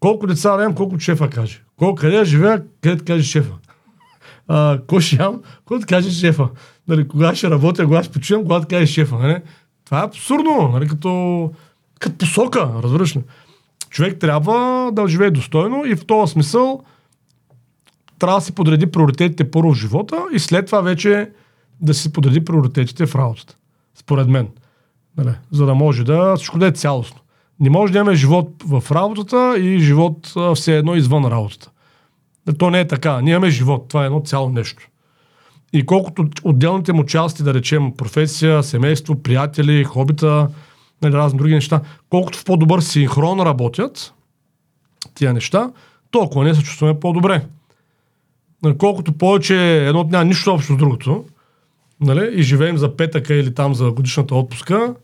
Колко 0.00 0.26
деца 0.26 0.56
да 0.56 0.62
имам, 0.62 0.74
колко 0.74 1.00
шефа 1.00 1.30
каже. 1.30 1.62
Кой, 1.76 1.94
къде 1.94 2.24
живея, 2.24 2.62
къде 2.80 3.04
каже 3.04 3.22
шефа. 3.22 3.52
А, 4.48 4.80
кой 4.86 5.00
ще 5.00 5.16
ям, 5.16 5.42
кой 5.64 5.78
да 5.78 5.86
каже 5.86 6.10
шефа. 6.10 6.48
Нали, 6.88 7.08
кога 7.08 7.34
ще 7.34 7.50
работя, 7.50 7.84
кога 7.84 8.02
ще 8.02 8.12
почивам, 8.12 8.42
кога 8.42 8.58
да 8.58 8.66
каже 8.66 8.86
шефа. 8.86 9.18
Нали? 9.18 9.36
Това 9.84 10.00
е 10.00 10.04
абсурдно, 10.04 10.68
нали, 10.72 10.88
като, 10.88 11.52
като 11.98 12.18
посока, 12.18 12.70
разбираш. 12.82 13.16
Човек 13.90 14.18
трябва 14.18 14.90
да 14.92 15.08
живее 15.08 15.30
достойно 15.30 15.84
и 15.86 15.96
в 15.96 16.06
този 16.06 16.32
смисъл 16.32 16.84
трябва 18.18 18.38
да 18.38 18.44
си 18.44 18.54
подреди 18.54 18.86
приоритетите 18.86 19.50
първо 19.50 19.72
в 19.72 19.76
живота 19.76 20.16
и 20.32 20.38
след 20.38 20.66
това 20.66 20.80
вече 20.80 21.30
да 21.80 21.94
си 21.94 22.12
подреди 22.12 22.44
приоритетите 22.44 23.06
в 23.06 23.14
работата. 23.14 23.56
Според 23.94 24.28
мен. 24.28 24.48
Нали? 25.16 25.34
За 25.50 25.66
да 25.66 25.74
може 25.74 26.04
да 26.04 26.36
всичко 26.36 26.58
да 26.58 26.66
е 26.66 26.72
цялостно. 26.72 27.20
Не 27.60 27.70
може 27.70 27.92
да 27.92 27.98
имаме 27.98 28.16
живот 28.16 28.62
в 28.66 28.82
работата 28.90 29.58
и 29.58 29.78
живот 29.78 30.34
все 30.54 30.76
едно 30.76 30.94
извън 30.94 31.24
работата. 31.24 31.70
То 32.58 32.70
не 32.70 32.80
е 32.80 32.88
така. 32.88 33.20
Ние 33.20 33.32
имаме 33.32 33.50
живот. 33.50 33.88
Това 33.88 34.02
е 34.02 34.06
едно 34.06 34.20
цяло 34.20 34.48
нещо. 34.48 34.88
И 35.72 35.86
колкото 35.86 36.28
отделните 36.44 36.92
му 36.92 37.04
части, 37.04 37.42
да 37.42 37.54
речем 37.54 37.92
професия, 37.96 38.62
семейство, 38.62 39.22
приятели, 39.22 39.84
хобита, 39.84 40.48
нали, 41.02 41.12
разни 41.12 41.38
други 41.38 41.54
неща, 41.54 41.80
колкото 42.10 42.38
в 42.38 42.44
по-добър 42.44 42.80
синхрон 42.80 43.40
работят 43.40 44.14
тия 45.14 45.32
неща, 45.32 45.70
толкова 46.10 46.44
ние 46.44 46.54
се 46.54 46.62
чувстваме 46.62 47.00
по-добре. 47.00 47.46
Нали, 48.62 48.78
колкото 48.78 49.12
повече 49.12 49.86
едно 49.86 50.04
няма 50.04 50.24
нищо 50.24 50.54
общо 50.54 50.72
с 50.72 50.76
другото, 50.76 51.24
нали, 52.00 52.30
и 52.34 52.42
живеем 52.42 52.78
за 52.78 52.96
петъка 52.96 53.34
или 53.34 53.54
там 53.54 53.74
за 53.74 53.90
годишната 53.90 54.34
отпуска, 54.34 54.94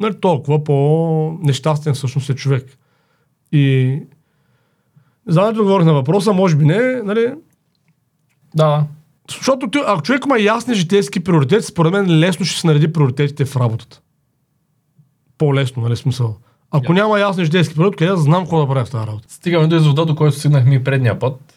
нали, 0.00 0.20
толкова 0.20 0.64
по-нещастен 0.64 1.94
всъщност 1.94 2.30
е 2.30 2.34
човек. 2.34 2.78
И 3.52 3.98
не 5.26 5.32
знам 5.32 5.54
да 5.54 5.60
отговорих 5.60 5.86
на 5.86 5.92
въпроса, 5.92 6.32
може 6.32 6.56
би 6.56 6.64
не, 6.64 7.02
нали, 7.02 7.34
Да, 8.54 8.84
защото 9.30 9.70
ти, 9.70 9.78
ако 9.86 10.02
човек 10.02 10.22
има 10.26 10.40
ясни 10.40 10.74
житейски 10.74 11.24
приоритети, 11.24 11.66
според 11.66 11.92
мен 11.92 12.18
лесно 12.18 12.46
ще 12.46 12.60
се 12.60 12.66
нареди 12.66 12.92
приоритетите 12.92 13.44
в 13.44 13.56
работата. 13.56 14.00
По-лесно, 15.38 15.82
нали 15.82 15.96
смисъл. 15.96 16.36
Ако 16.70 16.92
няма 16.92 17.20
ясни 17.20 17.44
житейски 17.44 17.74
приоритети, 17.74 17.98
къде 17.98 18.10
да 18.10 18.16
знам 18.16 18.42
какво 18.42 18.60
да 18.60 18.66
правя 18.66 18.84
в 18.84 18.90
тази 18.90 19.06
работа. 19.06 19.32
Стигаме 19.34 19.66
до 19.66 19.76
извода, 19.76 20.06
до 20.06 20.14
който 20.14 20.38
стигнахме 20.38 20.74
и 20.74 20.84
предния 20.84 21.18
път. 21.18 21.51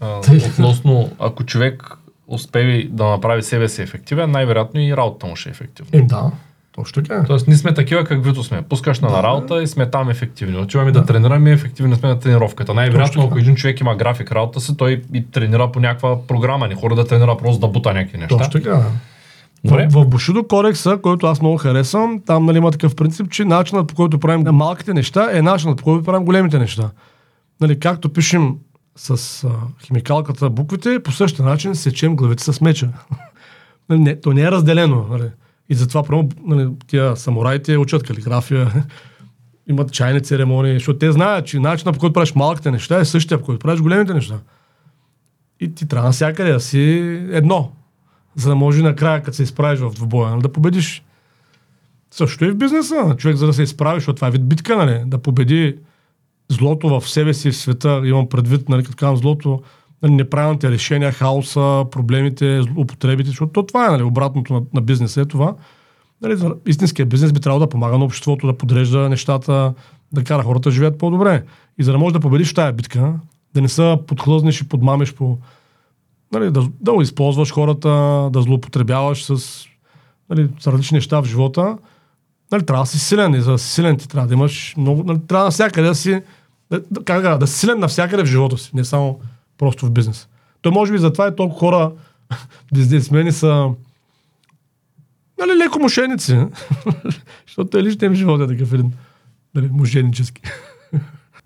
А, 0.00 0.20
относно, 0.52 1.10
ако 1.18 1.44
човек 1.44 1.96
успее 2.26 2.84
да 2.90 3.04
направи 3.04 3.42
себе 3.42 3.68
си 3.68 3.82
ефективен, 3.82 4.30
най-вероятно 4.30 4.80
и 4.80 4.96
работата 4.96 5.26
му 5.26 5.36
ще 5.36 5.48
е 5.48 5.50
ефективна. 5.52 5.98
Е, 5.98 6.02
да. 6.02 6.30
Точно 6.72 7.02
така. 7.02 7.24
Тоест, 7.26 7.46
ние 7.46 7.56
сме 7.56 7.74
такива, 7.74 8.04
каквито 8.04 8.42
сме. 8.42 8.62
Пускаш 8.62 9.00
на, 9.00 9.08
Да, 9.08 9.16
на 9.16 9.22
работа 9.22 9.62
и 9.62 9.66
сме 9.66 9.90
там 9.90 10.10
ефективни. 10.10 10.58
Отиваме 10.58 10.92
да, 10.92 11.00
Да. 11.00 11.06
тренираме, 11.06 11.50
ефективни 11.50 11.96
сме 11.96 12.08
на 12.08 12.18
тренировката. 12.18 12.74
Най-вероятно, 12.74 13.24
ако 13.24 13.38
един 13.38 13.54
човек 13.54 13.80
има 13.80 13.96
график 13.96 14.32
работа 14.32 14.60
си, 14.60 14.76
той 14.76 15.02
и 15.14 15.30
тренира 15.30 15.72
по 15.72 15.80
някаква 15.80 16.26
програма. 16.26 16.68
Не 16.68 16.74
хора 16.74 16.94
да 16.94 17.06
тренира 17.06 17.36
просто 17.36 17.60
да 17.60 17.68
бута 17.68 17.94
някакви 17.94 18.18
неща. 18.18 18.36
Точно 18.36 18.52
така. 18.52 18.82
Добре. 19.64 19.88
В, 19.90 20.02
в 20.02 20.06
Бушудо 20.06 20.46
кодекса, 20.48 20.98
който 21.02 21.26
аз 21.26 21.40
много 21.40 21.56
харесвам, 21.56 22.20
там 22.26 22.46
нали, 22.46 22.58
има 22.58 22.70
такъв 22.70 22.96
принцип, 22.96 23.30
че 23.30 23.44
начинът 23.44 23.88
по 23.88 23.94
който 23.94 24.18
правим 24.18 24.46
малките 24.52 24.94
неща 24.94 25.28
е 25.32 25.42
начинът 25.42 25.78
по 25.78 25.84
който 25.84 26.04
правим 26.04 26.24
големите 26.24 26.58
неща. 26.58 26.90
Нали, 27.60 27.80
както 27.80 28.12
пишем 28.12 28.54
с 29.00 29.44
а, 29.44 29.50
химикалката 29.84 30.50
буквите, 30.50 31.02
по 31.02 31.12
същия 31.12 31.44
начин 31.44 31.74
сечем 31.74 32.16
главите 32.16 32.44
с 32.44 32.60
меча. 32.60 32.88
Нали, 33.88 34.00
не, 34.00 34.20
то 34.20 34.32
не 34.32 34.42
е 34.42 34.50
разделено. 34.50 35.06
Нали. 35.10 35.30
И 35.68 35.74
затова, 35.74 36.02
прямо, 36.02 36.28
нали, 36.46 36.68
тия 36.86 37.16
самураите 37.16 37.76
учат 37.76 38.02
калиграфия, 38.02 38.72
имат 39.68 39.92
чайни 39.92 40.20
церемонии, 40.20 40.74
защото 40.74 40.98
те 40.98 41.12
знаят, 41.12 41.46
че 41.46 41.58
начинът 41.58 41.94
по 41.94 42.00
който 42.00 42.12
правиш 42.12 42.34
малките 42.34 42.70
неща 42.70 43.00
е 43.00 43.04
същия, 43.04 43.38
по 43.38 43.44
който 43.44 43.58
правиш 43.58 43.80
големите 43.80 44.14
неща. 44.14 44.38
И 45.60 45.74
ти 45.74 45.88
трябва 45.88 46.08
навсякъде 46.08 46.52
да 46.52 46.60
си 46.60 46.80
едно, 47.30 47.72
за 48.34 48.48
да 48.48 48.54
може 48.54 48.82
накрая, 48.82 49.22
като 49.22 49.36
се 49.36 49.42
изправиш 49.42 49.80
в 49.80 49.90
двубоя, 49.94 50.30
нали, 50.30 50.42
да 50.42 50.52
победиш. 50.52 51.04
Също 52.10 52.44
и 52.44 52.50
в 52.50 52.56
бизнеса. 52.56 53.14
Човек, 53.18 53.36
за 53.36 53.46
да 53.46 53.52
се 53.52 53.62
изправи, 53.62 54.00
защото 54.00 54.16
това 54.16 54.28
е 54.28 54.30
вид 54.30 54.48
битка, 54.48 54.76
нали, 54.76 55.02
да 55.06 55.18
победи 55.18 55.76
злото 56.50 57.00
в 57.00 57.08
себе 57.08 57.34
си, 57.34 57.50
в 57.50 57.56
света, 57.56 58.02
имам 58.04 58.28
предвид, 58.28 58.68
нали, 58.68 58.84
като 58.84 58.96
казвам 58.96 59.16
злото, 59.16 59.62
нали, 60.02 60.12
неправилните 60.12 60.70
решения, 60.70 61.12
хаоса, 61.12 61.84
проблемите, 61.90 62.62
употребите, 62.76 63.28
защото 63.28 63.52
то 63.52 63.66
това 63.66 63.86
е 63.86 63.90
нали, 63.90 64.02
обратното 64.02 64.52
на, 64.54 64.62
на 64.74 64.80
бизнеса, 64.80 65.20
е 65.20 65.24
това. 65.24 65.54
Нали, 66.22 66.52
истинският 66.66 67.08
бизнес 67.08 67.32
би 67.32 67.40
трябвало 67.40 67.66
да 67.66 67.68
помага 67.68 67.98
на 67.98 68.04
обществото, 68.04 68.46
да 68.46 68.56
подрежда 68.56 69.08
нещата, 69.08 69.74
да 70.12 70.24
кара 70.24 70.42
хората 70.42 70.68
да 70.68 70.74
живеят 70.74 70.98
по-добре. 70.98 71.44
И 71.78 71.82
за 71.82 71.92
да 71.92 71.98
можеш 71.98 72.12
да 72.12 72.20
победиш 72.20 72.54
тая 72.54 72.72
битка, 72.72 73.14
да 73.54 73.60
не 73.60 73.68
се 73.68 73.98
подхлъзнеш 74.06 74.60
и 74.60 74.68
подмамеш 74.68 75.14
по... 75.14 75.38
Нали, 76.32 76.50
да, 76.50 76.68
да 76.80 76.92
използваш 77.02 77.52
хората, 77.52 77.88
да 78.32 78.42
злоупотребяваш 78.42 79.24
с, 79.24 79.64
нали, 80.30 80.48
с 80.60 80.66
различни 80.66 80.94
неща 80.94 81.20
в 81.20 81.24
живота, 81.24 81.78
нали, 82.52 82.66
трябва 82.66 82.82
да 82.82 82.90
си 82.90 82.98
силен. 82.98 83.34
И 83.34 83.40
за 83.40 83.52
да 83.52 83.58
си 83.58 83.72
силен 83.72 83.96
ти 83.96 84.08
трябва 84.08 84.28
да 84.28 84.34
имаш 84.34 84.74
много... 84.76 85.04
Нали, 85.04 85.18
трябва 85.28 85.44
навсякъде 85.44 85.88
да 85.88 85.94
си... 85.94 86.22
Да, 86.70 86.82
да, 86.90 87.04
как 87.04 87.38
да, 87.38 87.46
си 87.46 87.58
силен 87.58 87.78
навсякъде 87.78 88.22
в 88.22 88.26
живота 88.26 88.58
си, 88.58 88.70
не 88.74 88.84
само 88.84 89.20
просто 89.58 89.86
в 89.86 89.90
бизнес. 89.90 90.28
То 90.62 90.72
може 90.72 90.92
би 90.92 90.98
затова 90.98 91.28
и 91.28 91.36
толкова 91.36 91.58
хора, 91.58 91.92
бизнесмени 92.74 93.32
са 93.32 93.68
нали, 95.38 95.58
леко 95.58 95.78
мошеници. 95.78 96.46
Защото 97.46 97.78
е 97.78 97.82
личният 97.82 98.02
им 98.02 98.14
живот 98.14 98.40
е 98.40 98.46
такъв 98.46 98.72
един 98.72 98.92
нали, 99.54 99.68
мошенически. 99.72 100.42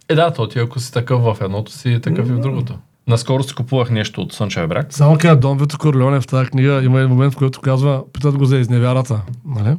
Е, 0.09 0.15
да, 0.15 0.33
то 0.33 0.49
ти 0.49 0.59
ако 0.59 0.81
си 0.81 0.93
такъв 0.93 1.23
в 1.23 1.37
едното 1.41 1.73
си, 1.73 2.01
такъв 2.03 2.29
и 2.29 2.33
в 2.33 2.41
другото. 2.41 2.79
Наскоро 3.07 3.43
си 3.43 3.55
купувах 3.55 3.91
нещо 3.91 4.21
от 4.21 4.33
Слънчев 4.33 4.69
бряг. 4.69 4.95
Само 4.95 5.19
кажа, 5.19 5.37
Дон 5.37 5.59
Вито 5.59 5.79
Корлеоне 5.79 6.21
в 6.21 6.27
тази 6.27 6.51
книга 6.51 6.83
има 6.85 6.99
един 6.99 7.11
момент, 7.11 7.35
в 7.35 7.37
който 7.37 7.61
казва, 7.61 8.13
питат 8.13 8.39
го 8.39 8.45
за 8.45 8.59
изневярата. 8.59 9.23
Нали? 9.45 9.77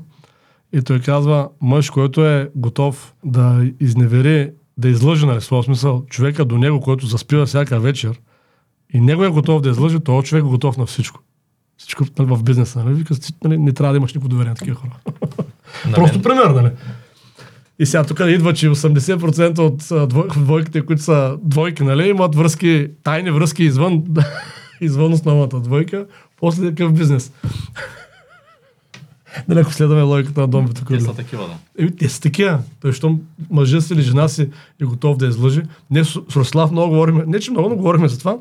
И 0.74 0.82
той 0.82 1.00
казва, 1.00 1.50
мъж, 1.62 1.90
който 1.90 2.26
е 2.26 2.50
готов 2.56 3.14
да 3.26 3.66
изневери, 3.80 4.52
да 4.78 4.90
излъже, 4.90 5.26
нали, 5.26 5.40
в 5.40 5.46
своя 5.46 5.64
смисъл, 5.64 6.06
човека 6.10 6.46
до 6.46 6.58
него, 6.58 6.82
който 6.82 7.06
заспива 7.06 7.46
всяка 7.46 7.80
вечер, 7.80 8.20
и 8.94 9.02
него 9.02 9.24
е 9.26 9.30
готов 9.30 9.62
да 9.62 9.70
излъже, 9.70 10.00
този 10.00 10.28
човек 10.28 10.44
е 10.44 10.48
готов 10.48 10.78
на 10.78 10.86
всичко. 10.86 11.20
Всичко 11.78 12.04
нали, 12.20 12.30
в 12.30 12.44
бизнеса. 12.44 12.84
Нали? 12.84 12.96
Вика, 12.96 13.16
нали, 13.44 13.58
не 13.58 13.74
трябва 13.74 13.94
да 13.94 13.98
имаш 13.98 14.14
никакво 14.14 14.30
доверие 14.30 14.50
на 14.50 14.56
такива 14.56 14.76
хора. 14.76 15.00
На 15.88 15.94
Просто 15.94 16.22
пример, 16.22 16.46
нали? 16.46 16.72
И 17.80 17.86
сега 17.86 18.04
тук 18.04 18.22
идва, 18.28 18.54
че 18.54 18.70
80% 18.70 19.60
от 19.60 20.44
двойките, 20.44 20.86
които 20.86 21.02
са 21.02 21.38
двойки, 21.44 21.84
нали, 21.84 22.10
имат 22.10 22.36
връзки, 22.36 22.88
тайни 23.04 23.32
връзки 23.32 23.64
извън, 23.64 24.04
извън 24.82 25.14
основната 25.14 25.60
двойка, 25.60 26.06
после 26.40 26.70
такъв 26.70 26.94
бизнес. 26.94 27.32
Нали, 29.48 29.60
ако 29.60 29.74
следваме 29.74 30.02
логиката 30.02 30.42
на 30.42 30.48
Дом 30.48 30.66
Те 30.66 30.70
Витокърлев. 30.70 31.04
са 31.04 31.14
такива, 31.14 31.44
да. 31.48 31.84
Еми, 31.84 31.96
те 31.96 32.10
са 32.10 32.22
такива. 32.22 32.60
Той, 32.82 32.94
щом 32.94 33.22
мъжа 33.52 33.82
си 33.82 33.94
или 33.94 34.02
жена 34.02 34.28
си 34.28 34.50
е 34.82 34.86
готов 34.86 35.18
да 35.18 35.28
излъжи. 35.28 35.62
Не, 35.92 36.04
с, 36.04 36.16
Рослав 36.36 36.72
много 36.72 36.90
говорим, 36.90 37.24
не 37.28 37.40
че 37.40 37.52
много, 37.52 37.70
но 37.70 37.76
говорихме 37.76 38.08
за 38.08 38.20
това. 38.20 38.38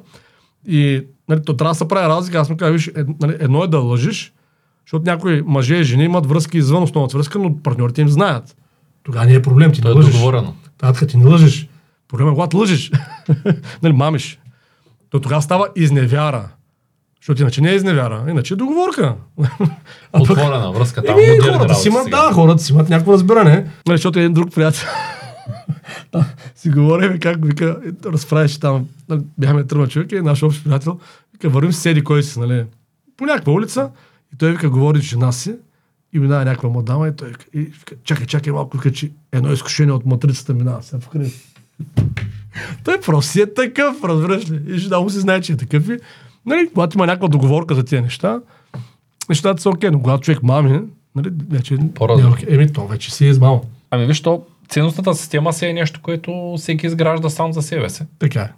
И 0.68 1.04
нали, 1.28 1.42
то 1.44 1.56
трябва 1.56 1.70
да 1.70 1.78
се 1.78 1.88
прави 1.88 2.08
разлика. 2.08 2.38
Аз 2.38 2.50
му 2.50 2.56
казвам, 2.56 2.72
виж, 2.72 2.90
ед, 2.94 3.06
нали, 3.20 3.36
едно 3.40 3.64
е 3.64 3.68
да 3.68 3.78
лъжиш, 3.78 4.32
защото 4.86 5.04
някои 5.04 5.42
мъже 5.46 5.76
и 5.76 5.84
жени 5.84 6.04
имат 6.04 6.26
връзки 6.26 6.58
извън 6.58 6.82
основната 6.82 7.16
връзка, 7.16 7.38
но 7.38 7.56
партньорите 7.62 8.00
им 8.00 8.08
знаят. 8.08 8.56
Тогава 9.02 9.26
не 9.26 9.34
е 9.34 9.42
проблем, 9.42 9.72
ти 9.72 9.80
То 9.80 9.88
не 9.88 9.92
е 9.94 9.96
лъжиш. 9.96 10.12
договорено. 10.14 10.54
Татка, 10.78 11.06
ти 11.06 11.16
не 11.16 11.24
лъжиш. 11.26 11.68
Проблема 12.08 12.30
е, 12.30 12.34
когато 12.34 12.56
лъжиш. 12.56 12.90
нали, 13.82 13.92
мамиш. 13.92 14.38
То 15.10 15.20
тогава 15.20 15.42
става 15.42 15.68
изневяра. 15.76 16.48
Защото 17.24 17.42
иначе 17.42 17.60
не 17.60 17.70
е 17.70 17.74
изневяра, 17.74 18.24
иначе 18.28 18.54
е 18.54 18.56
договорка. 18.56 19.14
Отворена 20.12 20.72
връзка 20.72 21.04
там. 21.04 21.18
Еми, 21.18 21.38
хората 21.40 21.74
си 21.74 21.88
имат, 21.88 22.04
сега. 22.04 22.26
да, 22.26 22.32
хората 22.32 22.62
си 22.62 22.72
имат 22.72 22.88
някакво 22.88 23.12
разбиране. 23.12 23.54
Нали, 23.86 23.96
защото 23.96 24.18
един 24.18 24.32
друг 24.32 24.54
приятел 24.54 24.88
Да, 26.12 26.24
си 26.56 26.70
говорим 26.70 27.20
как 27.20 27.46
вика, 27.46 27.80
разправяше 28.06 28.60
там, 28.60 28.86
бяхме 29.38 29.64
трима 29.64 29.88
човека 29.88 30.16
и 30.16 30.20
наш 30.20 30.42
общ 30.42 30.64
приятел, 30.64 30.98
вика, 31.32 31.48
вървим 31.48 31.72
с 31.72 31.78
седи 31.78 32.04
кой 32.04 32.22
си, 32.22 32.40
нали, 32.40 32.64
по 33.16 33.26
някаква 33.26 33.52
улица 33.52 33.90
и 34.34 34.38
той 34.38 34.52
вика, 34.52 34.70
говори 34.70 34.98
с 34.98 35.04
жена 35.04 35.32
си 35.32 35.54
и 36.12 36.18
минава 36.18 36.44
някаква 36.44 36.68
мадама 36.68 37.08
и 37.08 37.16
той 37.16 37.28
вика, 37.28 37.44
и 37.54 37.58
вика 37.58 37.94
чакай, 38.04 38.26
чакай 38.26 38.52
малко, 38.52 38.76
вика, 38.76 38.92
че 38.92 39.10
едно 39.32 39.52
изкушение 39.52 39.92
от 39.92 40.06
матрицата 40.06 40.54
минава 40.54 40.82
сега 40.82 41.00
вкъде. 41.00 41.30
Той 42.84 43.00
просто 43.00 43.30
си 43.30 43.40
е 43.40 43.54
такъв, 43.54 44.04
разбираш 44.04 44.50
ли? 44.50 44.60
И 44.74 44.78
жена 44.78 45.00
му 45.00 45.10
си 45.10 45.18
знае, 45.18 45.40
че 45.40 45.52
е 45.52 45.56
такъв 45.56 45.88
и, 45.88 45.98
нали, 46.46 46.68
когато 46.74 46.98
има 46.98 47.06
някаква 47.06 47.28
договорка 47.28 47.74
за 47.74 47.84
тия 47.84 48.02
неща, 48.02 48.40
нещата 49.28 49.62
са 49.62 49.70
окей, 49.70 49.90
но 49.90 50.00
когато 50.00 50.22
човек 50.22 50.42
мами, 50.42 50.80
нали, 51.14 51.30
вече 51.50 51.74
не 51.74 51.88
е 52.22 52.26
окей. 52.26 52.54
Еми, 52.54 52.72
то 52.72 52.86
вече 52.86 53.14
си 53.14 53.26
е 53.26 53.28
измама. 53.28 53.60
Ами 53.90 54.06
виж, 54.06 54.20
то 54.22 54.42
ценностната 54.68 55.14
система 55.14 55.52
си 55.52 55.66
е 55.66 55.72
нещо, 55.72 56.00
което 56.02 56.54
всеки 56.56 56.86
изгражда 56.86 57.30
сам 57.30 57.52
за 57.52 57.62
себе 57.62 57.90
си. 57.90 58.02
Така 58.18 58.40
е. 58.40 58.50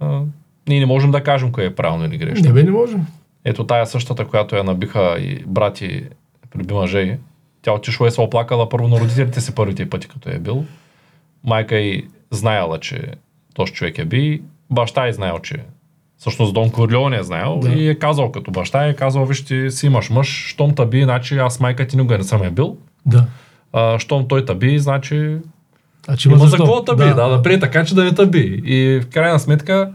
А, 0.00 0.20
ние 0.68 0.80
не 0.80 0.86
можем 0.86 1.10
да 1.10 1.22
кажем 1.22 1.52
кое 1.52 1.64
е 1.64 1.74
правилно 1.74 2.04
или 2.04 2.18
грешно. 2.18 2.44
Не 2.46 2.52
бе, 2.52 2.62
не 2.62 2.70
може. 2.70 2.96
Ето 3.44 3.64
тая 3.64 3.86
същата, 3.86 4.24
която 4.24 4.56
я 4.56 4.64
набиха 4.64 5.16
и 5.18 5.44
брати 5.46 6.04
преди 6.50 6.74
мъже 6.74 7.00
й, 7.00 7.16
тя 7.62 7.72
отишла 7.72 8.08
и 8.08 8.10
се 8.10 8.20
оплакала 8.20 8.68
първо 8.68 8.88
на 8.88 9.00
родителите 9.00 9.40
си 9.40 9.54
първите 9.54 9.90
пъти, 9.90 10.08
като 10.08 10.30
е 10.30 10.38
бил. 10.38 10.64
Майка 11.44 11.76
й 11.76 12.08
знаела, 12.30 12.80
че 12.80 13.12
този 13.54 13.72
човек 13.72 13.98
е 13.98 14.04
би 14.04 14.42
баща 14.70 15.08
е 15.08 15.12
знаел, 15.12 15.38
че 15.38 15.64
Всъщност 16.18 16.54
Дон 16.54 16.70
Корлеоне 16.70 17.18
е 17.18 17.22
знаел 17.22 17.58
Да. 17.62 17.68
и 17.68 17.88
е 17.88 17.94
казал 17.94 18.32
като 18.32 18.50
баща, 18.50 18.86
е 18.86 18.94
казал, 18.94 19.24
виж 19.24 19.44
ти 19.44 19.70
си 19.70 19.86
имаш 19.86 20.10
мъж, 20.10 20.28
щом 20.48 20.74
таби, 20.74 21.02
значи 21.02 21.38
аз 21.38 21.60
майка 21.60 21.86
ти 21.86 21.96
никога 21.96 22.18
не 22.18 22.24
съм 22.24 22.42
я 22.42 22.50
бил. 22.50 22.76
Да. 23.06 23.26
А, 23.72 23.98
щом 23.98 24.28
той 24.28 24.44
таби, 24.44 24.78
значи 24.78 25.36
Значи 26.04 26.28
има 26.28 26.46
за 26.46 26.56
какво 26.56 26.84
таби, 26.84 27.04
да, 27.04 27.14
да, 27.14 27.28
да 27.28 27.42
прие 27.42 27.60
така, 27.60 27.84
че 27.84 27.94
да 27.94 28.04
не 28.04 28.14
таби. 28.14 28.62
И 28.64 29.00
в 29.00 29.06
крайна 29.06 29.38
сметка, 29.38 29.92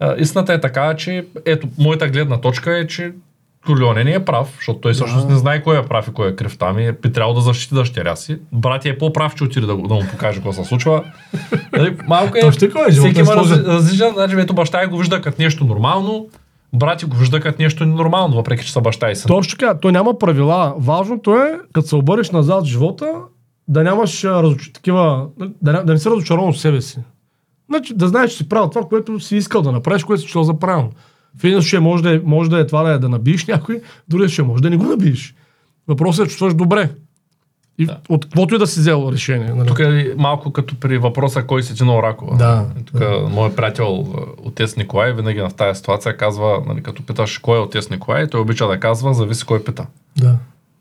а, 0.00 0.14
истината 0.18 0.52
е 0.52 0.60
така, 0.60 0.96
че 0.96 1.24
ето, 1.46 1.68
моята 1.78 2.08
гледна 2.08 2.40
точка 2.40 2.78
е, 2.78 2.86
че 2.86 3.12
Корлеоне 3.66 4.04
не 4.04 4.12
е 4.12 4.24
прав, 4.24 4.52
защото 4.56 4.80
той 4.80 4.92
всъщност 4.92 5.26
Да. 5.26 5.32
не 5.32 5.38
знае 5.38 5.62
кой 5.62 5.78
е 5.78 5.82
прав 5.82 6.08
и 6.08 6.12
кой 6.12 6.28
е 6.28 6.36
крив 6.36 6.58
там 6.58 6.78
и 6.78 6.92
би 6.92 7.12
трябвало 7.12 7.34
да 7.34 7.40
защити 7.40 7.74
дъщеря 7.74 8.16
си. 8.16 8.38
Брат 8.52 8.86
е 8.86 8.98
по-прав, 8.98 9.34
че 9.34 9.44
отиде 9.44 9.66
да, 9.66 9.76
да 9.76 9.94
му 9.94 10.02
покаже 10.10 10.36
какво 10.36 10.52
се 10.52 10.64
случва. 10.64 11.04
Нали, 11.72 11.96
Малко 12.08 12.36
е, 12.36 12.40
Точно 12.40 12.60
така 12.60 12.80
е, 12.88 12.92
всеки 12.92 13.20
има 13.20 13.36
раз- 13.36 13.66
различен, 13.66 14.12
значи 14.12 14.34
ето 14.38 14.54
баща 14.54 14.86
го 14.86 14.98
вижда 14.98 15.20
като 15.20 15.42
нещо 15.42 15.64
нормално, 15.64 16.28
брат 16.72 17.06
го 17.06 17.16
вижда 17.16 17.40
като 17.40 17.62
нещо 17.62 17.86
ненормално, 17.86 18.36
въпреки 18.36 18.64
че 18.66 18.72
са 18.72 18.80
баща 18.80 19.10
и 19.10 19.16
син. 19.16 19.26
Точно 19.26 19.58
така, 19.58 19.78
той 19.78 19.92
няма 19.92 20.18
правила. 20.18 20.74
Важното 20.78 21.36
е, 21.36 21.58
като 21.72 21.88
се 21.88 21.96
обърнеш 21.96 22.30
назад 22.30 22.64
в 22.64 22.68
живота, 22.68 23.12
да 23.68 23.82
нямаш 23.84 24.24
а, 24.24 24.42
разоч... 24.42 24.70
такива, 24.72 25.26
да, 25.62 25.72
не- 25.72 25.82
да 25.82 25.92
не 25.92 25.98
си 25.98 26.10
разочарован 26.10 26.48
от 26.48 26.58
себе 26.58 26.80
си. 26.80 26.98
Значи, 27.68 27.94
да 27.94 28.08
знаеш, 28.08 28.30
че 28.30 28.36
си 28.36 28.48
правил 28.48 28.68
това, 28.70 28.82
което 28.82 29.20
си 29.20 29.36
искал 29.36 29.62
да 29.62 29.72
направиш, 29.72 30.04
което 30.04 30.22
си 30.22 30.28
чел 30.28 30.42
за 30.42 30.58
правилно. 30.58 30.90
В 31.38 31.44
един 31.44 31.62
случай 31.62 31.80
може 31.80 32.02
да, 32.02 32.14
е, 32.14 32.20
може 32.24 32.50
да 32.50 32.60
е 32.60 32.66
това 32.66 32.82
да, 32.82 32.90
е 32.90 32.98
да 32.98 33.08
набиеш 33.08 33.46
някой, 33.46 33.80
в 33.80 33.82
другия 34.08 34.28
случай 34.28 34.44
може 34.44 34.62
да 34.62 34.70
не 34.70 34.76
го 34.76 34.84
набиеш. 34.84 35.34
Въпросът 35.88 36.26
е, 36.26 36.28
че 36.28 36.30
чувстваш 36.30 36.54
добре. 36.54 36.90
И 37.78 37.86
Да. 37.86 37.98
от 38.08 38.24
каквото 38.24 38.54
и 38.54 38.58
да 38.58 38.66
си 38.66 38.80
взел 38.80 39.10
решение. 39.12 39.48
Нали? 39.54 39.68
Тук 39.68 39.78
е 39.78 40.14
малко 40.18 40.52
като 40.52 40.80
при 40.80 40.98
въпроса 40.98 41.42
кой 41.42 41.62
си 41.62 41.74
тинал 41.74 42.00
Ракова. 42.02 42.36
Да. 42.36 42.66
Тук 42.84 43.00
моят 43.30 43.56
приятел 43.56 44.06
а, 44.16 44.20
отец 44.42 44.76
Николай 44.76 45.12
винаги 45.12 45.40
в 45.40 45.50
тази 45.56 45.78
ситуация 45.78 46.16
казва, 46.16 46.62
нали, 46.66 46.82
като 46.82 47.02
питаш 47.06 47.38
кой 47.38 47.58
е 47.58 47.60
отец 47.60 47.90
Николай, 47.90 48.26
той 48.26 48.40
обича 48.40 48.66
да 48.66 48.80
казва, 48.80 49.14
зависи 49.14 49.44
кой 49.46 49.64
пита. 49.64 49.86
Да, 50.16 50.36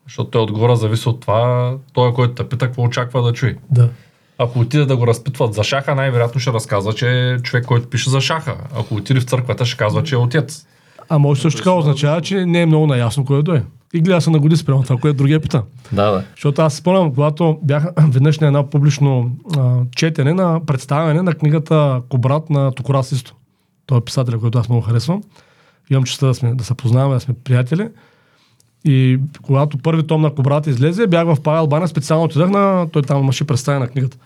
Защото 0.06 0.30
той 0.30 0.42
отгоре 0.42 0.76
зависи 0.76 1.10
от 1.10 1.20
това, 1.22 1.74
той, 1.94 2.14
който 2.14 2.34
те 2.34 2.50
пита, 2.50 2.66
какво 2.66 2.84
очаква 2.84 3.22
да 3.22 3.34
чуе. 3.34 3.56
да. 3.72 3.90
Ако 4.42 4.60
отиде 4.60 4.86
да 4.86 4.98
го 4.98 5.08
разпитват 5.08 5.54
за 5.54 5.64
шаха, 5.64 5.96
най-вероятно 5.96 6.42
ще 6.42 6.54
разказва, 6.54 6.94
че 6.94 7.10
е 7.10 7.40
човек, 7.40 7.66
който 7.66 7.90
пише 7.90 8.10
за 8.10 8.22
шаха. 8.22 8.56
Ако 8.80 8.96
отиде 8.96 9.20
в 9.20 9.24
църквата, 9.24 9.66
ще 9.66 9.78
казва, 9.78 10.04
че 10.04 10.16
е 10.16 10.18
отец. 10.18 10.66
А 11.10 11.18
може 11.18 11.42
също 11.42 11.58
така 11.58 11.72
означава, 11.72 12.22
че 12.22 12.46
не 12.46 12.62
е 12.62 12.66
много 12.66 12.88
наясно 12.88 13.26
кой 13.26 13.40
е 13.40 13.44
той. 13.44 13.64
И 13.94 14.02
гледа 14.02 14.22
се 14.22 14.30
нагоди 14.30 14.58
спрямо 14.58 14.84
това, 14.84 14.98
което 14.98 15.18
другия 15.18 15.40
пита. 15.40 15.64
Да, 15.92 16.12
да. 16.12 16.24
Защото 16.36 16.62
аз 16.62 16.76
спомням, 16.76 17.14
когато 17.14 17.60
бях 17.64 17.86
веднъж 18.08 18.40
на 18.40 18.48
едно 18.48 18.70
публично 18.70 19.32
а, 19.58 19.76
четене 19.96 20.34
на 20.34 20.66
представяне 20.66 21.22
на 21.22 21.34
книгата 21.34 22.02
Кобрат 22.10 22.50
на 22.50 22.72
Токора 22.72 23.04
Систо. 23.04 23.36
Той 23.86 23.98
е 23.98 24.02
писателя, 24.02 24.40
който 24.40 24.60
аз 24.60 24.70
много 24.70 24.82
харесвам. 24.82 25.24
Имам 25.90 26.04
честа 26.04 26.28
да, 26.28 26.34
сме, 26.34 26.56
да 26.56 26.64
се 26.64 26.74
познаваме, 26.74 27.14
да 27.14 27.20
сме 27.20 27.34
приятели. 27.44 27.90
И 28.86 29.20
когато 29.42 29.78
първи 29.78 30.08
том 30.08 30.22
на 30.22 30.36
Кобрат 30.36 30.68
излезе, 30.68 31.08
бях 31.08 31.26
в 31.26 31.42
Павел 31.44 31.68
Баня, 31.68 31.88
специално 31.88 32.26
отидах 32.26 32.50
на... 32.50 32.88
Той 32.92 33.02
там 33.02 33.24
имаше 33.24 33.48
представяне 33.48 33.86
на 33.86 33.92
книгата. 33.92 34.18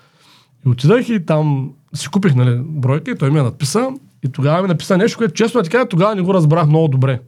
И 0.65 0.69
отидах 0.69 1.09
и 1.09 1.25
там 1.25 1.71
си 1.93 2.07
купих 2.07 2.35
нали, 2.35 2.61
бройка 2.63 3.11
и 3.11 3.17
той 3.17 3.31
ми 3.31 3.37
я 3.37 3.43
написа. 3.43 3.89
И 4.23 4.29
тогава 4.31 4.61
ми 4.61 4.67
написа 4.67 4.97
нещо, 4.97 5.17
което 5.17 5.33
често 5.33 5.59
е 5.59 5.63
така, 5.63 5.85
тогава 5.85 6.15
не 6.15 6.21
го 6.21 6.33
разбрах 6.33 6.67
много 6.67 6.87
добре. 6.87 7.19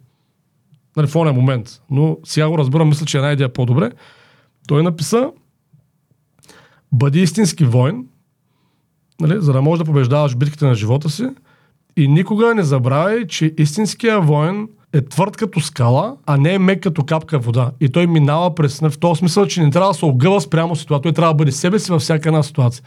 Нали, 0.97 1.07
в 1.07 1.15
момент. 1.15 1.81
Но 1.89 2.17
сега 2.23 2.49
го 2.49 2.57
разбирам, 2.57 2.89
мисля, 2.89 3.05
че 3.05 3.17
една 3.17 3.31
идея 3.31 3.53
по-добре. 3.53 3.91
Той 4.67 4.83
написа 4.83 5.29
Бъди 6.91 7.21
истински 7.21 7.65
воин, 7.65 8.05
нали, 9.19 9.35
за 9.39 9.53
да 9.53 9.61
можеш 9.61 9.79
да 9.79 9.85
побеждаваш 9.85 10.35
битките 10.35 10.65
на 10.65 10.75
живота 10.75 11.09
си 11.09 11.27
и 11.97 12.07
никога 12.07 12.55
не 12.55 12.63
забравяй, 12.63 13.27
че 13.27 13.53
истинския 13.57 14.21
воин 14.21 14.67
е 14.95 15.05
твърд 15.05 15.37
като 15.37 15.59
скала, 15.59 16.15
а 16.25 16.37
не 16.37 16.53
е 16.53 16.59
мек 16.59 16.83
като 16.83 17.03
капка 17.03 17.39
вода. 17.39 17.71
И 17.79 17.89
той 17.89 18.07
минава 18.07 18.55
през, 18.55 18.79
в 18.79 18.99
този 18.99 19.19
смисъл, 19.19 19.45
че 19.45 19.61
не 19.61 19.71
трябва 19.71 19.89
да 19.89 19.93
се 19.93 20.05
огъва 20.05 20.41
спрямо 20.41 20.75
ситуация. 20.75 21.03
Той 21.03 21.13
трябва 21.13 21.33
да 21.33 21.37
бъде 21.37 21.51
себе 21.51 21.79
си 21.79 21.91
във 21.91 22.01
всяка 22.01 22.29
една 22.29 22.43
ситуация. 22.43 22.83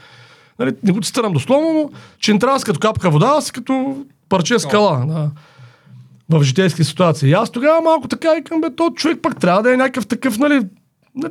Нали, 0.59 0.73
не 0.83 0.93
го 0.93 1.01
цитирам 1.01 1.33
дословно, 1.33 1.73
но 1.73 1.91
че 2.19 2.33
не 2.33 2.39
трябва 2.39 2.59
да 2.59 2.65
като 2.65 2.81
капка 2.81 3.11
вода, 3.11 3.35
а 3.39 3.41
си 3.41 3.53
като 3.53 3.97
парче 4.29 4.59
скала. 4.59 5.07
Да 5.07 5.31
в 6.31 6.43
житейски 6.43 6.85
ситуации. 6.85 7.31
И 7.31 7.33
аз 7.33 7.51
тогава 7.51 7.81
малко 7.81 8.09
така 8.09 8.35
викам, 8.35 8.61
бе, 8.61 8.75
то 8.77 8.91
човек 8.91 9.19
пък 9.23 9.41
трябва 9.41 9.63
да 9.63 9.75
е 9.75 9.77
някакъв 9.77 10.07
такъв, 10.07 10.39
нали, 10.39 10.61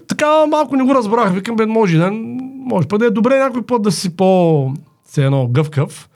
така 0.07 0.45
малко 0.45 0.75
не 0.75 0.83
го 0.83 0.95
разбрах. 0.95 1.33
Викам, 1.33 1.55
бе, 1.55 1.65
може 1.65 1.97
да, 1.97 2.11
може 2.57 2.87
пък 2.87 2.99
да 2.99 3.05
е 3.05 3.09
добре 3.09 3.39
някой 3.39 3.61
път 3.61 3.81
да 3.81 3.91
си 3.91 4.15
по, 4.15 4.71
все 5.05 5.25
едно, 5.25 5.47
гъвкав. 5.47 6.09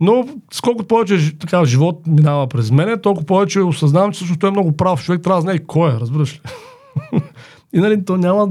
Но 0.00 0.28
с 0.52 0.60
колкото 0.60 0.88
повече 0.88 1.38
така, 1.38 1.64
живот 1.64 2.06
минава 2.06 2.46
през 2.46 2.70
мене, 2.70 3.00
толкова 3.00 3.26
повече 3.26 3.60
осъзнавам, 3.60 4.12
че 4.12 4.16
всъщност 4.16 4.40
той 4.40 4.48
е 4.48 4.52
много 4.52 4.72
прав. 4.72 5.04
Човек 5.04 5.22
трябва 5.22 5.38
да 5.38 5.42
знае 5.42 5.58
кой 5.58 5.90
е, 5.90 6.00
разбираш 6.00 6.34
ли? 6.34 6.40
и 7.72 7.78
нали, 7.78 8.04
то 8.04 8.16
няма... 8.16 8.48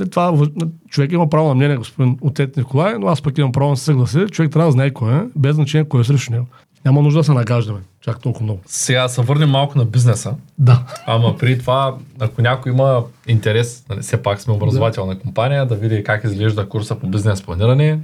не, 0.00 0.06
Това, 0.06 0.32
въ- 0.32 0.70
човек 0.88 1.12
има 1.12 1.28
право 1.28 1.48
на 1.48 1.54
мнение, 1.54 1.76
господин 1.76 2.18
отец 2.20 2.56
Николай, 2.56 2.94
но 2.98 3.06
аз 3.06 3.22
пък 3.22 3.38
имам 3.38 3.52
право 3.52 3.70
да 3.70 3.76
се 3.76 3.84
съглася. 3.84 4.28
Човек 4.28 4.52
трябва 4.52 4.68
да 4.68 4.72
знае 4.72 4.90
кой 4.90 5.14
е, 5.14 5.22
без 5.36 5.54
значение 5.54 5.88
кой 5.88 6.00
е 6.00 6.04
срещу 6.04 6.32
него. 6.32 6.46
Няма 6.84 7.02
нужда 7.02 7.20
да 7.20 7.24
се 7.24 7.32
нагаждаме. 7.32 7.80
Чак 8.00 8.20
толкова 8.20 8.44
много. 8.44 8.60
Сега 8.66 9.08
се 9.08 9.22
върнем 9.22 9.50
малко 9.50 9.78
на 9.78 9.84
бизнеса. 9.84 10.34
Да. 10.58 10.82
Ама 11.06 11.36
при 11.38 11.58
това, 11.58 11.96
ако 12.20 12.42
някой 12.42 12.72
има 12.72 13.04
интерес, 13.28 13.84
нали, 13.90 14.00
все 14.00 14.22
пак 14.22 14.40
сме 14.40 14.54
образователна 14.54 15.18
компания, 15.18 15.66
да 15.66 15.74
види 15.74 16.04
как 16.04 16.24
изглежда 16.24 16.68
курса 16.68 16.94
по 16.94 17.06
бизнес 17.06 17.42
планиране, 17.42 18.00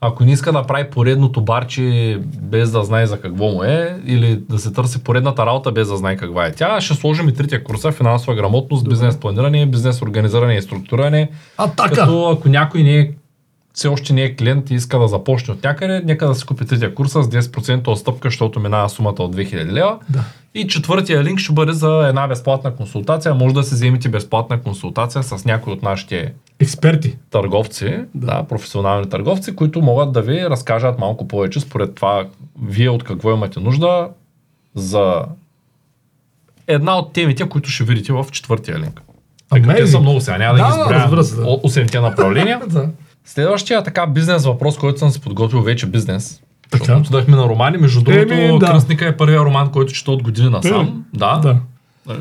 ако 0.00 0.24
не 0.24 0.32
иска 0.32 0.52
да 0.52 0.62
прави 0.62 0.90
поредното 0.90 1.40
барче 1.40 2.18
без 2.42 2.70
да 2.70 2.84
знае 2.84 3.06
за 3.06 3.20
какво 3.20 3.44
му 3.44 3.62
е, 3.62 4.00
или 4.06 4.36
да 4.36 4.58
се 4.58 4.72
търси 4.72 5.04
поредната 5.04 5.46
работа 5.46 5.72
без 5.72 5.88
да 5.88 5.96
знае 5.96 6.16
каква 6.16 6.46
е 6.46 6.52
тя, 6.52 6.80
ще 6.80 6.94
сложим 6.94 7.28
и 7.28 7.34
третия 7.34 7.64
курса 7.64 7.92
финансова 7.92 8.34
грамотност, 8.34 8.88
бизнес 8.88 9.16
планиране, 9.16 9.66
бизнес 9.66 10.02
организиране 10.02 10.54
и 10.56 10.62
структуриране. 10.62 11.30
Атака! 11.58 11.94
Като 11.94 12.30
ако 12.30 12.48
някой 12.48 12.82
не 12.82 12.98
е 12.98 13.10
все 13.76 13.88
още 13.88 14.12
не 14.12 14.22
е 14.22 14.36
клиент 14.36 14.70
и 14.70 14.74
иска 14.74 14.98
да 14.98 15.08
започне 15.08 15.54
от 15.54 15.64
някъде, 15.64 16.02
нека 16.04 16.26
да 16.26 16.34
си 16.34 16.46
купи 16.46 16.66
третия 16.66 16.94
курса 16.94 17.22
с 17.22 17.28
10% 17.28 17.88
отстъпка, 17.88 18.28
защото 18.28 18.60
минава 18.60 18.88
сумата 18.88 19.14
от 19.18 19.36
2000 19.36 19.72
лева. 19.72 19.98
Да. 20.08 20.24
И 20.54 20.66
четвъртия 20.66 21.24
линк 21.24 21.38
ще 21.38 21.52
бъде 21.52 21.72
за 21.72 22.06
една 22.08 22.28
безплатна 22.28 22.76
консултация. 22.76 23.34
Може 23.34 23.54
да 23.54 23.62
се 23.62 23.74
вземете 23.74 24.08
безплатна 24.08 24.60
консултация 24.62 25.22
с 25.22 25.44
някой 25.44 25.72
от 25.72 25.82
нашите 25.82 26.32
Експерти. 26.60 27.16
търговци, 27.30 27.98
да. 28.14 28.42
професионални 28.42 29.08
търговци, 29.08 29.56
които 29.56 29.82
могат 29.82 30.12
да 30.12 30.22
ви 30.22 30.50
разкажат 30.50 30.98
малко 30.98 31.28
повече 31.28 31.60
според 31.60 31.94
това 31.94 32.26
вие 32.62 32.90
от 32.90 33.04
какво 33.04 33.32
имате 33.32 33.60
нужда 33.60 34.08
за 34.74 35.24
една 36.66 36.98
от 36.98 37.12
темите, 37.12 37.48
които 37.48 37.70
ще 37.70 37.84
видите 37.84 38.12
в 38.12 38.26
четвъртия 38.32 38.78
линк. 38.78 39.00
Тъй 39.50 39.62
като 39.62 39.74
Те 39.76 39.86
са 39.86 40.00
много 40.00 40.20
сега, 40.20 40.38
няма 40.38 40.58
да, 40.58 40.84
Да, 40.88 41.08
ги 41.08 41.16
да, 41.16 41.24
се, 41.24 41.36
да. 41.36 41.46
от 41.46 41.62
8-те 41.62 42.00
направления. 42.00 42.60
Следващия 43.26 43.82
така 43.82 44.06
бизнес 44.06 44.44
въпрос, 44.44 44.78
който 44.78 44.98
съм 44.98 45.10
си 45.10 45.20
подготвил 45.20 45.62
вече 45.62 45.86
бизнес. 45.86 46.40
Така. 46.70 46.96
Отидахме 46.96 47.36
на 47.36 47.42
романи. 47.48 47.78
Между 47.78 48.02
другото, 48.02 48.34
Еми, 48.34 48.58
да. 48.58 48.66
Кръстника 48.66 49.06
е 49.06 49.16
първия 49.16 49.40
роман, 49.40 49.72
който 49.72 49.92
чета 49.92 50.10
от 50.10 50.22
години 50.22 50.50
насам. 50.50 51.04
Да. 51.14 51.36
Да. 51.38 51.56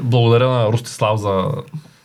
Благодаря 0.03 0.49
на 0.49 0.65
Ростислав 0.71 1.19
за 1.19 1.45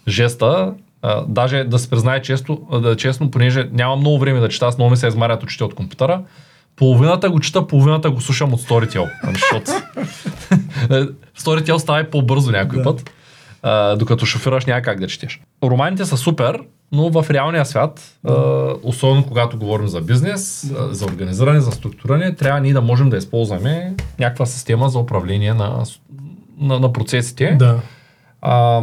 жеста. 0.08 0.72
А, 1.02 1.24
даже 1.28 1.64
да 1.64 1.78
се 1.78 1.90
признае 1.90 2.22
често, 2.22 2.58
да, 2.82 2.96
честно, 2.96 3.30
понеже 3.30 3.68
нямам 3.72 4.00
много 4.00 4.18
време 4.18 4.40
да 4.40 4.48
чета, 4.48 4.66
аз 4.66 4.78
много 4.78 4.90
ми 4.90 4.96
се 4.96 5.06
измарят 5.06 5.42
очите 5.42 5.64
от 5.64 5.74
компютъра. 5.74 6.20
Половината 6.76 7.30
го 7.30 7.40
чета, 7.40 7.66
половината 7.66 8.10
го 8.10 8.20
слушам 8.20 8.52
от 8.54 8.60
Storytel. 8.60 9.10
Нали, 9.24 9.34
Защото 9.38 9.70
Storytel 11.38 11.76
става 11.76 12.00
и 12.00 12.10
по-бързо 12.10 12.50
някой 12.50 12.78
Да. 12.78 12.84
път. 12.84 13.10
А, 13.62 13.96
докато 13.96 14.26
шофираш 14.26 14.64
няма 14.64 14.82
как 14.82 15.00
да 15.00 15.06
четеш. 15.06 15.40
Романите 15.64 16.04
са 16.04 16.16
супер, 16.16 16.60
но 16.92 17.10
в 17.10 17.30
реалния 17.30 17.66
свят, 17.66 18.18
а, 18.24 18.32
особено 18.82 19.26
когато 19.26 19.58
говорим 19.58 19.88
за 19.88 20.00
бизнес, 20.00 20.72
а, 20.78 20.94
за 20.94 21.04
организиране, 21.04 21.60
за 21.60 21.72
структуриране, 21.72 22.34
трябва 22.34 22.60
ние 22.60 22.72
да 22.72 22.80
можем 22.80 23.10
да 23.10 23.16
използваме 23.16 23.94
някаква 24.18 24.46
система 24.46 24.88
за 24.88 24.98
управление 24.98 25.54
на, 25.54 25.84
на, 26.58 26.78
на 26.80 26.92
процесите. 26.92 27.56
Да. 27.58 27.80
А, 28.42 28.82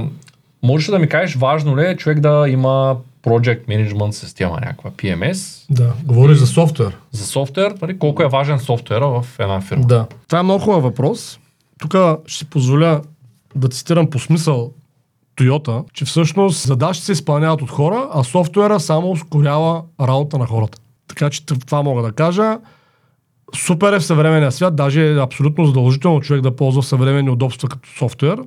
можеш 0.63 0.89
ли 0.89 0.91
да 0.91 0.99
ми 0.99 1.09
кажеш, 1.09 1.35
важно 1.35 1.77
ли 1.77 1.85
е 1.85 1.97
човек 1.97 2.19
да 2.19 2.45
има 2.49 2.97
Project 3.23 3.65
Management 3.67 4.11
система, 4.11 4.55
някаква 4.55 4.91
PMS, 4.91 5.65
Да. 5.69 5.93
Говори 6.03 6.35
за 6.35 6.47
софтуер. 6.47 6.97
за 7.11 7.25
софтуер, 7.25 7.73
нали, 7.81 7.99
колко 7.99 8.23
е 8.23 8.27
важен 8.27 8.59
софтуера 8.59 9.07
в 9.07 9.25
една 9.39 9.61
фирма? 9.61 9.85
Да. 9.85 10.05
Това 10.27 10.39
е 10.39 10.43
много 10.43 10.63
хубав 10.63 10.83
въпрос. 10.83 11.39
Тук 11.79 11.95
ще 12.25 12.37
си 12.37 12.45
позволя 12.45 13.01
да 13.55 13.69
цитирам 13.69 14.09
по 14.09 14.19
смисъл 14.19 14.71
Toyota, 15.37 15.83
че 15.93 16.05
всъщност 16.05 16.67
задачите 16.67 17.05
се 17.05 17.11
изпълняват 17.11 17.61
от 17.61 17.69
хора, 17.69 18.09
а 18.13 18.23
софтуера 18.23 18.79
само 18.79 19.11
ускорява 19.11 19.83
работа 20.01 20.37
на 20.37 20.45
хората. 20.45 20.77
Така 21.07 21.29
че 21.29 21.45
това 21.45 21.83
мога 21.83 22.01
да 22.01 22.11
кажа. 22.11 22.57
Супер 23.55 23.93
е 23.93 23.99
в 23.99 24.05
съвременния 24.05 24.51
свят, 24.51 24.75
даже 24.75 25.11
е 25.11 25.17
абсолютно 25.17 25.65
задължително 25.65 26.21
човек 26.21 26.41
да 26.41 26.55
ползва 26.55 26.83
съвременни 26.83 27.29
удобства 27.29 27.69
като 27.69 27.89
софтуер, 27.97 28.39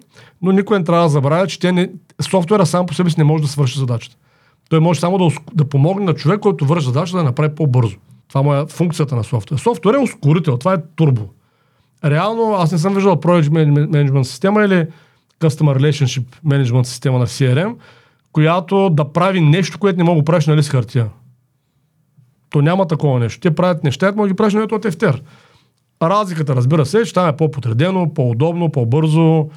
но 0.43 0.53
никой 0.53 0.79
не 0.79 0.85
трябва 0.85 1.03
да 1.03 1.09
забравя, 1.09 1.47
че 1.47 1.59
те 1.59 1.73
не, 1.73 1.91
софтуера 2.21 2.67
сам 2.67 2.87
по 2.87 2.95
себе 2.95 3.11
си 3.11 3.15
не 3.19 3.25
може 3.25 3.43
да 3.43 3.49
свърши 3.49 3.79
задачата. 3.79 4.17
Той 4.71 4.81
може 4.81 5.01
само 5.01 5.19
да, 5.19 5.29
да 5.55 5.69
помогне 5.69 6.07
на 6.07 6.15
човек, 6.15 6.41
който 6.41 6.67
върши 6.67 6.87
задачата 6.87 7.19
да 7.19 7.25
направи 7.25 7.55
по-бързо. 7.55 7.97
Това 8.29 8.43
му 8.43 8.55
е 8.55 8.67
функцията 8.69 9.17
на 9.17 9.25
софтуер. 9.25 9.59
Софтуер 9.59 9.95
е 9.95 9.99
ускорител, 9.99 10.57
това 10.57 10.75
е 10.75 10.83
турбо. 10.97 11.23
Реално 12.05 12.55
аз 12.55 12.73
не 12.73 12.79
съм 12.79 12.95
виждал 12.95 13.17
Project 13.17 13.49
Management 13.49 14.23
система 14.23 14.65
или 14.65 14.87
Customer 15.41 15.79
Relationship 15.79 16.25
Management 16.47 16.83
система 16.83 17.19
на 17.19 17.27
CRM, 17.27 17.75
която 18.33 18.91
да 18.91 19.13
прави 19.13 19.41
нещо, 19.41 19.79
което 19.79 19.99
не 19.99 20.05
мога 20.05 20.21
да 20.21 20.25
правиш 20.25 20.47
на 20.47 20.57
лист 20.57 20.71
хартия. 20.71 21.07
То 22.51 22.63
няма 22.63 22.87
такова 22.87 23.21
нещо. 23.21 23.41
Те 23.41 23.55
правят 23.55 23.85
неща, 23.85 24.13
мога 24.17 24.29
да 24.29 24.33
ги 24.33 24.37
правиш 24.37 24.55
на 24.55 24.63
ето 24.63 24.79
тефтер. 24.79 25.23
Разликата, 26.03 26.57
разбира 26.57 26.87
се, 26.87 27.05
че 27.05 27.15
там 27.15 27.29
е 27.29 27.37
по-подредено, 27.37 28.15
по-удобно, 28.15 28.73
по-бързо, 28.73 29.49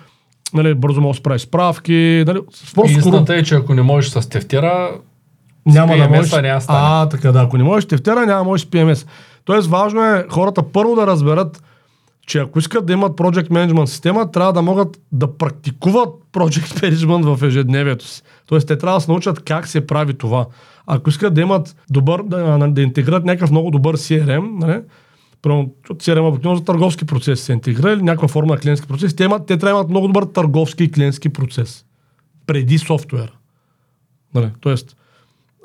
нали, 0.53 0.73
бързо 0.73 1.01
може 1.01 1.17
да 1.17 1.17
се 1.17 1.23
прави 1.23 1.39
справки. 1.39 2.23
Нали. 2.27 2.39
Истината 2.85 3.35
е, 3.35 3.43
че 3.43 3.55
ако 3.55 3.73
не 3.73 3.81
можеш 3.81 4.11
с 4.11 4.29
тефтера, 4.29 4.91
няма 5.65 5.97
да 5.97 6.09
можеш. 6.09 6.31
няма. 6.31 6.61
А, 6.67 7.09
така 7.09 7.31
да. 7.31 7.41
Ако 7.41 7.57
не 7.57 7.63
можеш 7.63 7.87
тефтера, 7.87 8.25
няма 8.25 8.39
да 8.39 8.43
можеш 8.43 8.65
с 8.65 8.69
PMS. 8.69 9.07
Тоест 9.45 9.69
важно 9.69 10.05
е 10.05 10.25
хората 10.29 10.63
първо 10.71 10.95
да 10.95 11.07
разберат, 11.07 11.63
че 12.27 12.39
ако 12.39 12.59
искат 12.59 12.85
да 12.85 12.93
имат 12.93 13.17
Project 13.17 13.49
Management 13.49 13.85
система, 13.85 14.31
трябва 14.31 14.53
да 14.53 14.61
могат 14.61 15.01
да 15.11 15.37
практикуват 15.37 16.09
Project 16.33 16.81
Management 16.81 17.35
в 17.35 17.43
ежедневието 17.43 18.07
си. 18.07 18.21
Тоест 18.45 18.67
те 18.67 18.77
трябва 18.77 18.97
да 18.97 19.01
се 19.01 19.11
научат 19.11 19.43
как 19.43 19.67
се 19.67 19.87
прави 19.87 20.13
това. 20.13 20.45
Ако 20.87 21.09
искат 21.09 21.33
да 21.33 21.41
имат 21.41 21.75
добър, 21.89 22.23
да, 22.23 22.67
да 22.67 22.81
интегрират 22.81 23.25
някакъв 23.25 23.51
много 23.51 23.71
добър 23.71 23.97
CRM, 23.97 24.59
нали? 24.59 24.81
CRM 25.43 26.27
обикновено 26.29 26.55
за 26.55 26.65
търговски 26.65 27.05
процес 27.05 27.41
се 27.41 27.53
интегрира 27.53 27.91
или 27.91 28.01
някаква 28.01 28.27
форма 28.27 28.53
на 28.53 28.59
клиентски 28.59 28.87
процес, 28.87 29.15
те, 29.15 29.23
имат, 29.23 29.45
те 29.45 29.57
трябва 29.57 29.73
да 29.73 29.79
имат 29.79 29.89
много 29.89 30.07
добър 30.07 30.23
търговски 30.23 30.83
и 30.83 30.91
клиентски 30.91 31.29
процес. 31.29 31.85
Преди 32.47 32.77
софтуера. 32.77 33.31
Нали? 34.33 34.49
Тоест, 34.59 34.97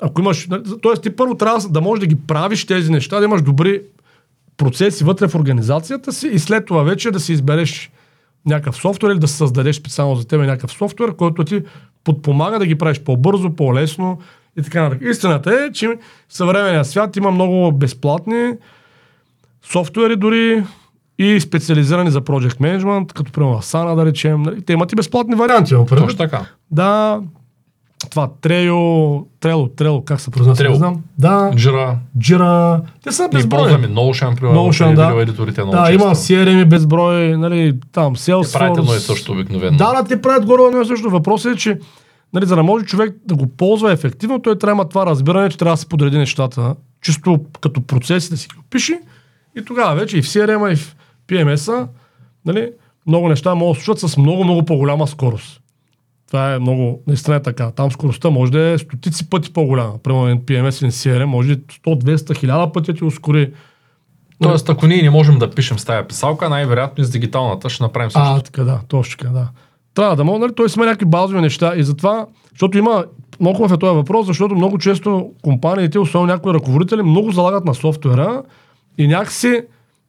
ако 0.01 0.21
имаш, 0.21 0.47
нали, 0.47 0.63
тоест 0.81 1.03
ти 1.03 1.15
първо 1.15 1.35
трябва 1.35 1.69
да 1.69 1.81
можеш 1.81 1.99
да 1.99 2.07
ги 2.07 2.15
правиш 2.15 2.65
тези 2.65 2.91
неща, 2.91 3.19
да 3.19 3.25
имаш 3.25 3.41
добри 3.41 3.81
процеси 4.59 5.03
вътре 5.03 5.27
в 5.27 5.35
организацията 5.35 6.13
си 6.13 6.27
и 6.27 6.39
след 6.39 6.65
това 6.65 6.83
вече 6.83 7.11
да 7.11 7.19
си 7.19 7.33
избереш 7.33 7.91
някакъв 8.45 8.75
софтуер 8.77 9.11
или 9.11 9.19
да 9.19 9.27
създадеш 9.27 9.75
специално 9.75 10.15
за 10.15 10.27
теб 10.27 10.41
някакъв 10.41 10.71
софтуер, 10.71 11.15
който 11.15 11.43
ти 11.43 11.61
подпомага 12.03 12.59
да 12.59 12.65
ги 12.65 12.75
правиш 12.75 12.99
по-бързо, 12.99 13.49
по-лесно 13.55 14.19
и 14.59 14.61
така 14.61 14.81
нататък. 14.83 15.07
Истината 15.11 15.53
е, 15.53 15.71
че 15.71 15.87
в 15.87 15.97
съвременния 16.29 16.85
свят 16.85 17.15
има 17.15 17.31
много 17.31 17.71
безплатни 17.71 18.51
софтуери 19.71 20.15
дори 20.15 20.63
и 21.19 21.39
специализирани 21.39 22.11
за 22.11 22.21
Project 22.21 22.59
Management, 22.59 23.13
като 23.13 23.31
примерно 23.31 23.61
Asana 23.61 23.95
да 23.95 24.05
речем. 24.05 24.41
нали, 24.41 24.61
Те 24.61 24.73
имат 24.73 24.91
и 24.91 24.95
безплатни 24.95 25.35
варианти. 25.35 25.75
точно 25.89 26.17
така. 26.17 26.45
Да, 26.71 27.21
това 28.09 28.29
Трео, 28.41 29.25
Трело, 29.39 29.67
Трело, 29.67 30.01
как 30.05 30.21
се 30.21 30.31
произнася, 30.31 30.69
не 30.69 30.75
знам. 30.75 31.03
Да, 31.17 31.51
Jira. 31.53 31.95
Jira, 32.17 32.81
те 33.03 33.11
са 33.11 33.29
безброй. 33.31 33.59
ползваме 33.59 33.87
Notion, 33.87 34.35
примерно, 34.35 34.59
Notion, 34.59 34.89
при 34.89 35.15
да. 35.15 35.21
едиторите 35.21 35.61
много 35.63 35.77
Да, 35.77 35.85
често. 35.87 36.03
има 36.03 36.15
CRM 36.15 36.65
безброй, 36.65 37.37
нали, 37.37 37.73
там, 37.91 38.15
Salesforce. 38.15 38.51
Те 38.53 38.59
правят 38.59 38.77
едно 38.77 38.93
и 38.95 38.99
също 38.99 39.31
обикновено. 39.31 39.77
Да, 39.77 39.93
да, 39.93 40.03
те 40.07 40.21
правят 40.21 40.45
горе 40.45 40.61
едно 40.63 40.81
и 40.81 40.85
също. 40.85 41.09
Въпросът 41.09 41.53
е, 41.53 41.57
че 41.57 41.79
нали, 42.33 42.45
за 42.45 42.55
да 42.55 42.63
може 42.63 42.85
човек 42.85 43.15
да 43.25 43.35
го 43.35 43.47
ползва 43.47 43.91
ефективно, 43.91 44.41
той 44.41 44.57
трябва 44.59 44.75
да 44.75 44.77
има 44.77 44.89
това 44.89 45.05
разбиране, 45.05 45.49
че 45.49 45.57
трябва 45.57 45.73
да 45.73 45.77
се 45.77 45.85
подреди 45.89 46.17
нещата, 46.17 46.75
чисто 47.01 47.39
като 47.61 47.81
процеси 47.81 48.29
да 48.29 48.37
си 48.37 48.47
ги 48.53 48.59
опиши 48.59 48.93
и 49.57 49.65
тогава 49.65 49.95
вече 49.95 50.17
и 50.17 50.21
в 50.21 50.25
CRM, 50.25 50.71
и 50.73 50.75
в 50.75 50.95
PMS-а, 51.27 51.87
нали, 52.45 52.71
много 53.07 53.29
неща 53.29 53.55
могат 53.55 53.75
да 53.75 53.79
се 53.79 53.85
случват 53.85 54.11
с 54.11 54.17
много, 54.17 54.43
много 54.43 54.65
по-голяма 54.65 55.07
скорост. 55.07 55.61
Това 56.29 56.53
е 56.53 56.59
много, 56.59 57.01
наистина 57.07 57.35
е 57.35 57.41
така. 57.41 57.71
Там 57.71 57.91
скоростта 57.91 58.29
може 58.29 58.51
да 58.51 58.59
е 58.59 58.77
стотици 58.77 59.29
пъти 59.29 59.53
по-голяма. 59.53 59.97
Примерно 60.03 60.41
PMS 60.41 60.83
или 60.83 60.91
CRM 60.91 61.25
може 61.25 61.55
100, 61.55 61.79
200, 61.85 62.15
1000 62.15 62.71
пъти 62.71 62.91
да 62.91 62.97
ти 62.97 63.03
ускори. 63.03 63.53
Тоест, 64.41 64.69
ако 64.69 64.87
ние 64.87 65.01
не 65.01 65.09
можем 65.09 65.39
да 65.39 65.49
пишем 65.49 65.79
с 65.79 65.85
тая 65.85 66.07
писалка, 66.07 66.49
най-вероятно 66.49 67.01
и 67.01 67.05
с 67.05 67.09
дигиталната 67.09 67.69
ще 67.69 67.83
направим 67.83 68.11
също. 68.11 68.33
А, 68.35 68.41
така 68.41 68.63
да, 68.63 68.81
точно 68.87 69.17
така, 69.17 69.33
да. 69.33 69.47
Трябва 69.93 70.15
да 70.15 70.23
мога, 70.23 70.39
нали, 70.39 70.55
той 70.55 70.67
има 70.75 70.85
някакви 70.85 71.05
базови 71.05 71.41
неща 71.41 71.73
и 71.75 71.83
затова, 71.83 72.25
защото 72.51 72.77
има, 72.77 73.05
много 73.39 73.57
хубав 73.57 73.71
е 73.71 73.77
този 73.77 73.95
въпрос, 73.95 74.25
защото 74.25 74.55
много 74.55 74.77
често 74.77 75.31
компаниите, 75.41 75.99
особено 75.99 76.33
някои 76.33 76.53
ръководители, 76.53 77.03
много 77.03 77.31
залагат 77.31 77.65
на 77.65 77.73
софтуера 77.73 78.43
и 78.97 79.07
някакси 79.07 79.61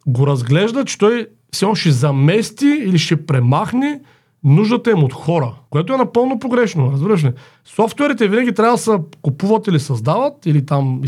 го 0.06 0.26
разглеждат, 0.26 0.86
че 0.86 0.98
той 0.98 1.26
все 1.52 1.64
още 1.64 1.80
ще 1.80 1.90
замести 1.90 2.66
или 2.66 2.98
ще 2.98 3.26
премахне 3.26 4.00
нуждата 4.44 4.90
им 4.90 5.04
от 5.04 5.12
хора, 5.12 5.54
което 5.70 5.92
е 5.92 5.96
напълно 5.96 6.38
погрешно, 6.38 6.92
разбираш 6.92 7.24
ли? 7.24 7.32
Софтуерите 7.64 8.28
винаги 8.28 8.54
трябва 8.54 8.74
да 8.74 8.78
се 8.78 8.98
купуват 9.22 9.66
или 9.66 9.80
създават, 9.80 10.46
или 10.46 10.66
там 10.66 11.02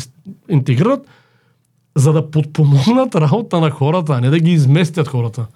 интегрират, 0.48 1.06
за 1.96 2.12
да 2.12 2.30
подпомогнат 2.30 3.14
работа 3.14 3.60
на 3.60 3.70
хората, 3.70 4.12
а 4.12 4.20
не 4.20 4.30
да 4.30 4.38
ги 4.40 4.52
изместят 4.52 5.08
хората 5.08 5.46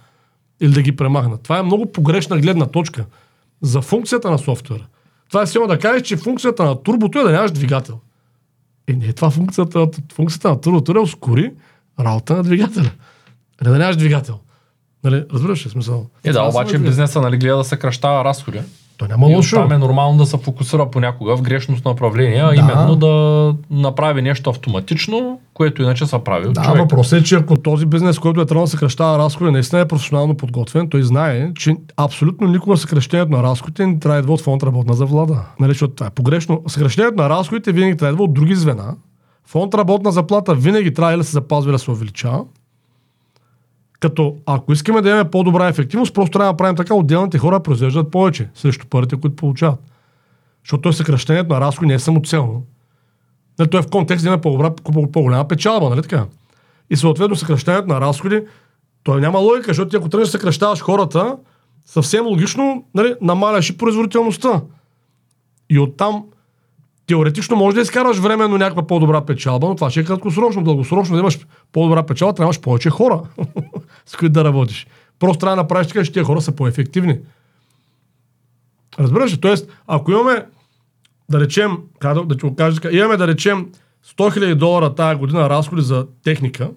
или 0.60 0.72
да 0.72 0.82
ги 0.82 0.96
премахнат. 0.96 1.42
Това 1.42 1.58
е 1.58 1.62
много 1.62 1.92
погрешна 1.92 2.38
гледна 2.38 2.66
точка 2.66 3.04
за 3.62 3.80
функцията 3.80 4.30
на 4.30 4.38
софтуера. 4.38 4.86
Това 5.28 5.42
е 5.42 5.46
силно 5.46 5.68
да 5.68 5.78
кажеш, 5.78 6.02
че 6.02 6.16
функцията 6.16 6.64
на 6.64 6.82
турбото 6.82 7.18
е 7.18 7.22
да 7.22 7.30
нямаш 7.30 7.50
двигател. 7.50 8.00
И 8.88 8.96
не 8.96 9.06
е 9.06 9.12
това 9.12 9.30
функцията, 9.30 9.88
функцията 10.12 10.48
на 10.48 10.60
турбото 10.60 10.92
е 10.92 10.94
да 10.94 11.00
ускори 11.00 11.52
работа 12.00 12.36
на 12.36 12.42
двигателя. 12.42 12.90
Не 13.64 13.70
да 13.70 13.78
нямаш 13.78 13.96
двигател. 13.96 14.38
Нали, 15.06 15.24
разбираш 15.32 15.66
ли 15.66 15.70
смисъл? 15.70 16.06
Е, 16.24 16.32
да, 16.32 16.34
са 16.34 16.42
обаче 16.42 16.78
бизнеса 16.78 17.20
нали, 17.20 17.36
гледа 17.36 17.56
да 17.56 17.64
съкръщава 17.64 18.24
разходи. 18.24 18.60
То 18.96 19.06
няма 19.06 19.30
И 19.30 19.34
лошо. 19.34 19.56
оттам 19.56 19.72
е 19.72 19.78
нормално 19.78 20.18
да 20.18 20.26
се 20.26 20.36
фокусира 20.38 20.90
понякога 20.90 21.36
в 21.36 21.42
грешност 21.42 21.84
на 21.84 21.90
направление, 21.90 22.42
Да. 22.42 22.54
именно 22.54 22.96
да 22.96 23.54
направи 23.70 24.22
нещо 24.22 24.50
автоматично, 24.50 25.40
което 25.54 25.82
иначе 25.82 26.06
се 26.06 26.18
прави 26.18 26.48
от 26.48 26.54
Да, 26.54 26.62
човек. 26.64 26.80
въпросът 26.80 27.20
е, 27.20 27.24
че 27.24 27.34
ако 27.34 27.56
този 27.56 27.86
бизнес, 27.86 28.18
който 28.18 28.40
е 28.40 28.46
трябвало 28.46 28.64
да 28.64 28.70
съкръщава 28.70 29.18
разходи, 29.18 29.50
наистина 29.50 29.80
е 29.80 29.88
професионално 29.88 30.36
подготвен, 30.36 30.88
той 30.88 31.02
знае, 31.02 31.50
че 31.54 31.76
абсолютно 31.96 32.46
никога 32.48 32.76
съкръщението 32.76 33.32
на 33.32 33.42
разходите 33.42 33.86
не 33.86 33.98
трябва 33.98 34.14
да 34.16 34.20
идва 34.20 34.34
от 34.34 34.40
фонд 34.40 34.62
работна 34.62 34.94
за 34.94 35.06
влада. 35.06 35.42
Нали, 35.60 35.70
защото 35.70 35.94
това 35.94 36.06
е 36.06 36.10
погрешно. 36.10 36.62
Съкръщението 36.68 37.22
на 37.22 37.30
разходите 37.30 37.72
винаги 37.72 37.96
трябва 37.96 38.12
да 38.12 38.14
идва 38.14 38.24
от 38.24 38.34
други 38.34 38.54
звена. 38.54 38.94
Фонд 39.46 39.74
работна 39.74 40.12
заплата 40.12 40.54
винаги 40.54 40.94
трябва 40.94 41.16
да 41.16 41.24
се 41.24 41.30
запазва, 41.32 41.72
да 41.72 41.78
се 41.78 41.90
увеличава. 41.90 42.44
Като 44.00 44.36
ако 44.46 44.72
искаме 44.72 45.00
да 45.00 45.08
имаме 45.08 45.30
по-добра 45.30 45.68
ефективност, 45.68 46.14
просто 46.14 46.32
трябва 46.32 46.46
да 46.46 46.52
направим 46.52 46.76
така, 46.76 46.94
отделните 46.94 47.38
хора 47.38 47.62
произвеждат 47.62 48.10
повече 48.10 48.48
срещу 48.54 48.86
парите, 48.86 49.20
които 49.20 49.36
получават. 49.36 49.80
Защото 50.64 50.82
той 50.82 50.92
съкръщението 50.92 51.54
на 51.54 51.60
разходи 51.60 51.86
не 51.86 51.94
е 51.94 51.98
самоцелно. 51.98 52.62
Нали, 53.58 53.70
той 53.70 53.80
е 53.80 53.82
в 53.82 53.90
контекст 53.90 54.24
да 54.24 54.28
има 54.28 54.40
по-голяма 55.12 55.48
печалба, 55.48 55.90
нали 55.90 56.02
така? 56.02 56.26
И 56.90 56.96
съответно 56.96 57.36
съкръщението 57.36 57.88
на 57.88 58.00
разходи, 58.00 58.42
той 59.02 59.20
няма 59.20 59.38
логика, 59.38 59.66
защото 59.66 59.88
ти 59.88 59.96
ако 59.96 60.08
тръгнеш 60.08 60.28
да 60.28 60.32
съкръщаваш 60.32 60.80
хората, 60.80 61.36
съвсем 61.86 62.26
логично 62.26 62.84
нали, 62.94 63.14
намаляш 63.20 63.70
и 63.70 63.78
производителността. 63.78 64.62
И 65.70 65.78
оттам 65.78 66.24
теоретично 67.06 67.56
може 67.56 67.74
да 67.74 67.80
изкараш 67.80 68.18
временно 68.18 68.58
някаква 68.58 68.86
по-добра 68.86 69.24
печалба, 69.24 69.68
но 69.68 69.74
това 69.74 69.90
ще 69.90 70.00
е 70.00 70.04
краткосрочно, 70.04 70.64
дългосрочно 70.64 71.14
да 71.14 71.20
имаш 71.20 71.38
по-добра 71.72 72.02
печалба, 72.02 72.34
трябва 72.34 72.44
да 72.44 72.54
имаш 72.54 72.60
повече 72.60 72.90
хора, 72.90 73.22
с 74.06 74.16
които 74.16 74.32
да 74.32 74.44
работиш. 74.44 74.86
Просто 75.18 75.38
трябва 75.38 75.56
да 75.56 75.62
направиш 75.62 75.86
така, 75.86 76.04
че 76.04 76.12
тези 76.12 76.24
хора 76.24 76.40
са 76.40 76.52
по-ефективни. 76.52 77.18
Разбираш 78.98 79.32
ли? 79.32 79.40
Тоест, 79.40 79.68
ако 79.86 80.10
имаме, 80.10 80.46
да 81.30 81.40
речем, 81.40 81.78
да, 82.02 82.24
да 82.24 82.36
ти 82.36 82.46
го 82.46 82.56
кажа, 82.56 82.80
така, 82.80 82.96
имаме 82.96 83.16
да 83.16 83.26
речем 83.26 83.66
100 84.18 84.38
000 84.38 84.54
долара 84.54 84.94
тая 84.94 85.16
година 85.16 85.50
разходи 85.50 85.82
за 85.82 86.06
техника, 86.24 86.70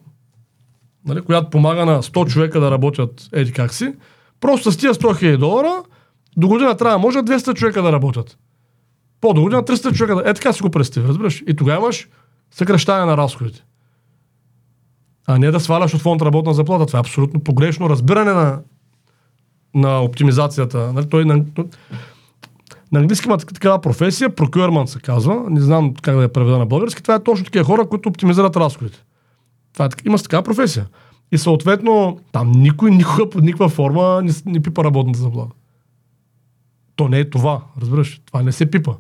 нали, 1.05 1.21
която 1.21 1.49
помага 1.49 1.86
на 1.86 2.03
100 2.03 2.32
човека 2.32 2.59
да 2.59 2.71
работят 2.71 3.30
еди 3.34 3.53
как 3.53 3.73
си, 3.73 3.93
просто 4.39 4.71
с 4.71 4.77
тия 4.77 4.93
100 4.93 5.23
000 5.23 5.38
долара 5.38 5.84
до 6.38 6.47
година 6.47 6.77
трябва 6.77 6.97
може 6.97 7.17
200 7.17 7.53
човека 7.53 7.82
да 7.82 7.91
работят. 7.91 8.38
По 9.22 9.34
до 9.34 9.41
година 9.41 9.63
300 9.63 9.93
човека. 9.95 10.30
Е 10.30 10.34
така 10.34 10.53
си 10.53 10.61
го 10.61 10.70
представи, 10.70 11.07
разбираш? 11.07 11.43
И 11.47 11.55
тогава 11.55 11.80
имаш 11.80 12.09
съкръщане 12.51 13.05
на 13.05 13.17
разходите. 13.17 13.63
А 15.28 15.38
не 15.38 15.51
да 15.51 15.59
сваляш 15.59 15.93
от 15.93 16.01
фонд 16.01 16.22
работна 16.22 16.53
заплата. 16.53 16.86
Това 16.86 16.99
е 16.99 16.99
абсолютно 16.99 17.39
погрешно 17.39 17.89
разбиране 17.89 18.34
на, 18.34 18.59
на 19.76 19.99
оптимизацията. 20.01 20.93
Нали? 20.93 21.09
Той, 21.09 21.26
на, 21.26 21.45
на 22.91 22.99
английски 22.99 23.28
има 23.28 23.38
така- 23.38 23.53
такава 23.53 23.82
професия, 23.82 24.30
procurement 24.30 24.86
се 24.86 24.99
казва, 24.99 25.43
не 25.49 25.61
знам 25.61 25.93
как 26.01 26.15
да 26.15 26.22
я 26.22 26.34
преведа 26.34 26.57
на 26.57 26.65
български, 26.65 27.03
това 27.03 27.15
е 27.15 27.24
точно 27.24 27.45
такива 27.45 27.65
хора, 27.65 27.89
които 27.89 28.09
оптимизират 28.09 28.55
разходите. 28.55 29.03
Това 29.74 29.86
е, 29.86 29.89
има 30.05 30.17
такава 30.17 30.43
професия. 30.43 30.88
И 31.32 31.38
съответно, 31.38 32.20
там 32.32 32.51
никой 32.51 32.91
никога 32.91 33.30
под 33.30 33.43
никаква 33.43 33.70
форма 33.70 34.22
не, 34.24 34.32
не 34.45 34.61
пипа 34.61 34.84
работната 34.84 35.20
заплата. 35.20 35.55
То 36.95 37.07
не 37.07 37.20
е 37.20 37.30
това, 37.30 37.61
разбираш? 37.82 38.22
Това 38.26 38.43
не 38.43 38.51
се 38.51 38.72
пипа. 38.72 38.93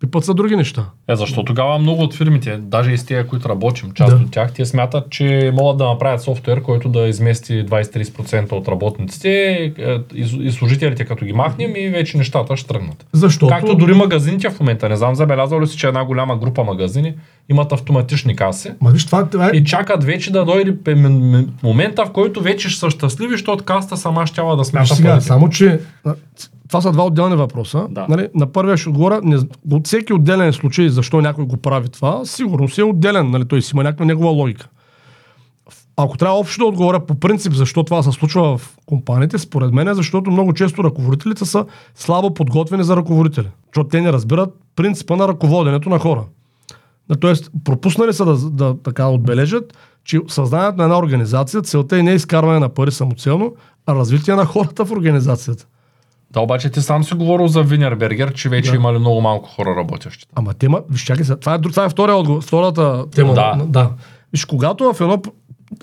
Пипат 0.00 0.24
са 0.24 0.34
други 0.34 0.56
неща. 0.56 0.84
Е, 1.08 1.16
защо 1.16 1.44
тогава 1.44 1.78
много 1.78 2.02
от 2.02 2.14
фирмите, 2.14 2.56
даже 2.56 2.90
и 2.90 2.98
с 2.98 3.04
тия, 3.04 3.26
които 3.26 3.48
работим, 3.48 3.92
част 3.92 4.16
Да. 4.16 4.24
от 4.24 4.30
тях, 4.30 4.52
те 4.52 4.64
смятат, 4.64 5.10
че 5.10 5.52
могат 5.54 5.78
да 5.78 5.86
направят 5.86 6.22
софтуер, 6.22 6.62
който 6.62 6.88
да 6.88 7.00
измести 7.00 7.66
20-30% 7.66 8.52
от 8.52 8.68
работниците 8.68 9.28
е, 9.78 9.98
и, 10.14 10.52
служителите, 10.52 11.04
като 11.04 11.24
ги 11.24 11.32
махнем 11.32 11.76
и 11.76 11.88
вече 11.88 12.16
нещата 12.16 12.56
ще 12.56 12.68
тръгнат. 12.68 13.06
Защото... 13.12 13.46
Както 13.46 13.74
дори 13.74 13.94
магазините 13.94 14.50
в 14.50 14.60
момента, 14.60 14.88
не 14.88 14.96
знам, 14.96 15.14
забелязал 15.14 15.60
ли 15.60 15.66
си, 15.66 15.78
че 15.78 15.86
една 15.86 16.04
голяма 16.04 16.36
група 16.36 16.64
магазини 16.64 17.14
имат 17.48 17.72
автоматични 17.72 18.36
каси 18.36 18.70
Ма 18.80 18.90
виж, 18.90 19.06
това, 19.06 19.28
това 19.28 19.46
е... 19.46 19.50
и 19.56 19.64
чакат 19.64 20.04
вече 20.04 20.32
да 20.32 20.44
дойде 20.44 20.94
момента, 21.62 22.06
в 22.06 22.10
който 22.10 22.40
вече 22.40 22.68
ще 22.68 22.80
са 22.80 22.90
щастливи, 22.90 23.32
защото 23.32 23.64
каста 23.64 23.96
сама 23.96 24.26
щяла 24.26 24.56
да 24.56 24.64
смята 24.64 24.94
сега, 24.94 25.20
само 25.20 25.50
че 25.50 25.80
това 26.68 26.80
са 26.80 26.92
два 26.92 27.04
отделни 27.04 27.36
въпроса. 27.36 27.86
Да. 27.90 28.06
Нали, 28.08 28.28
на 28.34 28.52
първия 28.52 28.76
ще 28.76 28.88
отговоря, 28.88 29.20
не, 29.22 29.36
от 29.70 29.86
всеки 29.86 30.12
отделен 30.12 30.52
случай, 30.52 30.88
защо 30.88 31.20
някой 31.20 31.44
го 31.44 31.56
прави 31.56 31.88
това, 31.88 32.24
сигурно 32.24 32.68
си 32.68 32.80
е 32.80 32.84
отделен, 32.84 33.30
нали, 33.30 33.44
той 33.48 33.62
си 33.62 33.70
има 33.74 33.82
някаква 33.82 34.06
негова 34.06 34.30
логика. 34.30 34.68
Ако 35.96 36.18
трябва 36.18 36.38
общо 36.38 36.58
да 36.58 36.66
отговоря 36.66 37.06
по 37.06 37.14
принцип 37.14 37.52
защо 37.52 37.82
това 37.82 38.02
се 38.02 38.12
случва 38.12 38.58
в 38.58 38.76
компаниите, 38.86 39.38
според 39.38 39.72
мен 39.72 39.88
е 39.88 39.94
защото 39.94 40.30
много 40.30 40.52
често 40.52 40.84
ръководителите 40.84 41.44
са 41.44 41.66
слабо 41.94 42.34
подготвени 42.34 42.84
за 42.84 42.96
ръководители. 42.96 43.48
Защото 43.66 43.88
те 43.88 44.00
не 44.00 44.12
разбират 44.12 44.54
принципа 44.76 45.16
на 45.16 45.28
ръководенето 45.28 45.88
на 45.88 45.98
хора. 45.98 46.24
Тоест, 47.20 47.50
пропуснали 47.64 48.12
са 48.12 48.24
да, 48.24 48.50
да 48.50 48.76
така 48.82 49.08
отбележат, 49.08 49.78
че 50.04 50.20
създанието 50.28 50.76
на 50.76 50.84
една 50.84 50.98
организация, 50.98 51.62
целта 51.62 51.98
е 51.98 52.02
не 52.02 52.12
изкарване 52.12 52.58
на 52.58 52.68
пари 52.68 52.92
самоцелно, 52.92 53.54
а 53.86 53.94
развитие 53.94 54.34
на 54.34 54.44
хората 54.44 54.84
в 54.84 54.90
организацията. 54.90 55.66
Да, 56.30 56.40
обаче 56.40 56.70
ти 56.70 56.82
сам 56.82 57.04
си 57.04 57.14
говорил 57.14 57.48
за 57.48 57.62
Винербергер, 57.62 58.34
че 58.34 58.48
вече 58.48 58.70
Да. 58.70 58.76
имали 58.76 58.98
много 58.98 59.20
малко 59.20 59.48
хора 59.48 59.76
работещи. 59.76 60.26
Ама 60.34 60.54
тема, 60.54 60.82
виж, 60.90 61.04
чакай 61.04 61.24
сега, 61.24 61.36
това 61.36 61.54
е, 61.54 61.60
това 61.60 61.84
е 61.84 61.88
втория 61.88 62.16
отговор, 62.16 62.42
втората 62.42 63.10
тема. 63.10 63.34
Да. 63.34 63.60
да. 63.66 63.90
Виж, 64.32 64.44
когато 64.44 64.92
в 64.92 65.00
едно, 65.00 65.22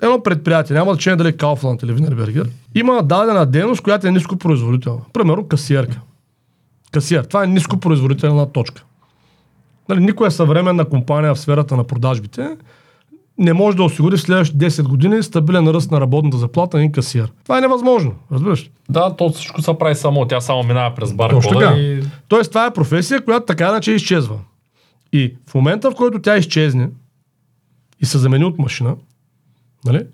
едно 0.02 0.22
предприятие, 0.22 0.76
няма 0.76 0.92
значение 0.92 1.16
дали 1.16 1.28
е 1.28 1.32
Kaufland 1.32 1.84
или 1.84 1.92
Винербергер, 1.92 2.50
има 2.74 3.02
дадена 3.02 3.46
дейност, 3.46 3.82
която 3.82 4.06
е 4.06 4.10
ниско 4.10 4.36
производителна. 4.36 5.00
Примерно 5.12 5.48
касиерка. 5.48 6.00
Касиер. 6.92 7.24
Това 7.24 7.44
е 7.44 7.46
ниско 7.46 7.76
производителна 7.76 8.52
точка. 8.52 8.84
Нали, 9.88 10.00
никоя 10.00 10.30
съвременна 10.30 10.84
компания 10.84 11.34
в 11.34 11.40
сферата 11.40 11.76
на 11.76 11.84
продажбите 11.84 12.56
не 13.38 13.52
може 13.52 13.76
да 13.76 13.84
осигури 13.84 14.16
в 14.16 14.20
следващите 14.20 14.70
10 14.70 14.88
години 14.88 15.22
стабилен 15.22 15.68
ръст 15.68 15.90
на 15.90 16.00
работната 16.00 16.36
заплата 16.38 16.78
на 16.78 16.92
касиер. 16.92 17.32
Това 17.42 17.58
е 17.58 17.60
невъзможно, 17.60 18.14
разбираш? 18.32 18.70
Да, 18.88 19.16
то 19.16 19.30
всичко 19.30 19.62
се 19.62 19.78
прави 19.78 19.94
само. 19.94 20.26
Тя 20.26 20.40
само 20.40 20.62
минава 20.62 20.94
през 20.94 21.16
Точно 21.16 21.40
така. 21.40 21.54
баркода 21.54 21.80
и... 21.80 22.02
Тоест, 22.28 22.50
това 22.50 22.66
е 22.66 22.72
професия, 22.72 23.24
която 23.24 23.46
така 23.46 23.68
иначе 23.68 23.92
изчезва. 23.92 24.38
И 25.12 25.34
в 25.46 25.54
момента, 25.54 25.90
в 25.90 25.94
който 25.94 26.22
тя 26.22 26.36
изчезне 26.36 26.88
и 28.00 28.06
се 28.06 28.18
замени 28.18 28.44
от 28.44 28.58
машина, 28.58 28.96
нали, 29.84 30.06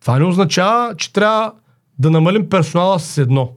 това 0.00 0.18
не 0.18 0.24
означава, 0.24 0.94
че 0.96 1.12
трябва 1.12 1.52
да 1.98 2.10
намалим 2.10 2.48
персонала 2.48 2.98
с 3.00 3.18
едно. 3.18 3.50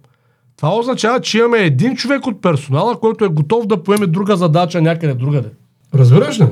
Това 0.57 0.75
означава, 0.75 1.21
че 1.21 1.37
имаме 1.37 1.57
един 1.57 1.95
човек 1.95 2.27
от 2.27 2.41
персонала, 2.41 2.99
който 2.99 3.25
е 3.25 3.27
готов 3.27 3.67
да 3.67 3.83
поеме 3.83 4.07
друга 4.07 4.37
задача 4.37 4.81
някъде 4.81 5.13
другаде. 5.13 5.49
Разбираш 5.93 6.39
ли? 6.39 6.47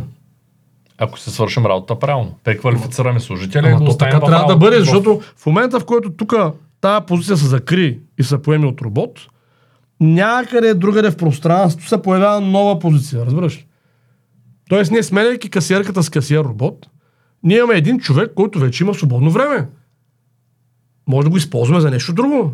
Ако 1.03 1.19
се 1.19 1.31
свършим 1.31 1.65
работа 1.65 1.99
правилно. 1.99 2.35
Преквалифицираме 2.43 3.19
служители 3.19 3.65
и 3.65 3.69
Ама 3.69 3.77
го 3.77 3.85
то 3.85 3.91
оставим 3.91 4.13
така 4.13 4.25
трябва 4.25 4.47
да 4.47 4.57
бъде, 4.57 4.79
защото 4.79 5.21
в 5.35 5.45
момента, 5.45 5.79
в 5.79 5.85
който 5.85 6.13
тук 6.13 6.33
тази 6.81 7.05
позиция 7.05 7.37
се 7.37 7.45
закри 7.45 7.99
и 8.19 8.23
се 8.23 8.41
поеме 8.41 8.67
от 8.67 8.81
робот, 8.81 9.19
някъде 9.99 10.73
другаде 10.73 11.11
в 11.11 11.17
пространството 11.17 11.87
се 11.87 12.01
появява 12.01 12.41
нова 12.41 12.79
позиция, 12.79 13.25
разбираш? 13.25 13.57
ли? 13.57 13.65
Тоест, 14.69 14.91
ние 14.91 15.03
сменяйки 15.03 15.49
касиерката 15.49 16.03
с 16.03 16.09
касиер 16.09 16.43
робот, 16.43 16.87
ние 17.43 17.57
имаме 17.57 17.75
един 17.75 17.99
човек, 17.99 18.31
който 18.35 18.59
вече 18.59 18.83
има 18.83 18.93
свободно 18.93 19.31
време. 19.31 19.67
Може 21.07 21.25
да 21.25 21.29
го 21.29 21.37
използваме 21.37 21.81
за 21.81 21.91
нещо 21.91 22.13
друго. 22.13 22.53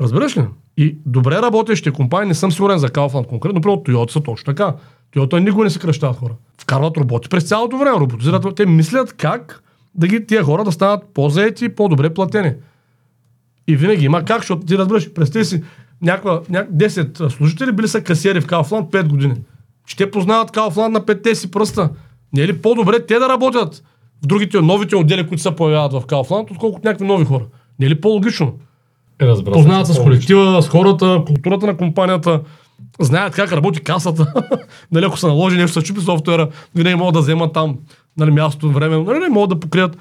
Разбираш 0.00 0.36
ли? 0.36 0.44
И 0.76 0.96
добре 1.06 1.36
работещи 1.36 1.90
компании, 1.90 2.28
не 2.28 2.34
съм 2.34 2.52
сигурен 2.52 2.78
за 2.78 2.88
Kaufland 2.88 3.26
конкретно, 3.26 3.54
например 3.54 3.76
Toyota 3.76 4.10
са 4.10 4.20
точно 4.20 4.44
така. 4.54 4.74
Toyota 5.14 5.38
никога 5.38 5.64
не 5.64 5.70
се 5.70 5.78
кръщават 5.78 6.16
хора. 6.16 6.32
Вкарват 6.60 6.96
роботи 6.96 7.28
през 7.28 7.44
цялото 7.44 7.78
време, 7.78 8.00
роботизират. 8.00 8.56
Те 8.56 8.66
мислят 8.66 9.12
как 9.12 9.62
да 9.94 10.06
ги 10.06 10.26
тия 10.26 10.42
хора 10.42 10.64
да 10.64 10.72
станат 10.72 11.04
по-заети 11.14 11.64
и 11.64 11.68
по-добре 11.68 12.14
платени. 12.14 12.52
И 13.68 13.76
винаги 13.76 14.04
има 14.04 14.24
как, 14.24 14.38
защото 14.38 14.66
ти 14.66 14.78
разбираш, 14.78 15.12
представи 15.12 15.44
си, 15.44 15.62
някаква, 16.02 16.40
няк... 16.48 16.70
10 16.70 17.28
служители 17.28 17.72
били 17.72 17.88
са 17.88 18.02
касиери 18.02 18.40
в 18.40 18.46
Kaufland 18.46 18.90
5 18.90 19.08
години. 19.08 19.34
Те 19.96 20.10
познават 20.10 20.50
Kaufland 20.50 20.88
на 20.88 21.06
петте 21.06 21.34
си 21.34 21.50
пръста. 21.50 21.90
Не 22.32 22.42
е 22.42 22.46
ли 22.46 22.62
по-добре 22.62 23.06
те 23.06 23.18
да 23.18 23.28
работят 23.28 23.82
в 24.22 24.26
другите, 24.26 24.60
новите 24.60 24.96
отдели, 24.96 25.26
които 25.28 25.42
се 25.42 25.50
появяват 25.50 25.92
в 25.92 26.06
Kaufland, 26.06 26.50
отколкото 26.50 26.88
някакви 26.88 27.06
нови 27.06 27.24
хора? 27.24 27.44
Не 27.78 27.86
е 27.86 27.90
ли 27.90 28.00
по-логично? 28.00 28.54
Е, 29.20 29.26
разбира 29.26 29.52
Познават 29.52 29.86
с 29.86 30.02
колектива, 30.02 30.62
с 30.62 30.68
хората, 30.68 31.22
културата 31.26 31.66
на 31.66 31.76
компанията, 31.76 32.40
знаят 33.00 33.34
как 33.34 33.52
работи 33.52 33.80
касата. 33.80 34.32
нали, 34.92 35.04
ако 35.04 35.16
се 35.16 35.26
наложи 35.26 35.56
нещо, 35.56 35.80
се 35.80 35.86
чупи 35.86 36.00
софтуера, 36.00 36.48
винаги 36.74 36.94
могат 36.94 37.14
да 37.14 37.20
вземат 37.20 37.52
там 37.52 37.78
нали, 38.16 38.30
място, 38.30 38.70
време, 38.70 38.98
нали, 38.98 39.18
не 39.18 39.28
могат 39.28 39.50
да 39.50 39.60
покрият. 39.60 39.96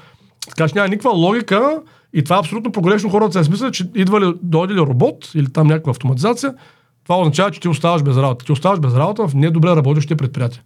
Така 0.50 0.68
че 0.68 0.76
няма 0.76 0.88
никаква 0.88 1.12
логика 1.12 1.80
и 2.14 2.24
това 2.24 2.36
е 2.36 2.40
абсолютно 2.40 2.72
погрешно. 2.72 3.10
Хората 3.10 3.34
се 3.34 3.44
смислят, 3.44 3.74
че 3.74 3.90
идва 3.96 4.22
ли, 4.22 4.34
дойде 4.42 4.74
ли 4.74 4.80
робот 4.80 5.32
или 5.36 5.54
там 5.54 5.68
някаква 5.68 5.92
автоматизация, 5.92 6.54
това 7.04 7.20
означава, 7.20 7.52
че 7.52 7.60
ти 7.60 7.68
оставаш 7.68 8.04
без 8.04 8.18
работа. 8.18 8.46
Ти 8.46 8.52
оставаш 8.52 8.80
без 8.80 8.96
работа 8.96 9.28
в 9.28 9.36
недобре 9.36 9.70
работещите 9.70 10.16
предприятия. 10.16 10.62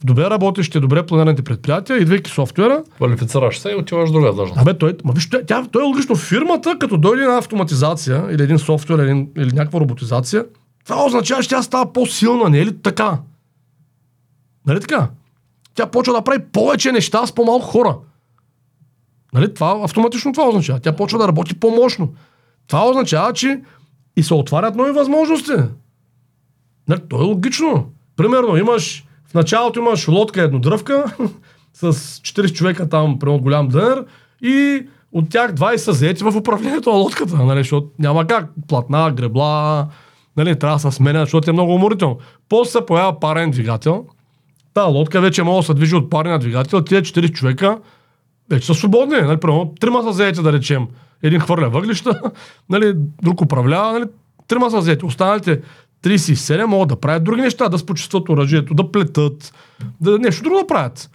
В 0.00 0.04
добре 0.04 0.30
работещите, 0.30 0.80
добре 0.80 1.06
планираните 1.06 1.42
предприятия, 1.42 1.98
идвайки 1.98 2.30
софтуера, 2.30 2.82
Квалифицираш 2.96 3.58
се 3.58 3.70
и 3.70 3.74
отиваш 3.74 4.10
друга 4.10 4.32
длъжност. 4.32 4.60
Абе, 4.60 4.78
той, 4.78 4.96
ма 5.04 5.12
виж, 5.12 5.28
тя, 5.46 5.66
той 5.72 5.82
е 5.82 5.86
логично. 5.86 6.16
Фирмата, 6.16 6.76
като 6.78 6.96
дойде 6.96 7.22
една 7.22 7.38
автоматизация 7.38 8.24
или 8.30 8.42
един 8.42 8.58
софтуер 8.58 8.98
или, 8.98 9.26
или 9.36 9.52
някаква 9.52 9.80
роботизация, 9.80 10.44
това 10.84 11.04
означава, 11.04 11.42
че 11.42 11.48
тя 11.48 11.62
става 11.62 11.92
по-силна, 11.92 12.50
не 12.50 12.58
е 12.58 12.66
ли 12.66 12.82
така? 12.82 13.18
Нали 14.66 14.80
така? 14.80 15.08
Тя 15.74 15.86
почва 15.86 16.14
да 16.14 16.22
прави 16.22 16.44
повече 16.52 16.92
неща 16.92 17.26
с 17.26 17.32
по-малко 17.32 17.66
хора. 17.66 17.96
Нали? 19.34 19.54
Това, 19.54 19.80
автоматично 19.84 20.32
това 20.32 20.48
означава. 20.48 20.80
Тя 20.80 20.96
почва 20.96 21.18
да 21.18 21.28
работи 21.28 21.60
по-мощно. 21.60 22.14
Това 22.66 22.88
означава, 22.88 23.32
че 23.32 23.60
и 24.16 24.22
се 24.22 24.34
отварят 24.34 24.76
нови 24.76 24.90
възможности. 24.90 25.52
Нали? 26.88 27.00
То 27.08 27.16
е 27.16 27.24
логично. 27.24 27.86
Примерно, 28.16 28.56
имаш, 28.56 29.04
в 29.30 29.34
началото 29.34 29.80
имаш 29.80 30.08
лодка 30.08 30.42
еднодръвка 30.42 31.16
с 31.72 31.92
40 31.92 32.52
човека 32.52 32.88
там, 32.88 33.18
примерно 33.18 33.40
голям 33.40 33.68
дънер 33.68 34.04
и 34.42 34.86
от 35.12 35.30
тях 35.30 35.54
20 35.54 35.76
са 35.76 35.92
заети 35.92 36.24
в 36.24 36.36
управлението 36.36 36.90
на 36.90 36.96
лодката, 36.96 37.36
нали? 37.36 37.60
защото 37.60 37.88
няма 37.98 38.26
как. 38.26 38.50
Платна, 38.68 39.12
гребла, 39.12 39.88
нали? 40.36 40.58
трябва 40.58 40.76
да 40.76 40.80
се 40.80 40.96
сменя, 40.96 41.20
защото 41.20 41.50
е 41.50 41.52
много 41.52 41.74
уморително. 41.74 42.18
После 42.48 42.70
се 42.70 42.86
появява 42.86 43.20
парен 43.20 43.50
двигател. 43.50 44.04
Та 44.74 44.82
лодка 44.82 45.20
вече 45.20 45.42
може 45.42 45.66
да 45.66 45.66
се 45.66 45.74
движи 45.74 45.94
от 45.94 46.10
парния 46.10 46.38
двигател. 46.38 46.80
Тия 46.80 47.02
40 47.02 47.32
човека 47.32 47.78
вече 48.50 48.66
са 48.66 48.74
свободни. 48.74 49.16
Нали? 49.16 49.40
Примерно, 49.40 49.74
трима 49.80 50.02
са 50.02 50.12
заети, 50.12 50.42
да 50.42 50.52
речем. 50.52 50.86
Един 51.22 51.40
хвърля 51.40 51.68
въглища, 51.68 52.20
нали? 52.70 52.94
друг 53.22 53.40
управлява. 53.40 53.92
Нали? 53.92 54.04
Трима 54.48 54.70
са 54.70 54.82
заети. 54.82 55.04
Останалите 55.04 55.60
37 56.04 56.64
могат 56.64 56.88
да 56.88 56.96
правят 56.96 57.24
други 57.24 57.42
неща, 57.42 57.68
да 57.68 57.78
спочистват 57.78 58.28
оръжието, 58.28 58.74
да 58.74 58.92
плетат, 58.92 59.54
да 60.00 60.18
нещо 60.18 60.42
друго 60.42 60.58
да 60.58 60.66
правят. 60.66 61.10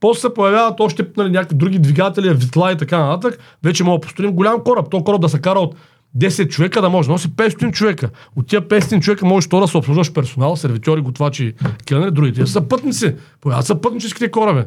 После 0.00 0.20
се 0.20 0.34
появяват 0.34 0.80
още 0.80 1.06
нали, 1.16 1.30
някакви 1.30 1.56
други 1.56 1.78
двигатели, 1.78 2.34
витла 2.34 2.72
и 2.72 2.76
така 2.76 2.98
нататък. 2.98 3.40
Вече 3.62 3.84
мога 3.84 3.98
да 3.98 4.00
построим 4.00 4.32
голям 4.32 4.60
кораб. 4.64 4.90
То 4.90 5.04
кораб 5.04 5.20
да 5.20 5.28
се 5.28 5.40
кара 5.40 5.58
от 5.58 5.74
10 6.16 6.48
човека, 6.48 6.82
да 6.82 6.90
може 6.90 7.06
да 7.06 7.12
носи 7.12 7.28
500 7.28 7.72
човека. 7.72 8.10
От 8.36 8.46
тия 8.46 8.68
500 8.68 9.00
човека 9.00 9.26
можеш 9.26 9.48
то 9.48 9.60
да 9.60 9.68
се 9.68 9.76
обслужваш 9.76 10.12
персонал, 10.12 10.56
сервитьори, 10.56 11.00
готвачи, 11.00 11.54
келнери, 11.86 12.10
другите 12.10 12.46
са 12.46 12.68
пътници. 12.68 13.16
Появяват 13.40 13.66
са 13.66 13.80
пътническите 13.80 14.30
кораби. 14.30 14.64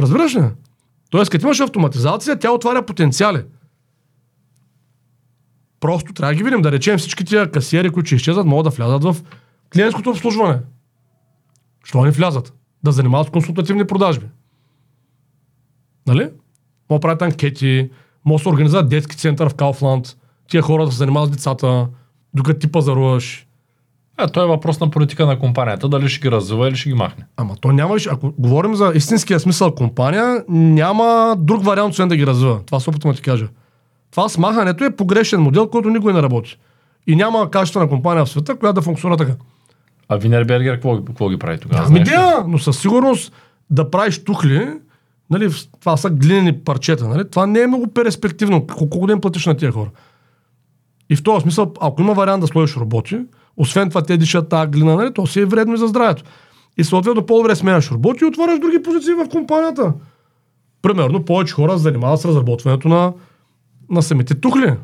Разбираш 0.00 0.36
ли? 0.36 0.42
Тоест, 1.10 1.30
като 1.30 1.46
имаш 1.46 1.60
автоматизация, 1.60 2.38
тя 2.38 2.52
отваря 2.52 2.86
потенциали. 2.86 3.42
Просто 5.80 6.12
трябва 6.12 6.32
да 6.32 6.36
ги 6.36 6.44
видим. 6.44 6.62
Да 6.62 6.72
речем 6.72 6.98
всички 6.98 7.24
тия 7.24 7.50
касиери, 7.50 7.90
които 7.90 8.06
ще 8.06 8.16
изчезват, 8.16 8.46
могат 8.46 8.64
да 8.64 8.70
влязат 8.70 9.04
в 9.04 9.16
клиентското 9.72 10.10
обслужване. 10.10 10.58
Що 11.84 12.04
не 12.04 12.10
влязат? 12.10 12.52
Да 12.82 12.92
занимават 12.92 13.26
с 13.26 13.30
консултативни 13.30 13.86
продажби. 13.86 14.26
Нали? 16.06 16.30
Могат 16.90 17.00
да 17.00 17.00
правят 17.00 17.22
анкети, 17.22 17.90
може 18.28 18.42
да 18.42 18.42
се 18.42 18.48
организират 18.48 18.88
детски 18.88 19.16
център 19.16 19.48
в 19.48 19.54
Кауфланд, 19.54 20.16
тия 20.48 20.62
хора 20.62 20.84
да 20.84 20.92
се 20.92 20.98
занимават 20.98 21.28
с 21.28 21.32
децата, 21.32 21.86
докато 22.34 22.60
ти 22.60 22.72
пазаруваш. 22.72 23.46
А, 24.16 24.28
той 24.28 24.44
е 24.44 24.46
въпрос 24.46 24.80
на 24.80 24.90
политика 24.90 25.26
на 25.26 25.38
компанията, 25.38 25.88
дали 25.88 26.08
ще 26.08 26.20
ги 26.20 26.30
развива 26.30 26.68
или 26.68 26.76
ще 26.76 26.88
ги 26.88 26.94
махне. 26.94 27.24
Ама 27.36 27.54
то 27.60 27.72
няма, 27.72 27.96
ако 28.10 28.32
говорим 28.38 28.74
за 28.74 28.92
истинския 28.94 29.40
смисъл 29.40 29.74
компания, 29.74 30.44
няма 30.48 31.36
друг 31.38 31.64
вариант, 31.64 31.92
освен 31.92 32.08
да 32.08 32.16
ги 32.16 32.26
развива. 32.26 32.60
Това 32.66 32.80
се 32.80 32.90
опитвам 32.90 33.12
да 33.12 33.16
ти 33.16 33.22
кажа. 33.22 33.48
Това 34.10 34.28
смахането 34.28 34.84
е 34.84 34.96
погрешен 34.96 35.40
модел, 35.40 35.68
който 35.68 35.90
никой 35.90 36.12
не 36.12 36.22
работи. 36.22 36.58
И 37.06 37.16
няма 37.16 37.50
качествена 37.50 37.88
компания 37.88 38.24
в 38.24 38.28
света, 38.28 38.56
която 38.58 38.74
да 38.74 38.82
функционира 38.82 39.16
така. 39.16 39.32
А 40.08 40.16
Винербергер 40.16 40.74
какво, 40.74 41.04
какво 41.04 41.28
ги 41.28 41.38
прави 41.38 41.58
тогава? 41.58 41.94
Ли? 41.94 42.00
идея, 42.00 42.44
но 42.46 42.58
със 42.58 42.78
сигурност 42.78 43.32
да 43.70 43.90
правиш 43.90 44.24
тухли, 44.24 44.68
нали, 45.30 45.50
това 45.80 45.96
са 45.96 46.10
глинени 46.10 46.58
парчета, 46.58 47.08
нали, 47.08 47.30
това 47.30 47.46
не 47.46 47.60
е 47.60 47.66
много 47.66 47.86
перспективно. 47.86 48.66
Колко 48.66 49.06
ден 49.06 49.20
платиш 49.20 49.46
на 49.46 49.56
тия 49.56 49.72
хора? 49.72 49.90
И 51.10 51.16
в 51.16 51.22
този 51.22 51.42
смисъл, 51.42 51.72
ако 51.80 52.02
има 52.02 52.14
вариант 52.14 52.40
да 52.40 52.46
сложиш 52.46 52.76
роботи, 52.76 53.20
освен 53.56 53.88
това 53.88 54.02
те 54.02 54.16
дишат 54.16 54.48
тази 54.48 54.70
глина, 54.70 54.96
нали, 54.96 55.14
то 55.14 55.26
си 55.26 55.40
е 55.40 55.44
вредно 55.44 55.74
и 55.74 55.78
за 55.78 55.86
здравето. 55.86 56.22
И 56.78 56.84
съответно 56.84 57.26
по-добре 57.26 57.56
сменяш 57.56 57.90
роботи 57.90 58.24
и 58.24 58.26
отваряш 58.26 58.60
други 58.60 58.82
позиции 58.82 59.14
в 59.14 59.28
компанията. 59.28 59.92
Примерно, 60.82 61.24
повече 61.24 61.54
хора 61.54 61.72
се 61.72 61.82
занимават 61.82 62.20
с 62.20 62.24
разработването 62.24 62.88
на, 62.88 63.12
на 63.90 64.02
самите 64.02 64.34
тухли. 64.34 64.74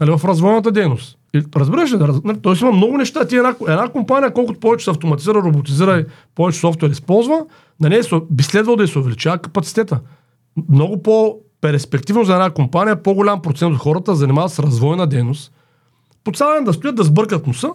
Нали, 0.00 0.10
в 0.10 0.24
развойната 0.24 0.72
дейност. 0.72 1.18
И, 1.34 1.42
разбираш 1.56 1.92
ли, 1.92 1.96
нали, 2.24 2.40
тоест 2.42 2.62
има 2.62 2.72
много 2.72 2.96
неща. 2.96 3.26
Ти 3.26 3.36
една, 3.36 3.54
една 3.60 3.88
компания, 3.88 4.32
колкото 4.32 4.60
повече 4.60 4.84
се 4.84 4.90
автоматизира, 4.90 5.34
роботизира 5.34 6.00
и 6.00 6.04
повече 6.34 6.58
софтуер 6.58 6.90
използва, 6.90 7.46
на 7.80 7.88
нея 7.88 8.02
би 8.30 8.42
следвало 8.42 8.76
да 8.76 8.88
се 8.88 8.98
увеличава 8.98 9.38
капацитета. 9.38 10.00
Много 10.68 11.02
по-перспективно 11.02 12.24
за 12.24 12.32
една 12.32 12.50
компания, 12.50 13.02
по-голям 13.02 13.42
процент 13.42 13.74
от 13.74 13.80
хората 13.80 14.14
занимават 14.14 14.52
с 14.52 14.58
развойна 14.58 15.06
дейност. 15.06 15.52
По 16.24 16.32
цял 16.32 16.52
ден 16.54 16.64
да 16.64 16.72
стоят 16.72 16.96
да 16.96 17.04
сбъркат 17.04 17.46
носа 17.46 17.70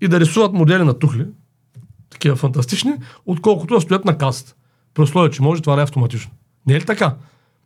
и 0.00 0.08
да 0.08 0.20
рисуват 0.20 0.52
модели 0.52 0.82
на 0.82 0.94
тухли, 0.94 1.26
такива 2.10 2.36
фантастични, 2.36 2.94
отколкото 3.26 3.74
да 3.74 3.80
стоят 3.80 4.04
на 4.04 4.18
касата. 4.18 4.54
При 4.94 5.02
условие, 5.02 5.30
че 5.30 5.42
може 5.42 5.62
това 5.62 5.74
да 5.74 5.80
е 5.80 5.84
автоматично. 5.84 6.30
Не 6.66 6.74
е 6.74 6.80
ли 6.80 6.84
така? 6.84 7.14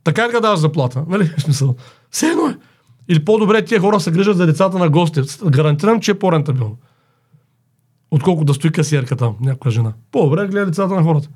Така 0.04 0.28
ли 0.28 0.32
да 0.32 0.40
даваш 0.40 0.58
заплата? 0.58 1.04
Нали? 1.08 1.30
Смисъл. 1.38 1.76
Все 2.10 2.26
едно 2.26 2.46
е. 2.46 2.56
Или 3.12 3.24
по-добре 3.24 3.64
тия 3.64 3.80
хора 3.80 4.00
се 4.00 4.10
грижат 4.10 4.36
за 4.36 4.46
децата 4.46 4.78
на 4.78 4.90
гости. 4.90 5.20
Гарантирам, 5.46 6.00
че 6.00 6.10
е 6.10 6.18
по-рентабилно. 6.18 6.76
Отколкото 8.10 8.44
да 8.44 8.54
стои 8.54 8.72
касиерка 8.72 9.16
там, 9.16 9.36
някоя 9.40 9.72
жена. 9.72 9.92
По-добре 10.12 10.40
да 10.40 10.46
гледа 10.46 10.66
децата 10.66 10.94
на 10.94 11.02
хората. 11.02 11.28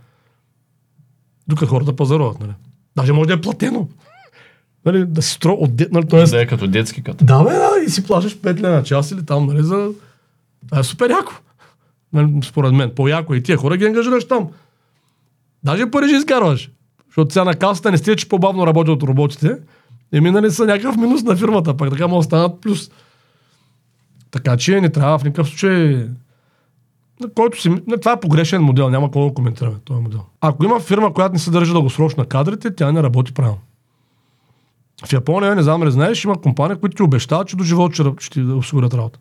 Докато 1.49 1.71
хората 1.71 1.97
пазаруват, 1.97 2.41
нали? 2.41 2.53
Даже 2.97 3.13
може 3.13 3.29
да 3.29 3.35
е 3.35 3.41
платено. 3.41 3.89
Нали, 4.87 5.07
да 5.07 5.23
си 5.23 5.33
стро 5.33 5.53
от 5.53 5.77
де... 5.77 5.89
нали, 5.93 6.09
тоест, 6.09 6.33
Да 6.33 6.43
е 6.43 6.47
като 6.47 6.67
детски 6.67 7.03
като. 7.03 7.25
да, 7.25 7.45
бе, 7.45 7.51
да, 7.51 7.71
и 7.87 7.91
си 7.91 8.05
плащаш 8.05 8.37
5 8.37 8.61
лена 8.61 8.77
на 8.77 8.83
час 8.83 9.11
или 9.11 9.27
там, 9.27 9.47
нали, 9.47 9.63
за... 9.63 9.91
Това 10.69 10.81
е 10.81 10.85
супер 10.85 11.11
яко. 11.11 11.33
Нали, 12.13 12.29
според 12.45 12.73
мен. 12.73 12.93
По-яко 12.97 13.35
е. 13.35 13.37
и 13.37 13.43
тия 13.43 13.57
хора 13.57 13.77
ги 13.77 13.85
ангажираш 13.85 14.29
там. 14.29 14.49
Даже 15.65 15.91
пари 15.91 16.09
ще 16.09 16.17
изкарваш. 16.17 16.71
Защото 17.07 17.33
сега 17.33 17.45
на 17.45 17.55
касата 17.55 17.91
не 17.91 17.99
стига, 17.99 18.17
че 18.17 18.29
по-бавно 18.29 18.67
работят 18.67 18.93
от 18.93 19.03
роботите. 19.03 19.57
И 20.13 20.21
минали 20.21 20.51
са 20.51 20.67
някакъв 20.67 20.97
минус 20.97 21.23
на 21.23 21.37
фирмата, 21.37 21.77
пак 21.77 21.91
така 21.91 22.07
могат 22.07 22.21
да 22.21 22.25
станат 22.25 22.61
плюс. 22.61 22.91
Така 24.31 24.57
че 24.57 24.81
не 24.81 24.91
трябва 24.93 25.19
в 25.19 25.25
никакъв 25.25 25.49
случай... 25.49 26.09
На 27.21 27.29
който 27.35 27.61
си... 27.61 27.69
на- 27.69 27.99
Това 28.01 28.13
е 28.13 28.21
погрешен 28.21 28.63
модел, 28.63 28.91
няма 28.91 29.07
какво 29.07 29.29
да 29.29 29.35
коментираме 29.35 29.77
този 29.85 30.01
модел. 30.01 30.21
Ако 30.41 30.65
има 30.65 30.81
фирма, 30.81 31.13
която 31.13 31.33
не 31.33 31.39
се 31.39 31.51
държи 31.51 31.73
дългосрочно 31.73 32.21
на 32.21 32.27
кадрите, 32.27 32.75
тя 32.75 32.93
не 32.93 33.03
работи 33.03 33.35
правилно. 33.35 33.59
В 35.07 35.13
Япония, 35.13 35.55
не 35.55 35.63
знам 35.63 35.85
ли 35.85 35.91
знаеш, 35.91 36.25
има 36.25 36.41
компания, 36.41 36.81
които 36.81 36.97
ти 36.97 37.03
обещават, 37.03 37.49
че 37.49 37.57
до 37.57 37.65
живот 37.65 37.95
ще, 37.95 38.05
ще 38.19 38.33
ти 38.33 38.41
осигурят 38.41 38.95
работа. 38.95 39.19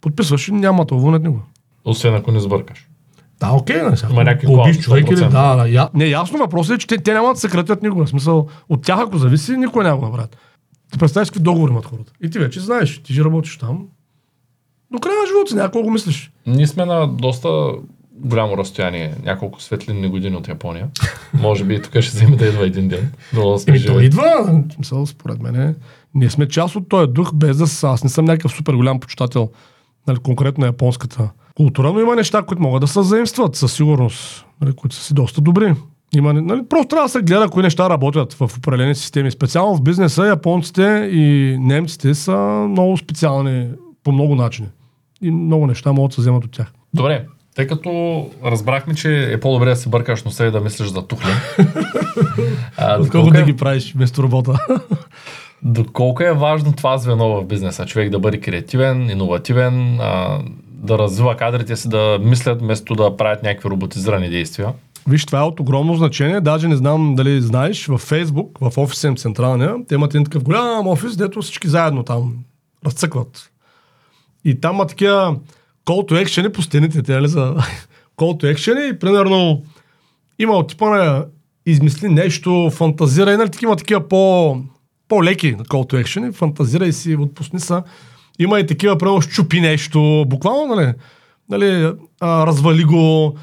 Подписваш 0.00 0.48
и 0.48 0.52
няма 0.52 0.84
да 0.84 0.94
уволнят 0.94 1.22
никога. 1.22 1.42
Освен 1.84 2.14
ако 2.14 2.32
не 2.32 2.40
сбъркаш. 2.40 2.88
Да, 3.46 3.52
окей, 3.52 3.82
не 3.82 3.96
сега. 3.96 4.12
Има 4.12 4.24
някакви 4.24 4.46
Убиш 4.46 4.78
човек 4.80 5.10
или 5.10 5.16
100%. 5.16 5.28
да, 5.28 5.56
да, 5.56 5.68
я... 5.68 5.88
Не, 5.94 6.04
ясно 6.06 6.38
въпросът 6.38 6.74
е, 6.76 6.78
че 6.78 6.86
те, 6.86 6.98
те 6.98 7.12
няма 7.14 7.28
да 7.28 7.36
се 7.36 7.40
съкратят 7.40 7.82
никога. 7.82 8.04
В 8.04 8.08
смисъл, 8.08 8.48
от 8.68 8.82
тях 8.82 9.00
ако 9.00 9.18
зависи, 9.18 9.56
никой 9.56 9.84
няма 9.84 9.98
го 9.98 10.04
направят. 10.04 10.36
Ти 10.92 10.98
представяш 10.98 11.30
какви 11.30 11.42
договори 11.42 11.70
имат 11.70 11.86
хората. 11.86 12.12
И 12.22 12.30
ти 12.30 12.38
вече 12.38 12.60
знаеш, 12.60 13.02
ти 13.02 13.12
ще 13.12 13.24
работиш 13.24 13.58
там. 13.58 13.86
До 14.92 14.98
края 14.98 15.16
на 15.16 15.26
живота 15.26 15.72
си, 15.72 15.82
го 15.82 15.90
мислиш. 15.90 16.32
Ние 16.46 16.66
сме 16.66 16.84
на 16.84 17.06
доста 17.06 17.72
голямо 18.14 18.56
разстояние, 18.56 19.14
няколко 19.24 19.62
светлинни 19.62 20.08
години 20.08 20.36
от 20.36 20.48
Япония. 20.48 20.88
Може 21.34 21.64
би 21.64 21.82
тук 21.82 21.92
ще 22.00 22.16
вземе 22.16 22.36
да 22.36 22.46
идва 22.46 22.66
един 22.66 22.88
ден. 22.88 23.12
Но 23.32 23.50
да 23.50 23.58
сме 23.58 23.70
Еми, 23.70 23.78
живи. 23.78 24.06
идва. 24.06 24.62
Смисъл, 24.74 25.06
според 25.06 25.40
мен, 25.42 25.56
е- 25.62 25.74
ние 26.14 26.30
сме 26.30 26.48
част 26.48 26.76
от 26.76 26.88
този 26.88 27.12
дух, 27.12 27.34
без 27.34 27.56
да 27.56 27.66
са. 27.66 27.88
Аз 27.88 28.04
не 28.04 28.10
съм 28.10 28.24
някакъв 28.24 28.52
супер 28.52 28.74
голям 28.74 29.00
почитател, 29.00 29.50
нали, 30.06 30.18
конкретно 30.18 30.66
японската 30.66 31.30
култура, 31.54 31.92
но 31.92 32.00
има 32.00 32.16
неща, 32.16 32.42
които 32.42 32.62
могат 32.62 32.80
да 32.80 32.86
се 32.86 33.02
заимстват 33.02 33.56
със 33.56 33.72
сигурност, 33.72 34.46
нали, 34.60 34.72
които 34.72 34.96
са 34.96 35.02
си 35.02 35.14
доста 35.14 35.40
добри. 35.40 35.74
Има, 36.16 36.32
нали, 36.32 36.62
просто 36.68 36.88
трябва 36.88 37.04
да 37.04 37.08
се 37.08 37.22
гледа 37.22 37.48
кои 37.48 37.62
неща 37.62 37.90
работят 37.90 38.32
в 38.32 38.50
определени 38.58 38.94
системи. 38.94 39.30
Специално 39.30 39.76
в 39.76 39.82
бизнеса 39.82 40.26
японците 40.26 41.08
и 41.12 41.56
немците 41.60 42.14
са 42.14 42.36
много 42.70 42.96
специални 42.96 43.68
по 44.04 44.12
много 44.12 44.34
начини. 44.34 44.68
И 45.22 45.30
много 45.30 45.66
неща 45.66 45.92
могат 45.92 46.10
да 46.10 46.14
се 46.14 46.20
вземат 46.20 46.44
от 46.44 46.52
тях. 46.52 46.72
Добре, 46.94 47.26
тъй 47.54 47.66
като 47.66 48.30
разбрахме, 48.44 48.94
че 48.94 49.32
е 49.32 49.40
по-добре 49.40 49.68
да 49.68 49.76
се 49.76 49.88
бъркаш 49.88 50.24
носа 50.24 50.46
и 50.46 50.50
да 50.50 50.60
мислиш 50.60 50.88
за 50.88 51.06
тухли. 51.06 51.30
а, 52.76 52.94
Отколко 52.94 53.04
доколко, 53.04 53.30
да 53.30 53.40
е, 53.40 53.44
ги 53.44 53.56
правиш 53.56 53.92
вместо 53.94 54.22
работа. 54.22 54.66
доколко 55.62 56.22
е 56.22 56.32
важно 56.32 56.72
това 56.72 56.98
звено 56.98 57.28
в 57.28 57.44
бизнеса? 57.44 57.86
Човек 57.86 58.10
да 58.10 58.18
бъде 58.18 58.40
креативен, 58.40 59.10
иновативен, 59.10 60.00
а, 60.00 60.38
да 60.82 60.98
развива 60.98 61.36
кадрите 61.36 61.76
си, 61.76 61.88
да 61.88 62.18
мислят 62.22 62.60
вместо 62.60 62.94
да 62.94 63.16
правят 63.16 63.42
някакви 63.42 63.70
роботизирани 63.70 64.30
действия. 64.30 64.72
Виж, 65.08 65.26
това 65.26 65.38
е 65.38 65.42
от 65.42 65.60
огромно 65.60 65.94
значение. 65.94 66.40
Даже 66.40 66.68
не 66.68 66.76
знам 66.76 67.14
дали 67.14 67.40
знаеш, 67.40 67.86
във 67.86 68.00
Фейсбук, 68.00 68.58
в 68.60 68.78
офиса 68.78 69.08
им 69.08 69.16
централния, 69.16 69.74
те 69.88 69.94
имат 69.94 70.14
един 70.14 70.24
такъв 70.24 70.42
голям 70.42 70.86
офис, 70.86 71.16
дето 71.16 71.42
всички 71.42 71.68
заедно 71.68 72.02
там 72.02 72.36
разцъкват. 72.86 73.50
И 74.44 74.60
там 74.60 74.74
има 74.74 74.86
такива 74.86 75.36
call 75.86 76.10
to 76.10 76.24
action 76.24 76.52
по 76.52 76.62
стените, 76.62 77.02
те, 77.02 77.12
нали, 77.12 77.28
за 77.28 77.56
call 78.16 78.42
to 78.42 78.54
action 78.54 78.90
и 78.90 78.98
примерно 78.98 79.62
има 80.38 80.52
от 80.52 80.68
типа 80.68 80.90
на 80.90 81.24
измисли 81.66 82.08
нещо, 82.08 82.70
фантазирай, 82.72 83.36
нали, 83.36 83.50
такива, 83.50 83.76
такива 83.76 84.08
по, 84.08 84.56
по-леки 85.08 85.56
call 85.56 85.92
to 85.92 86.04
action, 86.04 86.32
фантазирай 86.32 86.92
си, 86.92 87.16
отпусни 87.16 87.60
са. 87.60 87.82
Има 88.42 88.60
и 88.60 88.66
такива, 88.66 88.98
примерно, 88.98 89.20
щупи 89.20 89.60
нещо, 89.60 90.24
буквално, 90.28 90.74
нали, 90.74 90.92
нали 91.50 91.92
а, 92.20 92.46
развали 92.46 92.84
го, 92.84 93.34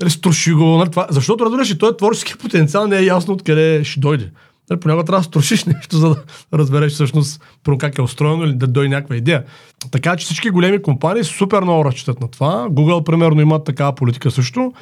нали, 0.00 0.10
струши 0.10 0.52
го, 0.52 0.64
нали, 0.64 0.90
това, 0.90 1.06
защото 1.10 1.44
разбираш, 1.44 1.70
и 1.70 1.78
този 1.78 1.96
творчески 1.96 2.38
потенциал 2.38 2.86
не 2.86 2.98
е 2.98 3.04
ясно 3.04 3.34
откъде 3.34 3.84
ще 3.84 4.00
дойде. 4.00 4.30
Нали, 4.70 4.80
понякога 4.80 5.04
трябва 5.04 5.20
да 5.20 5.24
струшиш 5.24 5.64
нещо, 5.66 5.96
за 5.96 6.08
да 6.08 6.16
разбереш 6.54 6.92
всъщност 6.92 7.42
как 7.78 7.98
е 7.98 8.02
устроено 8.02 8.44
или 8.44 8.52
да 8.52 8.66
дойде 8.66 8.88
някаква 8.88 9.16
идея. 9.16 9.44
Така 9.90 10.16
че 10.16 10.24
всички 10.24 10.50
големи 10.50 10.82
компании 10.82 11.24
супер 11.24 11.62
много 11.62 11.84
разчитат 11.84 12.20
на 12.20 12.28
това. 12.28 12.68
Google, 12.70 13.04
примерно, 13.04 13.40
имат 13.40 13.64
такава 13.64 13.94
политика 13.94 14.30
също. 14.30 14.72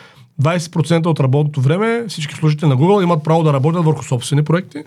20% 0.42 1.06
от 1.06 1.20
работното 1.20 1.60
време 1.60 2.04
всички 2.08 2.34
служители 2.34 2.68
на 2.68 2.76
Google 2.76 3.02
имат 3.02 3.24
право 3.24 3.42
да 3.42 3.52
работят 3.52 3.84
върху 3.84 4.02
собствени 4.04 4.44
проекти, 4.44 4.82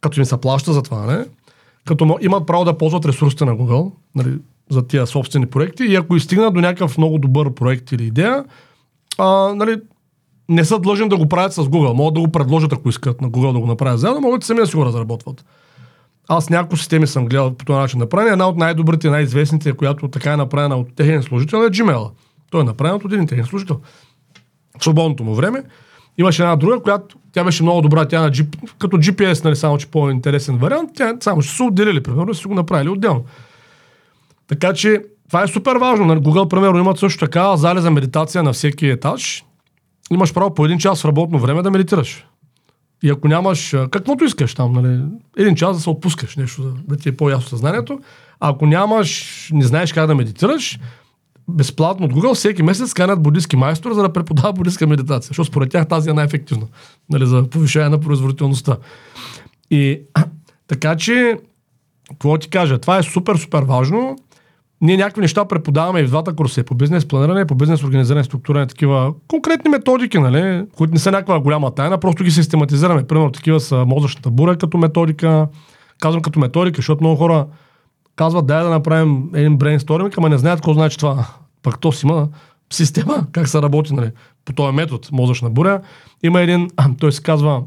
като 0.00 0.20
им 0.20 0.24
се 0.26 0.40
плаща 0.40 0.72
за 0.72 0.82
това, 0.82 1.06
не? 1.06 1.24
Като 1.88 2.18
имат 2.20 2.46
право 2.46 2.64
да 2.64 2.78
ползват 2.78 3.06
ресурсите 3.06 3.44
на 3.44 3.56
Google 3.56 3.92
нали, 4.14 4.38
за 4.70 4.86
тия 4.86 5.06
собствени 5.06 5.46
проекти 5.46 5.84
и 5.84 5.96
ако 5.96 6.16
изстигнат 6.16 6.54
до 6.54 6.60
някакъв 6.60 6.98
много 6.98 7.18
добър 7.18 7.54
проект 7.54 7.92
или 7.92 8.04
идея, 8.04 8.44
а, 9.18 9.54
нали, 9.54 9.76
не 10.48 10.64
са 10.64 10.78
длъжни 10.78 11.08
да 11.08 11.16
го 11.16 11.28
правят 11.28 11.52
с 11.52 11.64
Google. 11.64 11.92
Могат 11.92 12.14
да 12.14 12.20
го 12.20 12.32
предложат, 12.32 12.72
ако 12.72 12.88
искат 12.88 13.20
на 13.20 13.30
Google 13.30 13.52
да 13.52 13.58
го 13.60 13.66
направят 13.66 14.00
заедно, 14.00 14.20
могат 14.20 14.44
сами 14.44 14.60
да 14.60 14.66
си 14.66 14.76
го 14.76 14.84
разработват. 14.84 15.44
Аз 16.28 16.50
няколко 16.50 16.76
системи 16.76 17.06
съм 17.06 17.26
гледал 17.26 17.54
по 17.54 17.64
този 17.64 17.78
начин 17.78 18.00
направени. 18.00 18.32
Една 18.32 18.48
от 18.48 18.56
най-добрите, 18.56 19.10
най-известните, 19.10 19.72
която 19.72 20.08
така 20.08 20.32
е 20.32 20.36
направена 20.36 20.76
от 20.76 20.96
техен 20.96 21.22
служител 21.22 21.56
е 21.56 21.70
Gmail. 21.70 22.10
Той 22.50 22.60
е 22.60 22.64
направен 22.64 22.94
от 22.94 23.12
един 23.12 23.26
техен 23.26 23.44
служител. 23.44 23.80
В 24.78 24.84
свободното 24.84 25.24
му 25.24 25.34
време. 25.34 25.62
Имаше 26.18 26.42
една 26.42 26.56
друга, 26.56 26.82
която 26.82 27.16
тя 27.38 27.44
беше 27.44 27.62
много 27.62 27.80
добра, 27.80 28.04
тя 28.04 28.22
на 28.22 28.30
G, 28.30 28.46
като 28.78 28.96
GPS, 28.96 29.44
нали, 29.44 29.56
само 29.56 29.78
че 29.78 29.86
по-интересен 29.86 30.56
вариант, 30.56 30.90
тя 30.94 31.14
само 31.20 31.42
ще 31.42 31.56
се 31.56 31.62
отделили, 31.62 32.02
примерно, 32.02 32.34
си 32.34 32.48
го 32.48 32.54
направили 32.54 32.88
отделно. 32.88 33.24
Така 34.48 34.72
че 34.72 35.02
това 35.28 35.42
е 35.42 35.48
супер 35.48 35.76
важно. 35.76 36.04
Нали? 36.04 36.20
Google, 36.20 36.48
примерно, 36.48 36.78
имат 36.78 36.98
също 36.98 37.24
така 37.24 37.56
зали 37.56 37.80
за 37.80 37.90
медитация 37.90 38.42
на 38.42 38.52
всеки 38.52 38.88
етаж. 38.88 39.44
Имаш 40.10 40.34
право 40.34 40.54
по 40.54 40.64
един 40.64 40.78
час 40.78 41.02
в 41.02 41.04
работно 41.04 41.38
време 41.38 41.62
да 41.62 41.70
медитираш. 41.70 42.26
И 43.02 43.10
ако 43.10 43.28
нямаш, 43.28 43.76
каквото 43.90 44.24
искаш 44.24 44.54
там, 44.54 44.72
нали, 44.72 45.00
един 45.36 45.54
час 45.54 45.76
да 45.76 45.82
се 45.82 45.90
отпускаш 45.90 46.36
нещо, 46.36 46.62
да, 46.62 46.70
да 46.88 46.96
ти 46.96 47.08
е 47.08 47.16
по-ясно 47.16 47.48
съзнанието. 47.48 48.00
А 48.40 48.50
ако 48.50 48.66
нямаш, 48.66 49.48
не 49.52 49.64
знаеш 49.64 49.92
как 49.92 50.06
да 50.06 50.14
медитираш, 50.14 50.78
безплатно 51.48 52.06
от 52.06 52.12
Google 52.12 52.34
всеки 52.34 52.62
месец 52.62 52.94
канят 52.94 53.22
буддийски 53.22 53.56
майстор, 53.56 53.92
за 53.92 54.02
да 54.02 54.12
преподава 54.12 54.52
буддийска 54.52 54.86
медитация. 54.86 55.28
Защото 55.28 55.48
според 55.48 55.70
тях 55.70 55.88
тази 55.88 56.10
е 56.10 56.12
най-ефективна 56.12 56.66
нали, 57.10 57.26
за 57.26 57.50
повишаване 57.50 57.90
на 57.90 58.00
производителността. 58.00 58.76
И 59.70 60.00
така 60.68 60.96
че, 60.96 61.38
какво 62.10 62.38
ти 62.38 62.48
кажа, 62.48 62.78
това 62.78 62.98
е 62.98 63.02
супер, 63.02 63.36
супер 63.36 63.62
важно. 63.62 64.16
Ние 64.80 64.96
някакви 64.96 65.20
неща 65.20 65.44
преподаваме 65.44 66.00
и 66.00 66.04
в 66.04 66.08
двата 66.08 66.36
курса, 66.36 66.64
по 66.64 66.74
бизнес 66.74 67.08
планиране, 67.08 67.46
по 67.46 67.54
бизнес 67.54 67.84
организиране, 67.84 68.24
структуриране, 68.24 68.66
такива 68.66 69.14
конкретни 69.28 69.70
методики, 69.70 70.18
нали, 70.18 70.66
които 70.76 70.92
не 70.92 70.98
са 70.98 71.10
някаква 71.10 71.40
голяма 71.40 71.70
тайна, 71.70 71.98
просто 71.98 72.24
ги 72.24 72.30
систематизираме. 72.30 73.06
Примерно 73.06 73.32
такива 73.32 73.60
са 73.60 73.84
мозъчната 73.84 74.30
бура 74.30 74.56
като 74.56 74.78
методика. 74.78 75.48
Казвам 76.00 76.22
като 76.22 76.40
методика, 76.40 76.76
защото 76.76 77.04
много 77.04 77.16
хора 77.16 77.46
казват, 78.18 78.46
дай 78.46 78.62
да 78.62 78.70
направим 78.70 79.30
един 79.34 79.56
брейнсторминг, 79.56 80.18
ама 80.18 80.28
не 80.28 80.38
знаят 80.38 80.58
какво 80.58 80.74
значи 80.74 80.98
това. 80.98 81.26
Пък 81.62 81.80
то 81.80 81.92
си 81.92 82.06
има 82.06 82.28
система, 82.72 83.26
как 83.32 83.48
се 83.48 83.62
работи, 83.62 83.94
нали, 83.94 84.10
по 84.44 84.52
този 84.52 84.76
метод, 84.76 85.08
мозъчна 85.12 85.50
буря. 85.50 85.80
Има 86.22 86.40
един, 86.40 86.70
той 87.00 87.12
се 87.12 87.22
казва, 87.22 87.62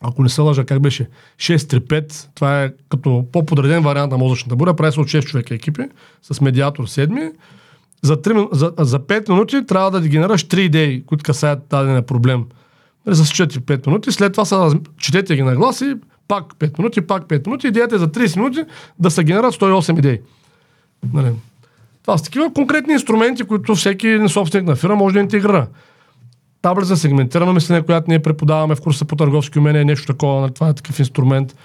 ако 0.00 0.22
не 0.22 0.28
се 0.28 0.40
лъжа, 0.40 0.64
как 0.64 0.80
беше, 0.80 1.08
6-3-5, 1.38 2.28
това 2.34 2.62
е 2.62 2.72
като 2.88 3.24
по-подреден 3.32 3.82
вариант 3.82 4.12
на 4.12 4.18
мозъчната 4.18 4.56
буря, 4.56 4.76
прави 4.76 4.92
се 4.92 5.00
от 5.00 5.06
6 5.06 5.24
човека 5.24 5.54
екипи, 5.54 5.82
с 6.22 6.40
медиатор 6.40 6.86
7. 6.86 7.32
За, 8.02 8.16
3, 8.16 8.32
мин- 8.32 8.48
за, 8.52 8.72
за 8.78 9.00
5 9.00 9.28
минути 9.28 9.66
трябва 9.66 9.90
да 9.90 10.08
генерираш 10.08 10.44
3 10.44 10.58
идеи, 10.58 11.06
които 11.06 11.22
касаят 11.22 11.58
даден 11.70 12.04
проблем. 12.04 12.44
Нали, 13.06 13.16
Засичате 13.16 13.60
5 13.60 13.86
минути, 13.86 14.12
след 14.12 14.32
това 14.32 14.44
са, 14.44 14.78
четете 14.98 15.36
ги 15.36 15.42
на 15.42 15.56
глас 15.56 15.80
и 15.80 15.94
пак 16.28 16.44
5 16.54 16.78
минути, 16.78 17.00
пак 17.00 17.22
5 17.22 17.46
минути. 17.46 17.66
Идеята 17.66 17.94
е 17.94 17.98
за 17.98 18.08
30 18.08 18.36
минути 18.36 18.64
да 18.98 19.10
се 19.10 19.24
генерират 19.24 19.54
108 19.54 19.98
идеи. 19.98 20.20
Нали. 21.12 21.32
Това 22.02 22.18
са 22.18 22.24
такива 22.24 22.52
конкретни 22.52 22.92
инструменти, 22.92 23.44
които 23.44 23.74
всеки 23.74 24.18
собственик 24.28 24.66
на 24.66 24.76
фирма 24.76 24.96
може 24.96 25.14
да 25.14 25.20
интегрира. 25.20 25.66
Таблица 26.62 26.96
сегментирано 26.96 27.52
мислене, 27.52 27.82
която 27.82 28.10
ние 28.10 28.22
преподаваме 28.22 28.74
в 28.74 28.80
курса 28.80 29.04
по 29.04 29.16
търговски 29.16 29.58
умения, 29.58 29.82
е 29.82 29.84
нещо 29.84 30.06
такова, 30.06 30.40
нали, 30.40 30.54
това 30.54 30.68
е 30.68 30.74
такъв 30.74 30.98
инструмент. 30.98 31.56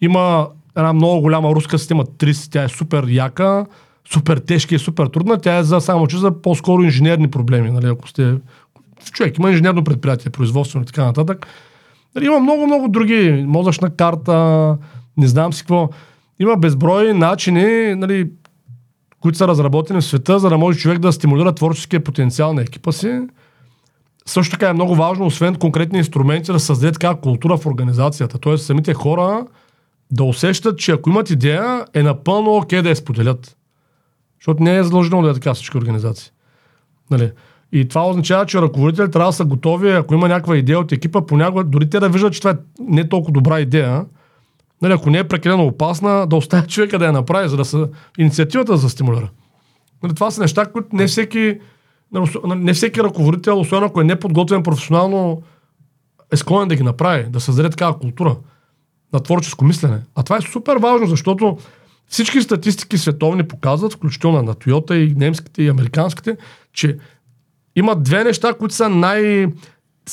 Има 0.00 0.48
една 0.76 0.92
много 0.92 1.20
голяма 1.20 1.50
руска 1.50 1.78
система 1.78 2.04
TRIS, 2.04 2.52
тя 2.52 2.64
е 2.64 2.68
супер 2.68 3.04
яка, 3.08 3.66
супер 4.12 4.38
тежка 4.38 4.74
и 4.74 4.78
супер 4.78 5.06
трудна. 5.06 5.40
Тя 5.40 5.56
е 5.56 5.62
за 5.64 5.80
само 5.80 6.06
че 6.06 6.18
за 6.18 6.42
по-скоро 6.42 6.82
инженерни 6.82 7.30
проблеми. 7.30 7.70
Нали, 7.70 7.86
ако 7.86 8.08
сте 8.08 8.34
човек, 9.12 9.38
има 9.38 9.50
инженерно 9.50 9.84
предприятие, 9.84 10.30
производствено 10.30 10.82
и 10.82 10.86
така 10.86 11.04
нататък. 11.04 11.46
Нали, 12.14 12.26
има 12.26 12.40
много-много 12.40 12.88
други. 12.88 13.44
Мозъчна 13.46 13.90
карта, 13.90 14.78
не 15.16 15.26
знам 15.26 15.52
си 15.52 15.62
какво. 15.62 15.88
Има 16.38 16.56
безброй 16.56 17.14
начини, 17.14 17.94
нали, 17.94 18.30
които 19.20 19.38
са 19.38 19.48
разработени 19.48 20.00
в 20.00 20.04
света, 20.04 20.38
за 20.38 20.48
да 20.48 20.58
може 20.58 20.78
човек 20.78 20.98
да 20.98 21.12
стимулира 21.12 21.52
творческия 21.52 22.04
потенциал 22.04 22.54
на 22.54 22.62
екипа 22.62 22.92
си. 22.92 23.20
Също 24.26 24.52
така 24.52 24.68
е 24.68 24.72
много 24.72 24.94
важно, 24.94 25.26
освен 25.26 25.54
конкретни 25.54 25.98
инструменти, 25.98 26.52
да 26.52 26.60
създаде 26.60 26.92
така 26.92 27.14
култура 27.14 27.56
в 27.56 27.66
организацията. 27.66 28.38
Тоест 28.38 28.66
самите 28.66 28.94
хора 28.94 29.46
да 30.10 30.24
усещат, 30.24 30.78
че 30.78 30.92
ако 30.92 31.10
имат 31.10 31.30
идея, 31.30 31.84
е 31.94 32.02
напълно 32.02 32.56
окей 32.56 32.82
да 32.82 32.88
я 32.88 32.96
споделят. 32.96 33.56
Защото 34.40 34.62
не 34.62 34.76
е 34.76 34.84
задължително 34.84 35.24
да 35.24 35.30
е 35.30 35.34
така 35.34 35.54
всички 35.54 35.78
организации. 35.78 36.30
Нали? 37.10 37.32
И 37.74 37.88
това 37.88 38.08
означава, 38.08 38.46
че 38.46 38.62
ръководители 38.62 39.10
трябва 39.10 39.28
да 39.28 39.36
са 39.36 39.44
готови, 39.44 39.90
ако 39.90 40.14
има 40.14 40.28
някаква 40.28 40.56
идея 40.56 40.78
от 40.78 40.92
екипа, 40.92 41.26
понякога 41.26 41.64
дори 41.64 41.90
те 41.90 42.00
да 42.00 42.08
виждат, 42.08 42.32
че 42.32 42.40
това 42.40 42.50
е 42.50 42.56
не 42.80 43.08
толкова 43.08 43.32
добра 43.32 43.60
идея, 43.60 44.04
нали, 44.82 44.92
ако 44.92 45.10
не 45.10 45.18
е 45.18 45.28
прекалено 45.28 45.66
опасна, 45.66 46.26
да 46.26 46.36
оставят 46.36 46.68
човека 46.68 46.98
да 46.98 47.06
я 47.06 47.12
направи, 47.12 47.48
за 47.48 47.56
да 47.56 47.64
се 47.64 47.84
инициативата 48.18 48.78
се 48.78 48.88
стимулира. 48.88 49.28
Нали, 50.02 50.14
това 50.14 50.30
са 50.30 50.40
неща, 50.40 50.66
които 50.66 50.88
не 50.92 51.06
всеки, 51.06 51.58
нали, 52.12 52.30
нали, 52.44 52.60
не 52.60 52.72
всеки 52.72 53.02
ръководител, 53.02 53.60
особено 53.60 53.86
ако 53.86 54.00
е 54.00 54.04
неподготвен 54.04 54.62
професионално, 54.62 55.42
е 56.32 56.36
склонен 56.36 56.68
да 56.68 56.76
ги 56.76 56.82
направи, 56.82 57.24
да 57.30 57.40
създаде 57.40 57.70
такава 57.70 57.98
култура 57.98 58.36
на 59.12 59.20
творческо 59.20 59.64
мислене. 59.64 60.00
А 60.14 60.22
това 60.22 60.36
е 60.36 60.40
супер 60.40 60.76
важно, 60.76 61.06
защото 61.06 61.58
всички 62.08 62.42
статистики 62.42 62.98
световни 62.98 63.48
показват, 63.48 63.92
включително 63.92 64.42
на 64.42 64.54
Toyota 64.54 64.94
и 64.94 65.14
немските 65.14 65.62
и 65.62 65.68
американските, 65.68 66.36
че 66.72 66.98
има 67.76 67.96
две 67.96 68.24
неща, 68.24 68.54
които 68.54 68.74
са 68.74 68.88
най- 68.88 69.48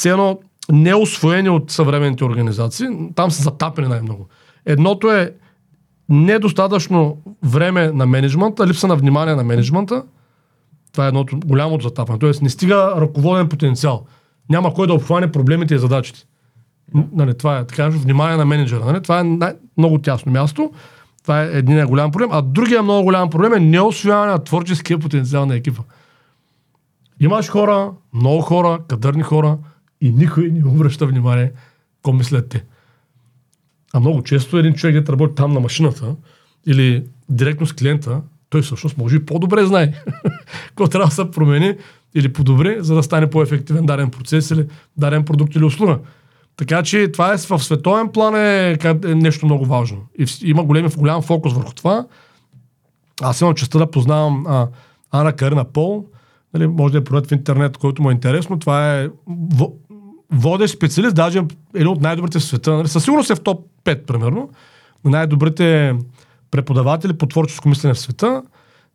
едно 0.05 0.39
неосвоени 0.71 1.49
от 1.49 1.71
съвременните 1.71 2.23
организации. 2.23 2.87
Там 3.15 3.31
са 3.31 3.43
затапени 3.43 3.87
най-много. 3.87 4.27
Едното 4.65 5.11
е 5.11 5.33
недостатъчно 6.09 7.17
време 7.43 7.91
на 7.91 8.05
менеджмента, 8.05 8.67
липса 8.67 8.87
на 8.87 8.95
внимание 8.95 9.35
на 9.35 9.43
менеджмента. 9.43 10.03
Това 10.91 11.05
е 11.05 11.07
едното 11.07 11.39
голямото 11.45 11.83
затапане. 11.87 12.19
Тоест 12.19 12.41
не 12.41 12.49
стига 12.49 12.93
ръководен 12.97 13.49
потенциал. 13.49 14.05
Няма 14.49 14.73
кой 14.73 14.87
да 14.87 14.93
обхване 14.93 15.31
проблемите 15.31 15.75
и 15.75 15.79
задачите. 15.79 16.19
Нали, 17.13 17.37
това 17.37 17.57
е 17.57 17.67
така, 17.67 17.89
внимание 17.89 18.37
на 18.37 18.45
менеджера. 18.45 18.85
Нали? 18.85 19.01
Това 19.01 19.19
е 19.19 19.23
най- 19.23 19.53
много 19.77 19.97
тясно 19.97 20.31
място. 20.31 20.71
Това 21.23 21.43
е 21.43 21.49
един 21.53 21.85
голям 21.85 22.11
проблем. 22.11 22.29
А 22.31 22.41
другия 22.41 22.83
много 22.83 23.03
голям 23.03 23.29
проблем 23.29 23.53
е 23.53 23.59
неосвояване 23.59 24.31
на 24.31 24.43
творческия 24.43 24.99
потенциал 24.99 25.45
на 25.45 25.55
екипа. 25.55 25.81
Имаш 27.21 27.49
хора, 27.49 27.91
много 28.13 28.41
хора, 28.41 28.79
кадърни 28.87 29.23
хора 29.23 29.57
и 30.01 30.11
никой 30.11 30.49
не 30.49 30.65
обръща 30.65 31.05
внимание 31.05 31.51
какво 31.95 32.13
мислят 32.13 32.49
те. 32.49 32.63
А 33.93 33.99
много 33.99 34.23
често 34.23 34.57
един 34.57 34.73
човек, 34.73 35.05
да 35.05 35.11
работи 35.11 35.35
там 35.35 35.53
на 35.53 35.59
машината 35.59 36.15
или 36.65 37.03
директно 37.29 37.67
с 37.67 37.73
клиента, 37.73 38.21
той 38.49 38.61
всъщност 38.61 38.97
може 38.97 39.15
и 39.15 39.25
по-добре 39.25 39.65
знае 39.65 39.93
какво 40.67 40.87
трябва 40.87 41.07
да 41.07 41.15
се 41.15 41.31
промени 41.31 41.75
или 42.15 42.33
подобри, 42.33 42.77
за 42.79 42.95
да 42.95 43.03
стане 43.03 43.29
по-ефективен 43.29 43.85
даден 43.85 44.09
процес 44.09 44.51
или 44.51 44.67
даден 44.97 45.25
продукт 45.25 45.55
или 45.55 45.63
услуга. 45.63 45.99
Така 46.57 46.83
че 46.83 47.11
това 47.11 47.33
е 47.33 47.37
в 47.37 47.59
световен 47.59 48.09
план 48.09 48.35
е, 48.35 48.77
е 48.83 49.15
нещо 49.15 49.45
много 49.45 49.65
важно. 49.65 49.97
И 50.19 50.25
има 50.43 50.63
големи, 50.63 50.89
голям 50.97 51.21
фокус 51.21 51.53
върху 51.53 51.73
това. 51.73 52.05
Аз 53.21 53.41
имам 53.41 53.55
честа 53.55 53.77
да 53.77 53.91
познавам 53.91 54.45
а, 54.47 54.67
Ана 55.11 55.33
Карина 55.33 55.65
Пол. 55.65 56.05
Нали, 56.53 56.67
може 56.67 56.91
да 56.91 56.97
я 56.97 57.03
проверят 57.03 57.27
в 57.27 57.31
интернет, 57.31 57.77
който 57.77 58.01
му 58.01 58.09
е 58.09 58.13
интересно. 58.13 58.59
Това 58.59 58.97
е 58.99 59.09
во- 59.29 59.73
водещ 60.31 60.75
специалист, 60.75 61.15
даже 61.15 61.41
един 61.75 61.87
от 61.87 62.01
най-добрите 62.01 62.39
в 62.39 62.43
света. 62.43 62.73
Нали, 62.73 62.87
със 62.87 63.03
сигурност 63.03 63.29
е 63.29 63.35
в 63.35 63.41
топ 63.41 63.65
5, 63.85 64.05
примерно. 64.05 64.49
На 65.05 65.11
най-добрите 65.11 65.95
преподаватели 66.51 67.13
по 67.13 67.25
творческо 67.25 67.69
мислене 67.69 67.93
в 67.93 67.99
света. 67.99 68.43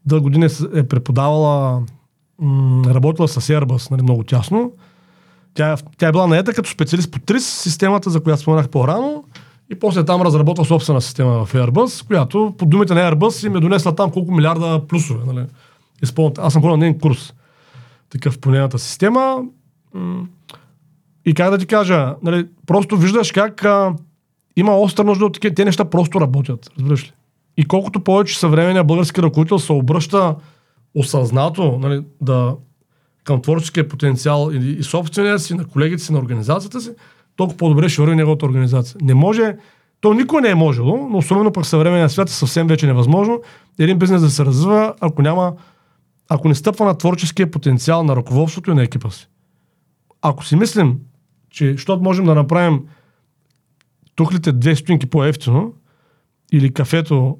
Дълго 0.06 0.22
години 0.22 0.48
е 0.74 0.82
преподавала, 0.82 1.82
м- 2.38 2.94
работила 2.94 3.28
с 3.28 3.40
Airbus 3.40 3.90
нали, 3.90 4.02
много 4.02 4.22
тясно. 4.22 4.72
Тя, 5.54 5.76
тя 5.98 6.08
е 6.08 6.12
била 6.12 6.26
наета 6.26 6.52
като 6.52 6.70
специалист 6.70 7.10
по 7.10 7.18
TRIS, 7.18 7.38
системата, 7.38 8.10
за 8.10 8.20
която 8.20 8.42
споменах 8.42 8.68
по-рано. 8.68 9.24
И 9.70 9.74
после 9.74 10.04
там 10.04 10.22
разработва 10.22 10.64
собствена 10.64 11.00
система 11.00 11.44
в 11.46 11.52
Airbus, 11.54 12.06
която 12.06 12.54
по 12.58 12.66
думите 12.66 12.94
на 12.94 13.12
Airbus 13.12 13.46
им 13.46 13.56
е 13.56 13.60
донесла 13.60 13.94
там 13.94 14.10
колко 14.10 14.32
милиарда 14.32 14.86
плюсове. 14.88 15.32
Нали? 15.32 15.46
Изпълнят. 16.02 16.38
Аз 16.38 16.52
съм 16.52 16.62
ходил 16.62 16.76
на 16.76 16.86
един 16.86 17.00
курс 17.00 17.32
такъв 18.10 18.38
по 18.38 18.50
нейната 18.50 18.78
система. 18.78 19.44
И 21.24 21.34
как 21.34 21.50
да 21.50 21.58
ти 21.58 21.66
кажа, 21.66 22.14
нали, 22.22 22.46
просто 22.66 22.96
виждаш 22.96 23.32
как 23.32 23.64
а, 23.64 23.94
има 24.56 24.78
остра 24.78 25.04
нужда 25.04 25.24
от 25.24 25.34
такива. 25.34 25.54
Те 25.54 25.64
неща 25.64 25.84
просто 25.84 26.20
работят, 26.20 26.70
разбираш 26.78 27.04
ли? 27.04 27.12
И 27.56 27.64
колкото 27.64 28.00
повече 28.00 28.38
съвременният 28.38 28.86
български 28.86 29.22
ръководител 29.22 29.58
се 29.58 29.72
обръща 29.72 30.36
осъзнато 30.94 31.78
нали, 31.78 32.04
да, 32.20 32.54
към 33.24 33.42
творческия 33.42 33.88
потенциал 33.88 34.50
и, 34.52 34.76
и 34.78 34.82
собствения 34.82 35.38
си, 35.38 35.54
на 35.54 35.64
колегите 35.64 36.02
си, 36.02 36.12
на 36.12 36.18
организацията 36.18 36.80
си, 36.80 36.90
толкова 37.36 37.56
по-добре 37.56 37.88
ще 37.88 38.02
върви 38.02 38.16
неговата 38.16 38.46
организация. 38.46 38.98
Не 39.02 39.14
може, 39.14 39.56
то 40.00 40.14
никой 40.14 40.42
не 40.42 40.48
е 40.48 40.54
можело, 40.54 41.08
но 41.10 41.18
особено 41.18 41.52
пък 41.52 41.66
съвременния 41.66 42.08
свят 42.10 42.28
е 42.28 42.32
съвсем 42.32 42.66
вече 42.66 42.86
невъзможно 42.86 43.40
един 43.78 43.98
бизнес 43.98 44.22
да 44.22 44.30
се 44.30 44.44
развива, 44.44 44.94
ако 45.00 45.22
няма, 45.22 45.52
ако 46.28 46.48
не 46.48 46.54
стъпва 46.54 46.84
на 46.86 46.98
творческия 46.98 47.50
потенциал 47.50 48.02
на 48.02 48.16
ръководството 48.16 48.70
и 48.70 48.74
на 48.74 48.82
екипа 48.82 49.10
си. 49.10 49.28
Ако 50.22 50.44
си 50.44 50.56
мислим, 50.56 50.98
че 51.50 51.72
защото 51.72 52.02
можем 52.02 52.24
да 52.24 52.34
направим 52.34 52.82
тухлите 54.14 54.52
две 54.52 54.76
стотинки 54.76 55.06
по-ефтино 55.06 55.74
или 56.52 56.74
кафето 56.74 57.38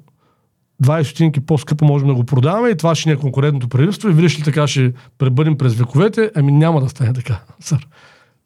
20 0.83 1.03
стотинки 1.03 1.39
по-скъпо 1.39 1.85
можем 1.85 2.07
да 2.07 2.15
го 2.15 2.23
продаваме 2.23 2.69
и 2.69 2.77
това 2.77 2.95
ще 2.95 3.09
ни 3.09 3.13
е 3.13 3.17
конкурентното 3.17 3.69
предимство 3.69 4.09
и 4.09 4.13
видиш 4.13 4.39
ли 4.39 4.43
така 4.43 4.67
ще 4.67 4.93
пребъдем 5.17 5.57
през 5.57 5.75
вековете, 5.75 6.31
ами 6.35 6.51
няма 6.51 6.81
да 6.81 6.89
стане 6.89 7.13
така. 7.13 7.41
Сър. 7.59 7.87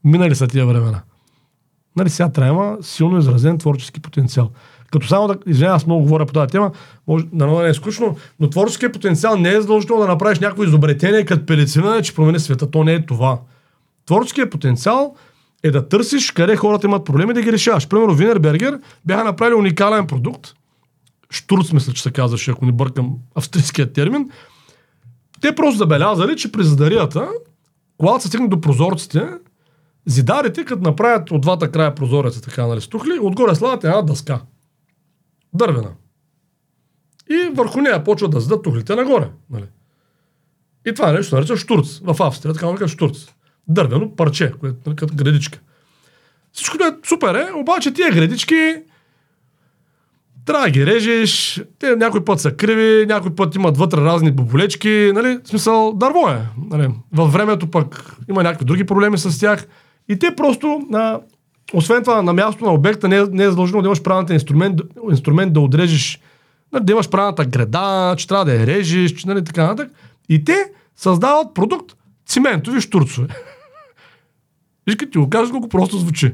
Минали 0.04 0.36
са 0.36 0.48
тия 0.48 0.66
времена. 0.66 1.02
Нали 1.96 2.10
сега 2.10 2.30
трябва 2.30 2.78
силно 2.82 3.18
изразен 3.18 3.58
творчески 3.58 4.00
потенциал. 4.00 4.50
Като 4.92 5.08
само 5.08 5.28
да, 5.28 5.38
извиня, 5.48 5.72
аз 5.72 5.86
много 5.86 6.02
говоря 6.02 6.26
по 6.26 6.34
тази 6.34 6.48
тема, 6.48 6.72
може 7.08 7.26
да 7.34 7.48
не 7.48 7.70
е 7.70 7.74
скучно, 7.74 8.18
но 8.40 8.50
творческият 8.50 8.94
потенциал 8.94 9.38
не 9.38 9.50
е 9.50 9.62
задължително 9.62 10.02
да 10.02 10.08
направиш 10.08 10.40
някакво 10.40 10.64
изобретение 10.64 11.26
като 11.26 11.46
пелицина, 11.46 12.02
че 12.02 12.16
промени 12.16 12.40
света. 12.40 12.72
То 12.72 12.84
не 12.84 12.94
е 12.94 13.06
това. 13.06 13.40
Творческият 14.06 14.52
потенциал 14.52 15.16
е 15.64 15.72
да 15.72 15.90
търсиш 15.90 16.32
къде 16.32 16.56
хората 16.56 16.88
имат 16.88 17.06
проблеми 17.06 17.34
да 17.34 17.42
ги 17.42 17.52
решаваш. 17.52 17.88
Примерно 17.88 18.16
Винербергер 18.16 18.80
бяха 19.06 19.24
направили 19.24 19.56
уникален 19.56 20.08
продукт, 20.08 20.54
Штурц, 21.32 21.72
мисля, 21.72 21.94
че 21.94 22.04
се 22.04 22.12
казваше, 22.12 22.52
ако 22.52 22.66
не 22.66 22.72
бъркам 22.72 23.14
австрийския 23.36 23.94
термин. 23.94 24.30
Те 25.42 25.56
просто 25.56 25.78
забелязали, 25.78 26.38
че 26.38 26.52
при 26.52 26.64
задарията, 26.64 27.28
когато 27.98 28.22
се 28.22 28.28
стигне 28.28 28.48
до 28.48 28.62
прозорците, 28.62 29.28
зидарите, 30.06 30.66
като 30.66 30.82
направят 30.82 31.32
от 31.32 31.42
двата 31.42 31.72
края 31.72 31.96
прозореца, 31.96 32.42
така, 32.42 32.68
нали, 32.68 32.82
стухли, 32.82 33.20
отгоре 33.22 33.56
слагат 33.56 33.84
една 33.84 34.02
дъска. 34.02 34.42
Дървена. 35.54 35.92
И 37.30 37.50
върху 37.54 37.82
нея 37.82 38.04
почват 38.04 38.32
да 38.32 38.40
задат 38.40 38.64
тухлите 38.64 38.96
нагоре. 38.96 39.30
Нали. 39.50 39.66
И 40.86 40.94
това 40.94 41.10
е 41.10 41.14
нещо 41.14 41.36
нарича 41.36 41.58
штурц. 41.58 42.00
В 42.00 42.24
Австрия, 42.24 42.54
така 42.54 42.66
нарича 42.66 42.88
штурц. 42.88 43.18
Дървено 43.68 44.16
парче, 44.16 44.54
което 44.60 44.78
нали, 44.86 44.96
като 44.96 45.16
градичка. 45.16 45.60
Всичко 46.54 46.78
е 46.84 46.98
супер, 47.08 47.36
е, 47.36 47.54
обаче 47.54 47.94
тия 47.94 48.12
градички 48.12 48.76
трябва 50.46 50.66
да 50.66 50.72
ги 50.72 50.86
режеш, 50.86 51.62
те 51.80 51.96
някой 51.96 52.26
път 52.26 52.40
са 52.40 52.52
криви, 52.52 53.06
някой 53.06 53.36
път 53.36 53.56
имат 53.56 53.78
вътре 53.78 54.02
разни 54.02 54.32
боболечки, 54.32 55.12
нали, 55.16 55.40
в 55.44 55.48
смисъл 55.48 55.94
дърво 55.94 56.30
е. 56.30 56.42
Нали. 56.70 56.90
Във 57.14 57.34
времето 57.34 57.72
пък 57.72 58.16
има 58.30 58.44
някакви 58.44 58.66
други 58.66 58.84
проблеми 58.84 59.18
с 59.18 59.40
тях. 59.40 59.68
И 60.10 60.20
те 60.20 60.36
просто, 60.36 60.82
а, 60.94 61.20
освен 61.74 62.04
това, 62.04 62.22
на 62.22 62.34
място 62.34 62.66
на 62.66 62.74
обекта 62.74 63.08
не 63.08 63.18
е, 63.18 63.26
не 63.32 63.44
е 63.44 63.50
задължено 63.50 63.82
да 63.82 63.88
имаш 63.88 64.02
правилната 64.02 64.34
инструмент, 64.34 64.82
инструмент 65.12 65.54
да 65.54 65.60
отрежеш, 65.60 66.20
нали, 66.74 66.84
да 66.84 66.92
имаш 66.92 67.10
правилната 67.10 67.46
града, 67.46 68.16
че 68.18 68.28
трябва 68.28 68.46
да 68.46 68.54
я 68.54 68.68
режеш, 68.68 69.12
че, 69.12 69.28
нали, 69.28 69.44
така 69.44 69.68
нататък. 69.68 69.92
И 70.30 70.44
те 70.44 70.66
създават 70.96 71.54
продукт 71.54 71.96
циментови 72.26 72.82
штурцове. 72.82 73.28
Виж 74.88 74.96
като 74.96 75.12
ти 75.12 75.18
го 75.18 75.30
кажа 75.30 75.52
колко 75.52 75.70
просто 75.70 75.98
звучи. 75.98 76.34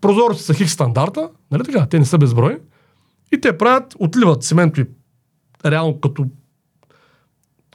Прозорци 0.00 0.42
са 0.42 0.54
хих 0.54 0.70
стандарта, 0.70 1.28
нали 1.50 1.64
така, 1.64 1.86
те 1.86 1.98
не 1.98 2.04
са 2.04 2.18
безброй. 2.18 2.58
И 3.32 3.40
те 3.40 3.58
правят, 3.58 3.94
отливат 3.98 4.42
циментови, 4.42 4.86
реално 5.64 6.00
като 6.00 6.26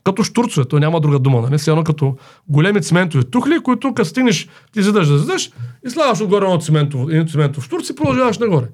като 0.06 0.24
штурцове, 0.24 0.68
то 0.68 0.80
няма 0.80 1.02
друга 1.02 1.20
дума, 1.20 1.42
нали? 1.42 1.58
Все 1.58 1.72
едно 1.72 1.84
като 1.84 2.18
големи 2.48 2.82
циментови 2.82 3.24
тухли, 3.24 3.60
които 3.60 3.94
като 3.94 4.10
стигнеш, 4.10 4.48
ти 4.72 4.82
задаш 4.82 5.08
да 5.08 5.18
задаш 5.18 5.52
и 5.86 5.90
слагаш 5.90 6.22
отгоре 6.22 6.46
едно 6.46 6.60
циментов, 6.60 7.10
един 7.10 7.28
циментов 7.28 7.64
штурц 7.64 7.90
и 7.90 7.96
продължаваш 7.96 8.38
нагоре. 8.38 8.68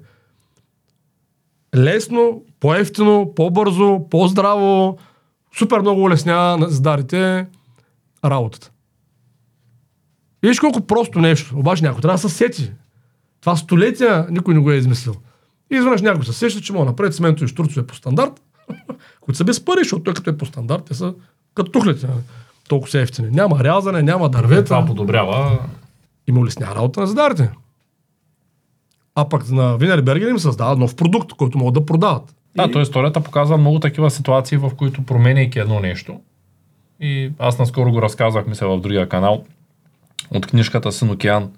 Лесно, 1.76 2.42
по-ефтино, 2.60 3.32
по-бързо, 3.36 4.00
по-здраво, 4.10 4.98
супер 5.58 5.80
много 5.80 6.02
улеснява 6.02 6.58
на 6.58 6.70
здарите 6.70 7.46
работата. 8.24 8.70
Виж 10.42 10.60
колко 10.60 10.80
просто 10.80 11.18
нещо. 11.18 11.58
Обаче 11.58 11.84
някой 11.84 12.00
трябва 12.00 12.14
да 12.14 12.28
се 12.28 12.36
сети. 12.36 12.72
Това 13.40 13.56
столетия 13.56 14.26
никой 14.30 14.54
не 14.54 14.60
го 14.60 14.70
е 14.70 14.76
измислил. 14.76 15.14
И 15.72 15.76
изведнъж 15.76 16.02
някой 16.02 16.24
се 16.24 16.32
сеща, 16.32 16.60
че 16.60 16.72
мога 16.72 16.84
направи 16.84 17.12
циментови 17.12 17.48
штурцове 17.48 17.86
по 17.86 17.94
стандарт, 17.94 18.42
които 19.20 19.38
са 19.38 19.44
без 19.44 19.64
пари, 19.64 19.78
защото 19.78 20.02
той 20.02 20.14
като 20.14 20.30
е 20.30 20.36
по 20.36 20.46
стандарт, 20.46 20.84
те 20.84 20.94
са 20.94 21.14
като 21.54 21.70
тухлите. 21.70 22.08
Толкова 22.68 22.90
са 22.90 23.00
ефтини. 23.00 23.28
Няма 23.30 23.64
рязане, 23.64 24.02
няма 24.02 24.30
Това 24.30 24.42
дървета. 24.42 24.84
подобрява. 24.86 25.58
И 26.26 26.32
му 26.32 26.40
улеснява 26.40 26.76
работа 26.76 27.00
на 27.00 27.06
задарите. 27.06 27.50
А 29.14 29.28
пък 29.28 29.50
на 29.50 29.76
Винерберген 29.76 30.28
им 30.28 30.38
създават 30.38 30.78
нов 30.78 30.96
продукт, 30.96 31.32
който 31.32 31.58
могат 31.58 31.74
да 31.74 31.86
продават. 31.86 32.34
Да, 32.56 32.70
то 32.70 32.80
историята 32.80 33.20
показва 33.20 33.58
много 33.58 33.80
такива 33.80 34.10
ситуации, 34.10 34.58
в 34.58 34.70
които 34.76 35.02
променяйки 35.02 35.58
едно 35.58 35.80
нещо. 35.80 36.20
И 37.00 37.32
аз 37.38 37.58
наскоро 37.58 37.90
го 37.90 38.02
разказах, 38.02 38.46
мисля, 38.46 38.68
в 38.68 38.80
другия 38.80 39.08
канал, 39.08 39.44
от 40.30 40.46
книжката 40.46 40.92
Син 40.92 41.10
океан, 41.10 41.50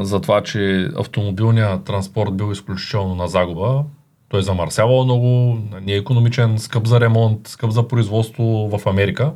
за 0.00 0.20
това, 0.20 0.42
че 0.42 0.90
автомобилният 0.96 1.84
транспорт 1.84 2.36
бил 2.36 2.52
изключително 2.52 3.14
на 3.14 3.28
загуба. 3.28 3.84
Той 4.34 4.42
замърсявал 4.42 5.04
много, 5.04 5.58
не 5.82 5.92
е 5.92 5.96
економичен, 5.96 6.58
скъп 6.58 6.86
за 6.86 7.00
ремонт, 7.00 7.48
скъп 7.48 7.70
за 7.70 7.88
производство 7.88 8.44
в 8.44 8.86
Америка. 8.86 9.32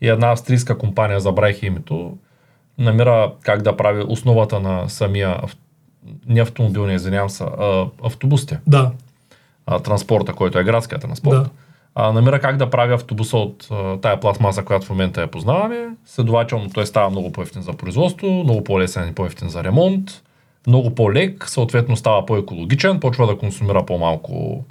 И 0.00 0.08
една 0.08 0.32
австрийска 0.32 0.78
компания, 0.78 1.20
забравих 1.20 1.62
името, 1.62 2.16
намира 2.78 3.32
как 3.42 3.62
да 3.62 3.76
прави 3.76 4.04
основата 4.08 4.60
на 4.60 4.88
самия, 4.88 5.40
не 6.26 6.40
автомобилния, 6.40 6.94
извинявам 6.94 7.30
се, 7.30 7.44
а, 7.44 7.86
автобусите 8.04 8.60
Да. 8.66 8.92
а, 9.66 9.78
транспорта, 9.78 10.32
който 10.32 10.58
е 10.58 10.64
градския 10.64 10.98
транспорт, 10.98 11.42
да. 11.42 11.50
а, 11.94 12.12
намира 12.12 12.40
как 12.40 12.56
да 12.56 12.70
прави 12.70 12.94
автобуса 12.94 13.36
от 13.36 13.68
а, 13.70 13.96
тая 14.00 14.20
пластмаса, 14.20 14.64
която 14.64 14.86
в 14.86 14.90
момента 14.90 15.20
я 15.20 15.26
познаваме. 15.26 15.88
Следователно 16.06 16.70
той 16.70 16.86
става 16.86 17.10
много 17.10 17.32
по-ефтин 17.32 17.62
за 17.62 17.72
производство, 17.72 18.30
много 18.30 18.64
по-лесен 18.64 19.08
и 19.08 19.14
по-ефтин 19.14 19.48
за 19.48 19.64
ремонт, 19.64 20.22
много 20.66 20.94
по-лек, 20.94 21.48
съответно 21.48 21.96
става 21.96 22.26
по-екологичен, 22.26 23.00
почва 23.00 23.26
да 23.26 23.38
консумира 23.38 23.86
по-малко 23.86 24.64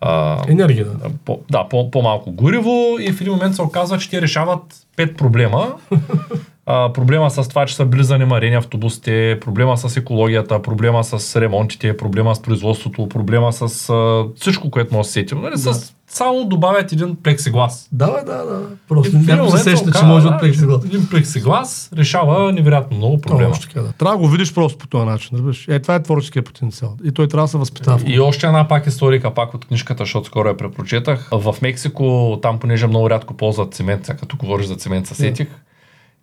а, 0.00 0.44
Енергия. 0.48 0.84
Да. 0.84 1.10
по, 1.24 1.40
да, 1.50 1.68
по, 1.68 1.90
по-малко 1.90 2.32
гориво 2.32 2.96
и 3.00 3.12
в 3.12 3.20
един 3.20 3.32
момент 3.32 3.54
се 3.54 3.62
оказва, 3.62 3.98
че 3.98 4.10
те 4.10 4.22
решават 4.22 4.86
пет 4.96 5.16
проблема. 5.16 5.74
А, 6.66 6.92
проблема 6.92 7.30
с 7.30 7.48
това, 7.48 7.66
че 7.66 7.76
са 7.76 7.84
били 7.84 8.04
занемарени 8.04 8.54
автобусите, 8.54 9.38
проблема 9.40 9.76
с 9.76 9.96
екологията, 9.96 10.62
проблема 10.62 11.04
с 11.04 11.40
ремонтите, 11.40 11.96
проблема 11.96 12.34
с 12.34 12.42
производството, 12.42 13.08
проблема 13.08 13.52
с 13.52 13.90
а, 13.90 14.24
всичко, 14.36 14.70
което 14.70 14.94
може 14.94 15.06
да 15.06 15.08
се 15.08 15.12
сетим. 15.12 15.40
Нали? 15.40 15.52
Да. 15.52 15.74
С, 15.74 15.94
само 16.06 16.44
добавят 16.44 16.92
един 16.92 17.16
плексиглас. 17.22 17.88
Да, 17.92 18.06
да, 18.06 18.44
да. 18.44 18.60
Просто 18.88 19.18
някой 19.18 19.50
се 19.50 19.58
сеща, 19.58 19.92
че 19.98 20.04
може 20.04 20.28
да, 20.28 20.34
от 20.34 20.40
плексиглас. 20.40 20.84
Един 20.84 21.08
плексиглас 21.08 21.90
решава 21.96 22.52
невероятно 22.52 22.96
много 22.96 23.20
проблема. 23.20 23.54
Точно 23.54 23.68
така, 23.68 23.80
да. 23.80 23.92
Трябва 23.92 24.16
да 24.16 24.22
го 24.22 24.28
видиш 24.28 24.54
просто 24.54 24.78
по 24.78 24.86
този 24.86 25.06
начин. 25.06 25.30
Разбираш? 25.32 25.68
Е, 25.68 25.80
това 25.80 25.94
е 25.94 26.02
творческия 26.02 26.42
потенциал. 26.42 26.96
И 27.04 27.12
той 27.12 27.28
трябва 27.28 27.44
да 27.44 27.50
се 27.50 27.58
възпитава. 27.58 28.00
И 28.06 28.20
още 28.20 28.46
една 28.46 28.68
пак 28.68 28.86
историка, 28.86 29.34
пак 29.34 29.54
от 29.54 29.64
книжката, 29.64 30.02
защото 30.02 30.26
скоро 30.26 30.48
я 30.48 30.56
препрочетах. 30.56 31.28
В 31.32 31.56
Мексико, 31.62 32.38
там 32.42 32.58
понеже 32.58 32.86
много 32.86 33.10
рядко 33.10 33.34
ползват 33.34 33.74
цимент, 33.74 34.06
сега 34.06 34.18
като 34.18 34.36
говориш 34.36 34.66
за 34.66 34.76
цимент, 34.76 35.06
се 35.06 35.14
сетих. 35.14 35.48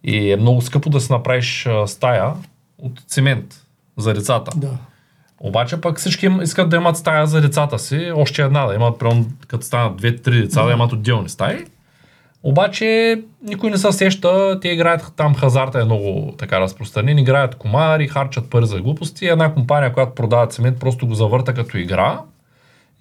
И 0.03 0.31
е 0.31 0.37
много 0.37 0.61
скъпо 0.61 0.89
да 0.89 1.01
си 1.01 1.11
направиш 1.11 1.67
стая 1.85 2.33
от 2.77 3.01
цимент 3.07 3.65
за 3.97 4.13
децата. 4.13 4.51
Да. 4.55 4.71
Обаче 5.39 5.81
пък 5.81 5.97
всички 5.97 6.29
искат 6.41 6.69
да 6.69 6.75
имат 6.75 6.97
стая 6.97 7.27
за 7.27 7.41
децата 7.41 7.79
си, 7.79 8.11
още 8.15 8.41
една 8.41 8.65
да 8.65 8.73
имат, 8.73 8.99
примерно, 8.99 9.25
като 9.47 9.65
станат 9.65 9.97
две-три 9.97 10.41
деца, 10.41 10.65
да 10.65 10.71
имат 10.71 10.93
отделни 10.93 11.29
стаи. 11.29 11.65
Обаче 12.43 13.21
никой 13.43 13.69
не 13.69 13.77
се 13.77 13.91
сеща, 13.91 14.59
те 14.61 14.69
играят 14.69 15.13
там 15.15 15.35
хазарта 15.35 15.81
е 15.81 15.85
много 15.85 16.33
така 16.37 16.59
разпространен, 16.59 17.17
играят 17.17 17.55
комари, 17.55 18.07
харчат 18.07 18.49
пари 18.49 18.65
за 18.65 18.81
глупости. 18.81 19.27
Една 19.27 19.53
компания, 19.53 19.93
която 19.93 20.15
продава 20.15 20.47
цемент, 20.47 20.79
просто 20.79 21.07
го 21.07 21.13
завърта 21.13 21.53
като 21.53 21.77
игра 21.77 22.19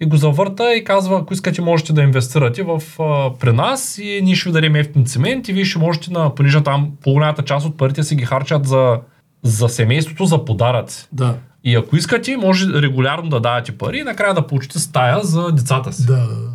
и 0.01 0.05
го 0.05 0.17
завърта 0.17 0.75
и 0.75 0.83
казва, 0.83 1.19
ако 1.19 1.33
искате, 1.33 1.61
можете 1.61 1.93
да 1.93 2.01
инвестирате 2.01 2.63
в, 2.63 2.81
а, 2.99 3.33
при 3.39 3.51
нас 3.53 3.97
и 3.97 4.19
ние 4.23 4.35
ще 4.35 4.49
ви 4.49 4.53
дадем 4.53 4.75
ефтин 4.75 5.05
цемент 5.05 5.47
и 5.47 5.53
вие 5.53 5.65
ще 5.65 5.79
можете 5.79 6.11
на, 6.11 6.35
понеже 6.35 6.63
там 6.63 6.91
по-голямата 7.03 7.43
част 7.43 7.65
от 7.65 7.77
парите 7.77 8.03
си 8.03 8.15
ги 8.15 8.25
харчат 8.25 8.67
за, 8.67 8.99
за 9.43 9.69
семейството, 9.69 10.25
за 10.25 10.45
подаръци. 10.45 11.07
Да. 11.11 11.35
И 11.63 11.75
ако 11.75 11.95
искате, 11.95 12.37
може 12.37 12.81
регулярно 12.81 13.29
да 13.29 13.39
давате 13.39 13.77
пари 13.77 13.97
и 13.97 14.03
накрая 14.03 14.33
да 14.33 14.47
получите 14.47 14.79
стая 14.79 15.19
за 15.23 15.51
децата 15.51 15.93
си. 15.93 16.05
Да, 16.05 16.15
да, 16.15 16.35
да. 16.35 16.49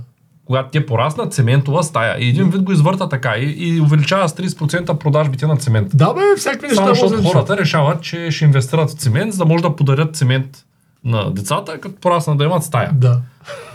Когато 0.44 0.70
те 0.70 0.86
пораснат, 0.86 1.32
цементова 1.32 1.82
стая. 1.82 2.24
И 2.24 2.28
един 2.28 2.50
вид 2.50 2.62
го 2.62 2.72
извърта 2.72 3.08
така 3.08 3.36
и, 3.36 3.54
и 3.58 3.80
увеличава 3.80 4.28
с 4.28 4.32
30% 4.32 4.98
продажбите 4.98 5.46
на 5.46 5.56
цемент. 5.56 5.90
Да, 5.94 6.14
бе, 6.14 6.20
всякакви 6.36 6.66
неща 6.66 6.82
Само 6.82 6.94
защото 6.94 7.22
хората 7.22 7.56
решават, 7.56 8.02
че 8.02 8.30
ще 8.30 8.44
инвестират 8.44 8.90
в 8.90 8.94
цемент, 8.94 9.32
за 9.32 9.38
да 9.38 9.44
може 9.44 9.62
да 9.62 9.76
подарят 9.76 10.16
цемент 10.16 10.64
на 11.04 11.30
децата, 11.30 11.80
като 11.80 12.00
пораснат 12.00 12.38
да 12.38 12.44
имат 12.44 12.62
стая. 12.62 12.92
Да. 12.94 13.20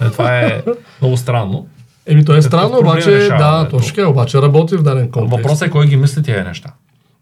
Е, 0.01 0.09
това 0.09 0.39
е 0.39 0.63
много 1.01 1.17
странно. 1.17 1.67
Еми, 2.05 2.25
то 2.25 2.35
е 2.35 2.41
странно, 2.41 2.71
проблем 2.71 2.91
обаче, 2.91 3.11
решава, 3.11 3.39
да, 3.39 3.69
точно 3.69 3.87
така, 3.87 4.01
е, 4.01 4.05
обаче 4.05 4.41
работи 4.41 4.77
в 4.77 4.83
даден 4.83 5.11
контекст. 5.11 5.37
Въпросът 5.37 5.67
е 5.67 5.71
кой 5.71 5.87
ги 5.87 5.97
мисли 5.97 6.23
тези 6.23 6.43
неща. 6.43 6.73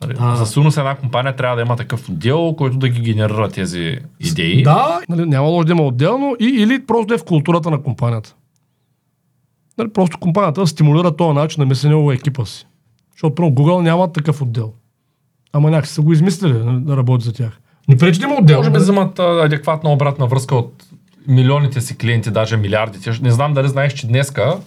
Нали. 0.01 0.37
За 0.37 0.45
сигурност 0.45 0.77
една 0.77 0.95
компания 0.95 1.35
трябва 1.35 1.55
да 1.55 1.61
има 1.61 1.75
такъв 1.75 2.09
отдел, 2.09 2.55
който 2.57 2.77
да 2.77 2.89
ги 2.89 3.01
генерира 3.01 3.49
тези 3.49 3.99
идеи. 4.19 4.63
Да, 4.63 5.01
нали, 5.09 5.25
няма 5.25 5.47
лошо 5.47 5.65
да 5.65 5.71
има 5.71 5.83
отделно 5.83 6.35
и, 6.39 6.45
или 6.45 6.85
просто 6.85 7.05
да 7.05 7.15
е 7.15 7.17
в 7.17 7.25
културата 7.25 7.71
на 7.71 7.83
компанията. 7.83 8.35
Нали, 9.77 9.89
просто 9.93 10.17
компанията 10.17 10.67
стимулира 10.67 11.15
този 11.15 11.33
начин 11.33 11.61
на 11.61 11.65
мислене 11.65 11.95
у 11.95 12.11
екипа 12.11 12.45
си. 12.45 12.67
Защото 13.11 13.35
примерно, 13.35 13.55
Google 13.55 13.81
няма 13.81 14.11
такъв 14.11 14.41
отдел. 14.41 14.73
Ама 15.53 15.71
някакси 15.71 15.93
са 15.93 16.01
го 16.01 16.13
измислили 16.13 16.53
нали, 16.53 16.79
да 16.79 16.97
работи 16.97 17.25
за 17.25 17.33
тях. 17.33 17.59
Не 17.87 17.97
пречи 17.97 18.19
да 18.19 18.25
има 18.25 18.35
отдел. 18.35 18.57
Може 18.57 18.71
би 18.71 18.77
вземат 18.77 19.19
адекватна 19.19 19.89
обратна 19.89 20.27
връзка 20.27 20.55
от 20.55 20.83
милионите 21.27 21.81
си 21.81 21.97
клиенти, 21.97 22.31
даже 22.31 22.57
милиардите. 22.57 23.11
Не 23.21 23.31
знам 23.31 23.53
дали 23.53 23.67
знаеш, 23.67 23.93
че 23.93 24.07
днеска, 24.07 24.57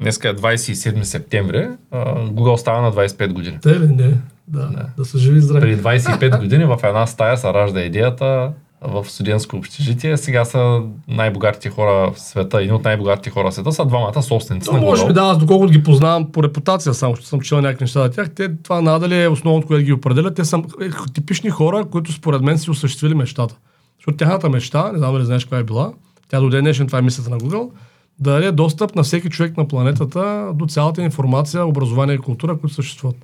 днеска 0.00 0.28
е 0.28 0.34
27 0.34 1.02
септември, 1.02 1.68
Google 1.94 2.56
става 2.56 2.82
на 2.82 2.92
25 2.92 3.32
години. 3.32 3.58
Те 3.62 3.80
ли? 3.80 3.86
Не. 3.88 4.14
Да, 4.48 4.66
да. 4.66 4.86
да 4.96 5.04
са 5.04 5.18
живи 5.18 5.40
здрави. 5.40 5.60
Преди 5.60 5.82
25 5.82 6.38
години 6.38 6.64
в 6.64 6.78
една 6.82 7.06
стая 7.06 7.36
се 7.36 7.46
ражда 7.46 7.80
идеята 7.80 8.52
в 8.80 9.04
студентско 9.04 9.56
общежитие. 9.56 10.16
Сега 10.16 10.44
са 10.44 10.82
най-богатите 11.08 11.70
хора 11.70 12.12
в 12.12 12.20
света, 12.20 12.60
един 12.60 12.74
от 12.74 12.84
най-богатите 12.84 13.30
хора 13.30 13.50
в 13.50 13.54
света 13.54 13.72
са 13.72 13.84
двамата 13.84 14.22
собственици 14.22 14.66
То 14.66 14.72
на 14.72 14.80
може 14.80 15.06
би 15.06 15.12
да, 15.12 15.20
аз 15.20 15.38
доколкото 15.38 15.72
ги 15.72 15.82
познавам 15.82 16.32
по 16.32 16.42
репутация, 16.42 16.94
само 16.94 17.16
че 17.16 17.28
съм 17.28 17.40
чел 17.40 17.60
някакви 17.60 17.84
неща 17.84 18.02
за 18.02 18.10
тях, 18.10 18.30
те, 18.34 18.56
това 18.62 18.80
надали 18.80 19.22
е 19.22 19.28
основното, 19.28 19.66
което 19.66 19.84
ги 19.84 19.92
определя. 19.92 20.34
Те 20.34 20.44
са 20.44 20.58
е, 20.58 21.12
типични 21.14 21.50
хора, 21.50 21.84
които 21.84 22.12
според 22.12 22.42
мен 22.42 22.58
си 22.58 22.70
осъществили 22.70 23.14
мечтата. 23.14 23.56
Защото 23.98 24.16
тяхната 24.16 24.48
мечта, 24.48 24.92
не 24.92 24.98
знам 24.98 25.12
дали 25.12 25.24
знаеш 25.24 25.44
каква 25.44 25.58
е 25.58 25.64
била, 25.64 25.92
тя 26.28 26.40
до 26.40 26.48
ден 26.48 26.64
днешен 26.64 26.86
това 26.86 26.98
е 26.98 27.02
мисълта 27.02 27.30
на 27.30 27.38
Google, 27.38 27.70
да 28.18 28.32
даде 28.32 28.52
достъп 28.52 28.94
на 28.94 29.02
всеки 29.02 29.30
човек 29.30 29.56
на 29.56 29.68
планетата 29.68 30.52
до 30.54 30.66
цялата 30.66 31.02
информация, 31.02 31.66
образование 31.66 32.14
и 32.14 32.18
култура, 32.18 32.58
които 32.58 32.74
съществуват. 32.74 33.16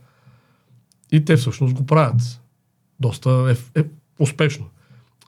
И 1.13 1.25
те 1.25 1.37
всъщност 1.37 1.75
го 1.75 1.87
правят. 1.87 2.41
Доста 3.01 3.57
е, 3.77 3.81
е 3.81 3.85
успешно. 4.19 4.67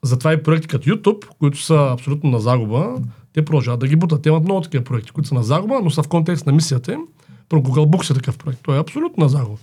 Затова 0.07 0.33
и 0.33 0.43
проекти 0.43 0.69
като 0.69 0.91
YouTube, 0.91 1.27
които 1.39 1.63
са 1.63 1.89
абсолютно 1.93 2.31
на 2.31 2.41
загуба, 2.41 2.95
те 3.33 3.45
продължават 3.45 3.81
да 3.81 3.89
ги 3.89 3.97
бутат. 3.97 4.23
Те 4.23 4.29
имат 4.29 4.45
много 4.45 4.61
такива 4.61 4.85
проекти, 4.85 5.11
които 5.11 5.29
са 5.29 5.35
на 5.35 5.43
загуба, 5.43 5.81
но 5.83 5.91
са 5.91 6.03
в 6.03 6.09
контекст 6.09 6.47
на 6.47 6.53
мисията 6.53 6.93
им. 6.93 7.01
Про 7.49 7.61
Google 7.61 7.97
Books 7.97 8.11
е 8.11 8.15
такъв 8.15 8.39
проект. 8.39 8.61
Той 8.63 8.77
е 8.77 8.81
абсолютно 8.81 9.23
на 9.23 9.29
загуба. 9.29 9.59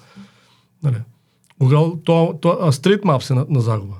Нали? 0.83 0.95
Google, 1.61 1.99
то, 2.03 2.39
то, 2.41 2.57
а, 2.61 2.71
Street 2.71 3.01
Maps 3.01 3.31
е 3.31 3.33
на, 3.33 3.45
на 3.49 3.61
загуба. 3.61 3.95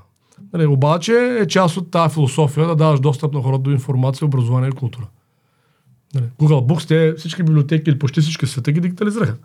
Нали, 0.53 0.65
обаче 0.65 1.37
е 1.41 1.47
част 1.47 1.77
от 1.77 1.91
тази 1.91 2.13
философия 2.13 2.67
да 2.67 2.75
даваш 2.75 2.99
достъп 2.99 3.33
на 3.33 3.41
хората 3.41 3.61
до 3.61 3.71
информация, 3.71 4.25
образование 4.25 4.69
и 4.69 4.71
култура. 4.71 5.07
Нали, 6.13 6.25
Google 6.39 6.73
Books, 6.73 6.87
те 6.87 7.13
всички 7.17 7.43
библиотеки 7.43 7.89
или 7.89 7.99
почти 7.99 8.21
всички 8.21 8.47
света 8.47 8.71
ги 8.71 8.81
дигитализираха. 8.81 9.37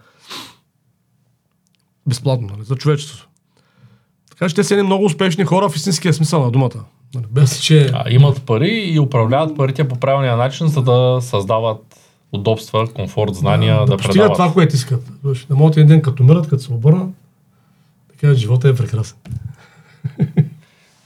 Безплатно, 2.07 2.49
нали, 2.49 2.65
за 2.65 2.77
човечеството. 2.77 3.29
Така 4.39 4.49
че 4.49 4.55
те 4.55 4.65
са 4.65 4.75
едни 4.75 4.87
много 4.87 5.05
успешни 5.05 5.45
хора 5.45 5.69
в 5.69 5.77
истинския 5.77 6.15
смисъл 6.15 6.45
на 6.45 6.51
думата. 6.51 6.85
Нали, 7.15 7.25
без 7.31 7.61
че... 7.61 7.91
А, 7.95 8.05
имат 8.11 8.43
пари 8.43 8.91
и 8.95 9.01
управляват 9.01 9.57
парите 9.57 9.89
по 9.89 9.97
правилния 9.97 10.37
начин, 10.37 10.67
за 10.67 10.83
да 10.83 11.19
създават 11.23 11.79
удобства, 12.33 12.87
комфорт, 12.87 13.35
знания, 13.35 13.79
да, 13.79 13.87
да 13.87 13.97
постигат 13.97 14.15
предават. 14.15 14.35
това, 14.35 14.53
което 14.53 14.75
искат. 14.75 15.05
Да 15.49 15.57
могат 15.57 15.77
един 15.77 15.89
ден 15.89 16.03
като 16.03 16.23
умират, 16.23 16.49
като 16.49 16.63
се 16.63 16.73
обърнат, 16.73 17.11
така 18.11 18.35
живота 18.35 18.69
е 18.69 18.75
прекрасен. 18.75 19.17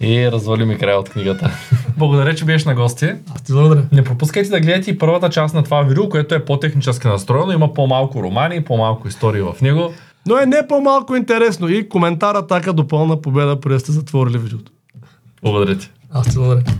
И 0.01 0.33
развали 0.33 0.65
ми 0.65 0.79
края 0.79 0.99
от 0.99 1.09
книгата. 1.09 1.51
Благодаря, 1.97 2.35
че 2.35 2.45
беше 2.45 2.69
на 2.69 2.75
гости. 2.75 3.11
Аз 3.35 3.43
ти 3.43 3.53
благодаря. 3.53 3.83
Не 3.93 4.05
пропускайте 4.05 4.51
да 4.51 4.61
гледате 4.61 4.91
и 4.91 4.99
първата 4.99 5.31
част 5.31 5.55
на 5.55 5.65
това 5.65 5.83
видео, 5.83 6.09
което 6.09 6.35
е 6.35 6.45
по-технически 6.45 7.07
настроено. 7.07 7.53
Има 7.53 7.75
по-малко 7.75 8.23
романи, 8.23 8.65
по-малко 8.65 9.09
истории 9.09 9.43
в 9.43 9.55
него. 9.63 9.93
Но 10.27 10.39
е 10.39 10.47
не 10.47 10.67
по-малко 10.69 11.17
интересно 11.17 11.69
и 11.69 11.89
коментара 11.89 12.47
така 12.47 12.73
до 12.73 12.89
пълна 12.89 13.21
победа, 13.21 13.61
преди 13.61 13.81
сте 13.81 13.93
затворили 13.93 14.39
видеото. 14.39 14.73
Благодаря 15.43 15.79
ти. 15.79 15.91
Аз 16.11 16.29
ти 16.29 16.35
благодаря. 16.35 16.75